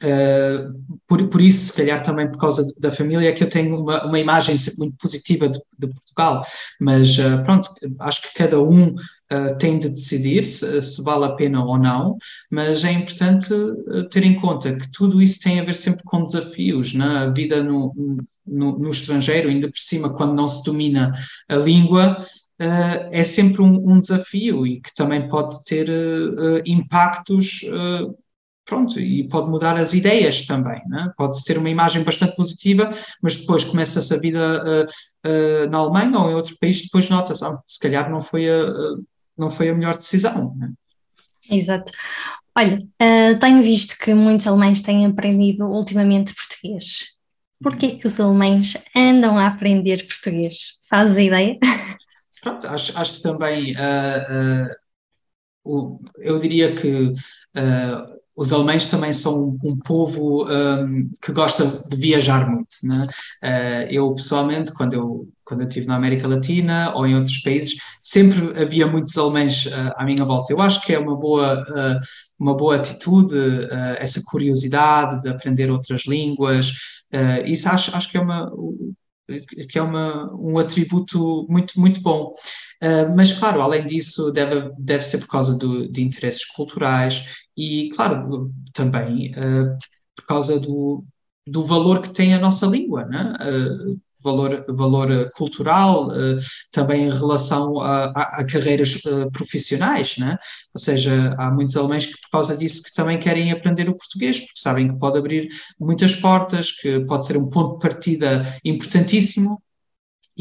Uh, 0.01 0.73
por, 1.05 1.27
por 1.27 1.41
isso, 1.41 1.67
se 1.67 1.73
calhar 1.77 2.01
também 2.01 2.29
por 2.29 2.37
causa 2.37 2.65
da 2.77 2.89
família, 2.89 3.27
é 3.27 3.31
que 3.33 3.43
eu 3.43 3.49
tenho 3.49 3.81
uma, 3.81 4.05
uma 4.05 4.19
imagem 4.19 4.55
muito 4.77 4.95
positiva 4.95 5.49
de, 5.49 5.59
de 5.77 5.87
Portugal. 5.87 6.45
Mas 6.79 7.17
uh, 7.19 7.43
pronto, 7.43 7.69
acho 7.99 8.21
que 8.21 8.33
cada 8.33 8.61
um 8.61 8.91
uh, 8.91 9.57
tem 9.59 9.77
de 9.77 9.89
decidir 9.89 10.45
se, 10.45 10.81
se, 10.81 11.03
vale 11.03 11.25
a 11.25 11.35
pena 11.35 11.63
ou 11.63 11.77
não, 11.77 12.17
mas 12.49 12.83
é 12.85 12.91
importante 12.91 13.49
ter 14.09 14.23
em 14.23 14.35
conta 14.35 14.75
que 14.75 14.89
tudo 14.89 15.21
isso 15.21 15.41
tem 15.41 15.59
a 15.59 15.65
ver 15.65 15.75
sempre 15.75 16.03
com 16.05 16.23
desafios, 16.23 16.93
na 16.93 17.27
né? 17.27 17.33
vida 17.33 17.61
no, 17.61 17.93
no, 18.47 18.79
no, 18.79 18.89
estrangeiro, 18.89 19.49
ainda 19.49 19.67
por 19.67 19.79
cima, 19.79 20.13
quando 20.13 20.33
não 20.33 20.47
se 20.47 20.63
domina 20.63 21.11
a 21.49 21.55
língua. 21.55 22.17
é 23.11 23.23
sempre 23.23 23.61
um, 23.61 23.93
um, 23.93 23.99
desafio 23.99 24.67
e 24.67 24.81
que 24.81 24.93
também 24.93 25.27
pode 25.29 25.63
ter 25.63 25.87
impactos 26.65 27.63
pronto, 28.69 28.99
e 28.99 29.27
pode 29.27 29.49
mudar 29.49 29.75
as 29.75 29.95
ideias 29.95 30.45
também, 30.45 30.79
né? 30.87 31.11
pode-se 31.17 31.43
ter 31.43 31.57
uma 31.57 31.71
imagem 31.71 32.03
bastante 32.03 32.35
positiva, 32.35 32.87
mas 33.19 33.35
depois 33.35 33.65
começa-se 33.65 34.13
a 34.13 34.19
vida 34.19 34.39
uh, 34.63 35.27
uh, 35.27 35.69
na 35.71 35.79
Alemanha 35.79 36.19
ou 36.19 36.29
em 36.29 36.35
outro 36.35 36.55
país, 36.61 36.83
depois 36.83 37.09
nota-se, 37.09 37.43
ah, 37.43 37.57
se 37.65 37.79
calhar 37.79 38.11
não 38.11 38.21
foi 38.21 38.47
a, 38.47 38.65
uh, 38.65 39.03
não 39.35 39.49
foi 39.49 39.69
a 39.69 39.73
melhor 39.73 39.95
decisão. 39.95 40.55
Né? 40.55 40.71
Exato. 41.49 41.91
Olha, 42.55 42.77
tenho 43.39 43.63
visto 43.63 43.97
que 43.97 44.13
muitos 44.13 44.45
alemães 44.45 44.81
têm 44.81 45.05
aprendido 45.05 45.65
ultimamente 45.65 46.35
português. 46.35 47.05
Por 47.63 47.75
que 47.75 47.95
que 47.95 48.05
os 48.05 48.19
alemães 48.19 48.77
andam 48.95 49.37
a 49.37 49.47
aprender 49.47 50.05
português? 50.05 50.79
Fazes 50.89 51.17
ideia? 51.17 51.57
Pronto, 52.43 52.67
acho, 52.67 52.97
acho 52.97 53.13
que 53.13 53.21
também 53.21 53.73
eu 56.17 56.37
diria 56.39 56.75
que 56.75 57.13
os 58.39 58.53
alemães 58.53 58.85
também 58.85 59.11
são 59.11 59.59
um 59.61 59.77
povo 59.77 60.47
um, 60.49 61.05
que 61.21 61.33
gosta 61.33 61.83
de 61.85 61.97
viajar 61.97 62.49
muito. 62.49 62.69
Né? 62.83 63.05
Uh, 63.43 63.91
eu, 63.91 64.15
pessoalmente, 64.15 64.73
quando 64.73 64.93
eu, 64.93 65.27
quando 65.43 65.61
eu 65.61 65.67
estive 65.67 65.87
na 65.87 65.95
América 65.95 66.25
Latina 66.25 66.93
ou 66.95 67.05
em 67.05 67.15
outros 67.15 67.39
países, 67.39 67.75
sempre 68.01 68.57
havia 68.57 68.87
muitos 68.87 69.17
alemães 69.17 69.65
uh, 69.65 69.91
à 69.97 70.05
minha 70.05 70.23
volta. 70.23 70.53
Eu 70.53 70.61
acho 70.61 70.81
que 70.85 70.93
é 70.93 70.99
uma 70.99 71.17
boa, 71.17 71.61
uh, 71.61 71.99
uma 72.39 72.55
boa 72.55 72.77
atitude, 72.77 73.35
essa 73.97 74.21
curiosidade 74.25 75.19
de 75.19 75.27
aprender 75.27 75.69
outras 75.69 76.05
línguas. 76.07 76.71
isso 77.45 77.67
acho, 77.67 77.93
acho 77.93 78.09
que 78.09 78.17
é 78.17 78.21
uma, 78.21 78.49
que 79.69 79.77
é 79.77 79.81
uma, 79.81 80.33
um 80.35 80.57
atributo 80.57 81.45
muito, 81.49 81.79
muito 81.79 82.01
bom. 82.01 82.31
Uh, 82.83 83.15
mas, 83.15 83.33
claro, 83.33 83.61
além 83.61 83.85
disso, 83.85 84.31
deve, 84.31 84.71
deve 84.77 85.03
ser 85.03 85.19
por 85.19 85.27
causa 85.27 85.57
do, 85.57 85.89
de 85.91 86.01
interesses 86.01 86.45
culturais 86.45 87.45
e, 87.57 87.89
claro, 87.95 88.51
também 88.73 89.31
uh, 89.31 89.77
por 90.15 90.25
causa 90.25 90.59
do, 90.59 91.03
do 91.45 91.65
valor 91.65 92.01
que 92.01 92.13
tem 92.13 92.33
a 92.33 92.39
nossa 92.39 92.65
língua, 92.65 93.05
né? 93.05 93.33
Uh, 93.41 93.99
valor, 94.23 94.65
valor 94.67 95.31
cultural, 95.31 96.09
também 96.71 97.05
em 97.05 97.11
relação 97.11 97.79
a, 97.79 98.05
a, 98.05 98.21
a 98.39 98.45
carreiras 98.45 99.01
profissionais, 99.31 100.17
né? 100.17 100.37
ou 100.73 100.79
seja, 100.79 101.33
há 101.37 101.51
muitos 101.51 101.75
alemães 101.75 102.05
que 102.05 102.13
por 102.13 102.29
causa 102.31 102.55
disso 102.57 102.83
que 102.83 102.93
também 102.93 103.19
querem 103.19 103.51
aprender 103.51 103.89
o 103.89 103.95
português, 103.95 104.39
porque 104.39 104.59
sabem 104.59 104.87
que 104.89 104.99
pode 104.99 105.17
abrir 105.17 105.47
muitas 105.79 106.15
portas, 106.15 106.71
que 106.71 106.99
pode 107.01 107.25
ser 107.25 107.37
um 107.37 107.49
ponto 107.49 107.73
de 107.73 107.79
partida 107.79 108.41
importantíssimo 108.63 109.61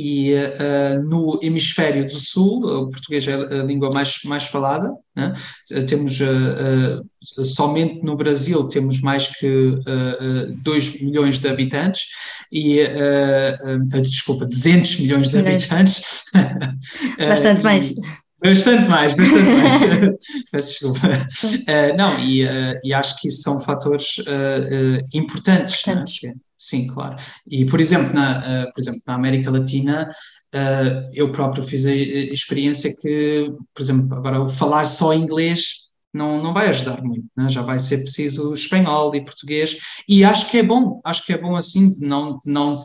e 0.01 0.32
uh, 0.32 1.03
no 1.03 1.40
hemisfério 1.42 2.07
do 2.07 2.14
sul, 2.14 2.64
o 2.64 2.88
português 2.88 3.26
é 3.26 3.34
a 3.34 3.64
língua 3.64 3.90
mais, 3.92 4.20
mais 4.24 4.44
falada, 4.44 4.92
né? 5.16 5.32
temos 5.88 6.20
uh, 6.20 7.03
uh, 7.36 7.44
somente 7.44 8.05
no 8.05 8.14
Brasil 8.14 8.68
temos 8.68 9.01
mais 9.01 9.26
que 9.26 9.74
2 10.62 11.03
milhões 11.03 11.40
de 11.40 11.49
habitantes 11.49 12.03
e, 12.53 12.78
desculpa, 14.01 14.46
200 14.46 15.01
milhões 15.01 15.28
de 15.28 15.38
habitantes. 15.38 16.22
Bastante 17.18 17.64
mais. 17.64 17.92
Bastante 18.40 18.88
mais, 18.88 19.16
bastante 19.16 19.51
mais. 19.51 19.80
Peço 20.53 20.68
desculpa. 20.68 21.09
Não, 21.96 22.20
e, 22.20 22.46
e, 22.84 22.94
acho 22.94 23.20
que 23.20 23.26
isso 23.26 23.42
são 23.42 23.61
fatores 23.61 24.18
importantes. 25.12 25.80
Importantes. 25.80 26.22
Né? 26.22 26.34
Sim, 26.59 26.89
claro. 26.89 27.17
E, 27.47 27.65
por 27.65 27.81
exemplo, 27.81 28.13
na, 28.13 28.67
por 28.75 28.81
exemplo, 28.81 29.01
na 29.07 29.15
América 29.15 29.51
Latina, 29.51 30.09
eu 31.15 31.31
próprio 31.31 31.63
fiz 31.63 31.87
a 31.87 31.93
experiência 31.93 32.93
que, 33.01 33.53
por 33.73 33.81
exemplo, 33.81 34.17
agora 34.17 34.49
falar 34.49 34.85
só 34.85 35.15
inglês 35.15 35.89
não, 36.13 36.43
não 36.43 36.53
vai 36.53 36.69
ajudar 36.69 37.03
muito, 37.03 37.27
né? 37.37 37.49
já 37.49 37.63
vai 37.63 37.79
ser 37.79 37.99
preciso 37.99 38.53
espanhol 38.53 39.15
e 39.15 39.25
português, 39.25 39.77
e 40.09 40.25
acho 40.25 40.51
que 40.51 40.59
é 40.59 40.63
bom, 40.63 41.01
acho 41.05 41.25
que 41.25 41.33
é 41.33 41.39
bom 41.39 41.55
assim, 41.55 41.91
de 41.91 42.01
não, 42.01 42.39
de 42.39 42.51
não 42.51 42.85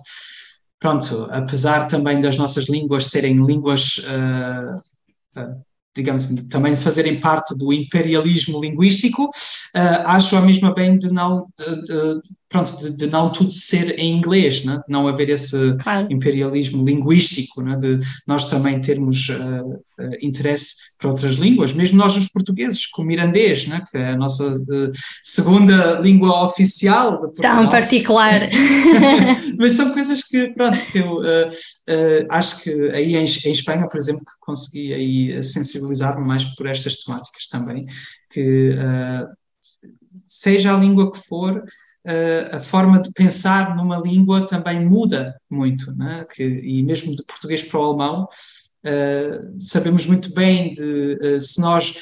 pronto, 0.80 1.28
apesar 1.32 1.88
também 1.88 2.20
das 2.20 2.38
nossas 2.38 2.68
línguas 2.68 3.06
serem 3.06 3.46
línguas 3.46 3.98
uh, 4.00 5.64
digamos 5.96 6.28
também 6.50 6.76
fazerem 6.76 7.22
parte 7.22 7.56
do 7.58 7.72
imperialismo 7.72 8.60
linguístico, 8.60 9.26
uh, 9.26 10.02
acho 10.06 10.36
a 10.36 10.42
mesma 10.42 10.74
bem 10.74 10.98
de 10.98 11.12
não, 11.12 11.44
uh, 11.44 12.22
pronto, 12.54 12.78
de, 12.78 12.92
de, 12.92 13.08
não 13.08 13.32
tudo 13.32 13.52
ser 13.52 14.00
em 14.00 14.16
inglês, 14.16 14.64
né? 14.64 14.80
não 14.88 15.08
haver 15.08 15.28
esse 15.32 15.76
claro. 15.78 16.08
imperialismo 16.12 16.86
linguístico, 16.86 17.64
né? 17.64 17.76
de 17.76 18.00
nós 18.28 18.46
também 18.46 18.80
termos 18.80 19.30
uh, 19.30 19.84
interesse 20.22 20.76
para 21.00 21.10
outras 21.10 21.34
línguas, 21.34 21.74
mesmo 21.74 21.98
nós 21.98 22.16
os 22.16 22.28
portugueses, 22.28 22.86
com 22.86 23.02
o 23.02 23.06
mirandês, 23.06 23.66
né? 23.66 23.82
que 23.90 23.98
é 23.98 24.10
a 24.10 24.16
nossa 24.16 24.56
segunda 25.24 26.00
língua 26.00 26.46
oficial 26.46 27.14
de 27.14 27.18
Portugal. 27.22 27.56
Tão 27.56 27.70
particular. 27.72 28.42
Mas 29.58 29.72
são 29.72 29.92
coisas 29.92 30.22
que, 30.22 30.50
pronto, 30.54 30.86
que 30.86 31.00
eu 31.00 31.22
acho 32.30 32.62
que 32.62 32.72
aí 32.92 33.16
em, 33.16 33.26
em 33.26 33.52
Espanha, 33.52 33.90
por 33.90 33.98
exemplo, 33.98 34.22
que 34.24 34.32
consegui 34.40 34.94
aí 34.94 35.44
sensibilizar-me 35.44 36.26
mais 36.26 36.46
por 36.46 36.68
estas 36.68 36.98
temáticas 36.98 37.48
também, 37.48 37.84
que 38.32 38.76
seja 40.28 40.74
a 40.74 40.78
língua 40.78 41.12
que 41.12 41.20
for, 41.20 41.58
uh, 41.58 41.64
a 42.52 42.60
forma 42.60 43.02
de 43.02 43.12
pensar 43.14 43.76
numa 43.76 43.98
língua 43.98 44.46
também 44.46 44.86
muda 44.86 45.40
muito, 45.50 45.96
né? 45.96 46.26
que, 46.34 46.44
e 46.44 46.84
mesmo 46.84 47.16
de 47.16 47.24
português 47.24 47.64
para 47.64 47.80
o 47.80 47.84
alemão, 47.84 48.28
uh, 48.86 49.58
sabemos 49.62 50.06
muito 50.06 50.34
bem 50.34 50.74
de 50.74 51.18
uh, 51.22 51.40
se 51.40 51.62
nós 51.62 51.96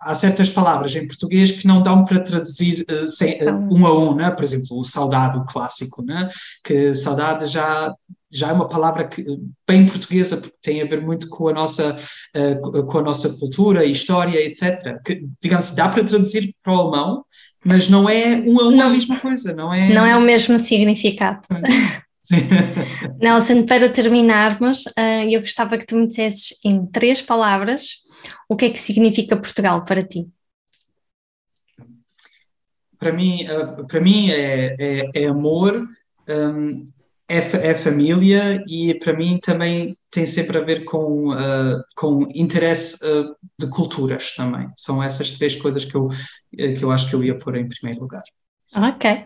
há 0.00 0.14
certas 0.14 0.48
palavras 0.48 0.94
em 0.96 1.06
português 1.06 1.52
que 1.52 1.66
não 1.66 1.82
dão 1.82 2.04
para 2.04 2.20
traduzir 2.20 2.84
uh, 2.90 3.08
sem, 3.08 3.34
uh, 3.42 3.68
um 3.70 3.86
a 3.86 3.98
um, 3.98 4.14
né? 4.14 4.30
por 4.30 4.42
exemplo, 4.42 4.78
o 4.78 4.84
saudade, 4.84 5.36
o 5.36 5.44
clássico, 5.44 6.02
né? 6.02 6.26
que 6.64 6.94
saudade 6.94 7.46
já, 7.46 7.94
já 8.30 8.48
é 8.48 8.52
uma 8.52 8.68
palavra 8.68 9.06
que, 9.06 9.24
bem 9.68 9.86
portuguesa, 9.86 10.38
porque 10.38 10.56
tem 10.62 10.80
a 10.80 10.86
ver 10.86 11.02
muito 11.02 11.28
com 11.28 11.48
a 11.48 11.52
nossa, 11.52 11.94
uh, 12.34 12.86
com 12.86 12.98
a 12.98 13.02
nossa 13.02 13.28
cultura, 13.38 13.84
história, 13.84 14.40
etc. 14.40 14.98
Que, 15.04 15.26
digamos, 15.40 15.74
dá 15.74 15.88
para 15.88 16.04
traduzir 16.04 16.54
para 16.62 16.72
o 16.72 16.76
alemão, 16.76 17.24
mas 17.64 17.88
não 17.88 18.08
é 18.08 18.36
uma, 18.36 18.62
uma 18.64 18.72
não, 18.72 18.90
mesma 18.90 19.18
coisa, 19.18 19.54
não 19.54 19.72
é? 19.72 19.92
Não 19.92 20.06
é 20.06 20.16
o 20.16 20.20
mesmo 20.20 20.58
significado. 20.58 21.40
Nelson, 23.20 23.64
para 23.66 23.88
terminarmos, 23.88 24.86
uh, 24.86 25.28
eu 25.30 25.40
gostava 25.40 25.76
que 25.76 25.86
tu 25.86 25.96
me 25.98 26.06
dissesses 26.06 26.58
em 26.64 26.86
três 26.86 27.20
palavras 27.20 27.96
o 28.48 28.56
que 28.56 28.66
é 28.66 28.70
que 28.70 28.78
significa 28.78 29.36
Portugal 29.36 29.84
para 29.84 30.02
ti. 30.02 30.28
Para 32.98 33.12
mim, 33.12 33.46
uh, 33.46 33.86
para 33.86 34.00
mim 34.00 34.30
é, 34.30 34.76
é, 34.78 35.10
é 35.14 35.26
amor, 35.26 35.86
um, 36.28 36.88
é, 37.30 37.70
é, 37.70 37.74
família 37.76 38.60
e 38.66 38.92
para 38.98 39.16
mim 39.16 39.38
também 39.40 39.96
tem 40.10 40.26
sempre 40.26 40.58
a 40.58 40.60
ver 40.60 40.84
com, 40.84 41.30
uh, 41.30 41.80
com 41.94 42.26
interesse 42.34 42.98
uh, 43.06 43.36
de 43.56 43.68
culturas 43.68 44.32
também. 44.34 44.68
São 44.76 45.00
essas 45.00 45.30
três 45.30 45.54
coisas 45.54 45.84
que 45.84 45.94
eu, 45.94 46.08
eh, 46.58 46.72
que 46.72 46.84
eu 46.84 46.90
acho 46.90 47.08
que 47.08 47.14
eu 47.14 47.22
ia 47.22 47.38
pôr 47.38 47.56
em 47.56 47.68
primeiro 47.68 48.00
lugar. 48.00 48.24
Ok. 48.76 49.24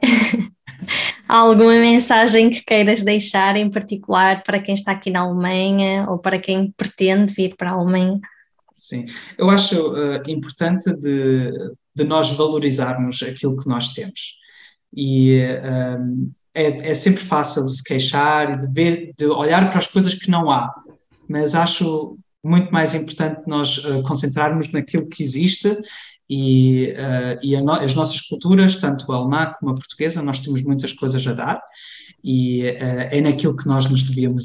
Alguma 1.26 1.72
mensagem 1.72 2.50
que 2.50 2.62
queiras 2.62 3.02
deixar 3.02 3.56
em 3.56 3.70
particular 3.70 4.42
para 4.42 4.60
quem 4.60 4.74
está 4.74 4.92
aqui 4.92 5.10
na 5.10 5.20
Alemanha 5.20 6.06
ou 6.10 6.18
para 6.18 6.38
quem 6.38 6.70
pretende 6.76 7.32
vir 7.32 7.56
para 7.56 7.70
a 7.70 7.74
Alemanha? 7.74 8.20
Sim, 8.74 9.06
eu 9.38 9.48
acho 9.48 9.92
uh, 9.92 10.22
importante 10.28 10.94
de, 10.98 11.50
de 11.94 12.04
nós 12.04 12.28
valorizarmos 12.30 13.22
aquilo 13.22 13.56
que 13.56 13.66
nós 13.66 13.94
temos. 13.94 14.34
E 14.94 15.40
um, 15.98 16.30
é, 16.54 16.90
é 16.90 16.94
sempre 16.94 17.22
fácil 17.22 17.66
se 17.68 17.82
queixar 17.82 18.52
e 18.52 18.58
de 18.58 18.68
ver, 18.68 19.12
de 19.18 19.26
olhar 19.26 19.68
para 19.68 19.78
as 19.78 19.86
coisas 19.86 20.14
que 20.14 20.30
não 20.30 20.48
há, 20.50 20.72
mas 21.28 21.54
acho 21.54 22.16
muito 22.44 22.70
mais 22.70 22.94
importante 22.94 23.42
nós 23.46 23.78
uh, 23.78 24.02
concentrarmos 24.02 24.70
naquilo 24.70 25.08
que 25.08 25.22
existe 25.22 25.76
e, 26.28 26.92
uh, 26.92 27.38
e 27.42 27.60
no, 27.60 27.72
as 27.72 27.94
nossas 27.94 28.20
culturas, 28.20 28.76
tanto 28.76 29.10
a 29.10 29.16
alemã 29.16 29.52
como 29.58 29.72
a 29.72 29.74
portuguesa, 29.74 30.22
nós 30.22 30.38
temos 30.38 30.62
muitas 30.62 30.92
coisas 30.92 31.26
a 31.26 31.32
dar 31.32 31.60
e 32.22 32.70
uh, 32.70 33.08
é 33.10 33.20
naquilo 33.20 33.56
que 33.56 33.66
nós 33.66 33.86
nos 33.86 34.02
devíamos 34.02 34.44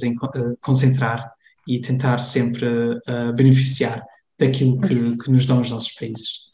concentrar 0.62 1.30
e 1.68 1.80
tentar 1.80 2.18
sempre 2.18 2.66
beneficiar 3.36 4.02
daquilo 4.40 4.80
que, 4.80 5.18
que 5.18 5.30
nos 5.30 5.46
dão 5.46 5.62
os 5.62 5.70
nossos 5.70 5.92
países. 5.92 6.49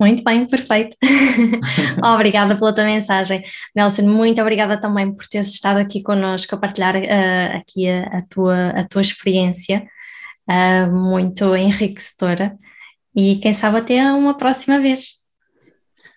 Muito 0.00 0.24
bem, 0.24 0.46
perfeito. 0.46 0.96
obrigada 2.02 2.56
pela 2.56 2.74
tua 2.74 2.84
mensagem. 2.84 3.44
Nelson, 3.76 4.04
muito 4.04 4.40
obrigada 4.40 4.80
também 4.80 5.14
por 5.14 5.26
teres 5.26 5.48
estado 5.48 5.76
aqui 5.76 6.02
connosco 6.02 6.54
a 6.54 6.58
partilhar 6.58 6.96
uh, 6.96 7.58
aqui 7.58 7.86
a, 7.86 8.04
a, 8.04 8.22
tua, 8.22 8.70
a 8.70 8.88
tua 8.88 9.02
experiência, 9.02 9.86
uh, 10.48 10.90
muito 10.90 11.54
enriquecedora. 11.54 12.56
E 13.14 13.36
quem 13.36 13.52
sabe 13.52 13.76
até 13.76 14.10
uma 14.10 14.34
próxima 14.34 14.80
vez. 14.80 15.20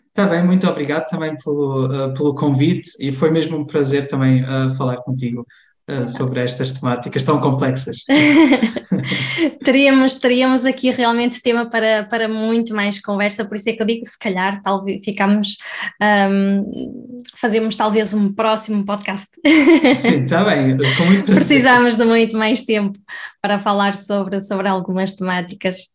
Está 0.08 0.28
bem, 0.28 0.46
muito 0.46 0.66
obrigado 0.66 1.10
também 1.10 1.36
pelo, 1.36 1.88
uh, 1.88 2.14
pelo 2.14 2.34
convite 2.34 2.92
e 3.02 3.12
foi 3.12 3.32
mesmo 3.32 3.58
um 3.58 3.66
prazer 3.66 4.08
também 4.08 4.46
falar 4.78 4.96
contigo. 4.98 5.46
Eh, 5.86 6.08
sobre 6.08 6.40
estas 6.40 6.72
temáticas 6.72 7.24
tão 7.24 7.42
complexas. 7.42 8.06
teríamos, 9.66 10.16
teríamos 10.16 10.66
aqui 10.66 10.90
realmente 10.90 11.42
tema 11.42 11.70
para, 11.70 12.06
para 12.06 12.30
muito 12.30 12.74
mais 12.74 13.02
conversa, 13.02 13.44
por 13.44 13.58
isso 13.58 13.70
é 13.70 13.74
que 13.74 13.82
eu 13.82 13.86
digo, 13.86 14.06
se 14.06 14.18
calhar, 14.18 14.62
talvez 14.62 15.04
ficamos, 15.04 15.58
um, 16.02 17.22
fazemos 17.36 17.76
talvez 17.76 18.14
um 18.14 18.34
próximo 18.34 18.86
podcast. 18.86 19.28
Sim, 19.98 20.24
está 20.24 20.46
bem, 20.46 20.78
com 20.78 21.06
muito 21.06 21.26
Precisamos 21.26 21.98
de 21.98 22.06
muito 22.06 22.38
mais 22.38 22.62
tempo 22.62 22.98
para 23.42 23.60
falar 23.60 23.94
sobre, 23.94 24.40
sobre 24.40 24.70
algumas 24.70 25.12
temáticas. 25.12 25.90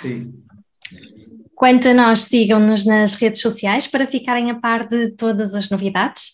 Sim. 0.00 0.32
Quanto 1.58 1.88
a 1.88 1.92
nós, 1.92 2.20
sigam-nos 2.20 2.86
nas 2.86 3.16
redes 3.16 3.42
sociais 3.42 3.84
para 3.88 4.06
ficarem 4.06 4.48
a 4.48 4.54
par 4.54 4.86
de 4.86 5.16
todas 5.16 5.56
as 5.56 5.68
novidades. 5.68 6.30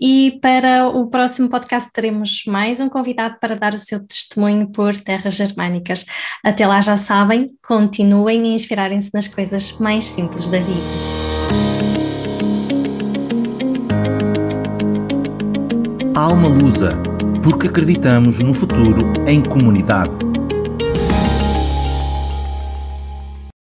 E 0.00 0.38
para 0.40 0.86
o 0.86 1.10
próximo 1.10 1.48
podcast 1.48 1.92
teremos 1.92 2.44
mais 2.46 2.78
um 2.78 2.88
convidado 2.88 3.38
para 3.40 3.56
dar 3.56 3.74
o 3.74 3.78
seu 3.78 3.98
testemunho 4.06 4.68
por 4.68 4.96
terras 4.96 5.34
germânicas. 5.34 6.06
Até 6.44 6.64
lá 6.64 6.80
já 6.80 6.96
sabem, 6.96 7.48
continuem 7.66 8.42
a 8.42 8.54
inspirarem-se 8.54 9.10
nas 9.12 9.26
coisas 9.26 9.76
mais 9.80 10.04
simples 10.04 10.46
da 10.46 10.60
vida. 10.60 10.78
Alma 16.14 16.46
Lusa, 16.46 16.90
porque 17.42 17.66
acreditamos 17.66 18.38
no 18.38 18.54
futuro 18.54 19.12
em 19.26 19.42
comunidade. 19.42 20.27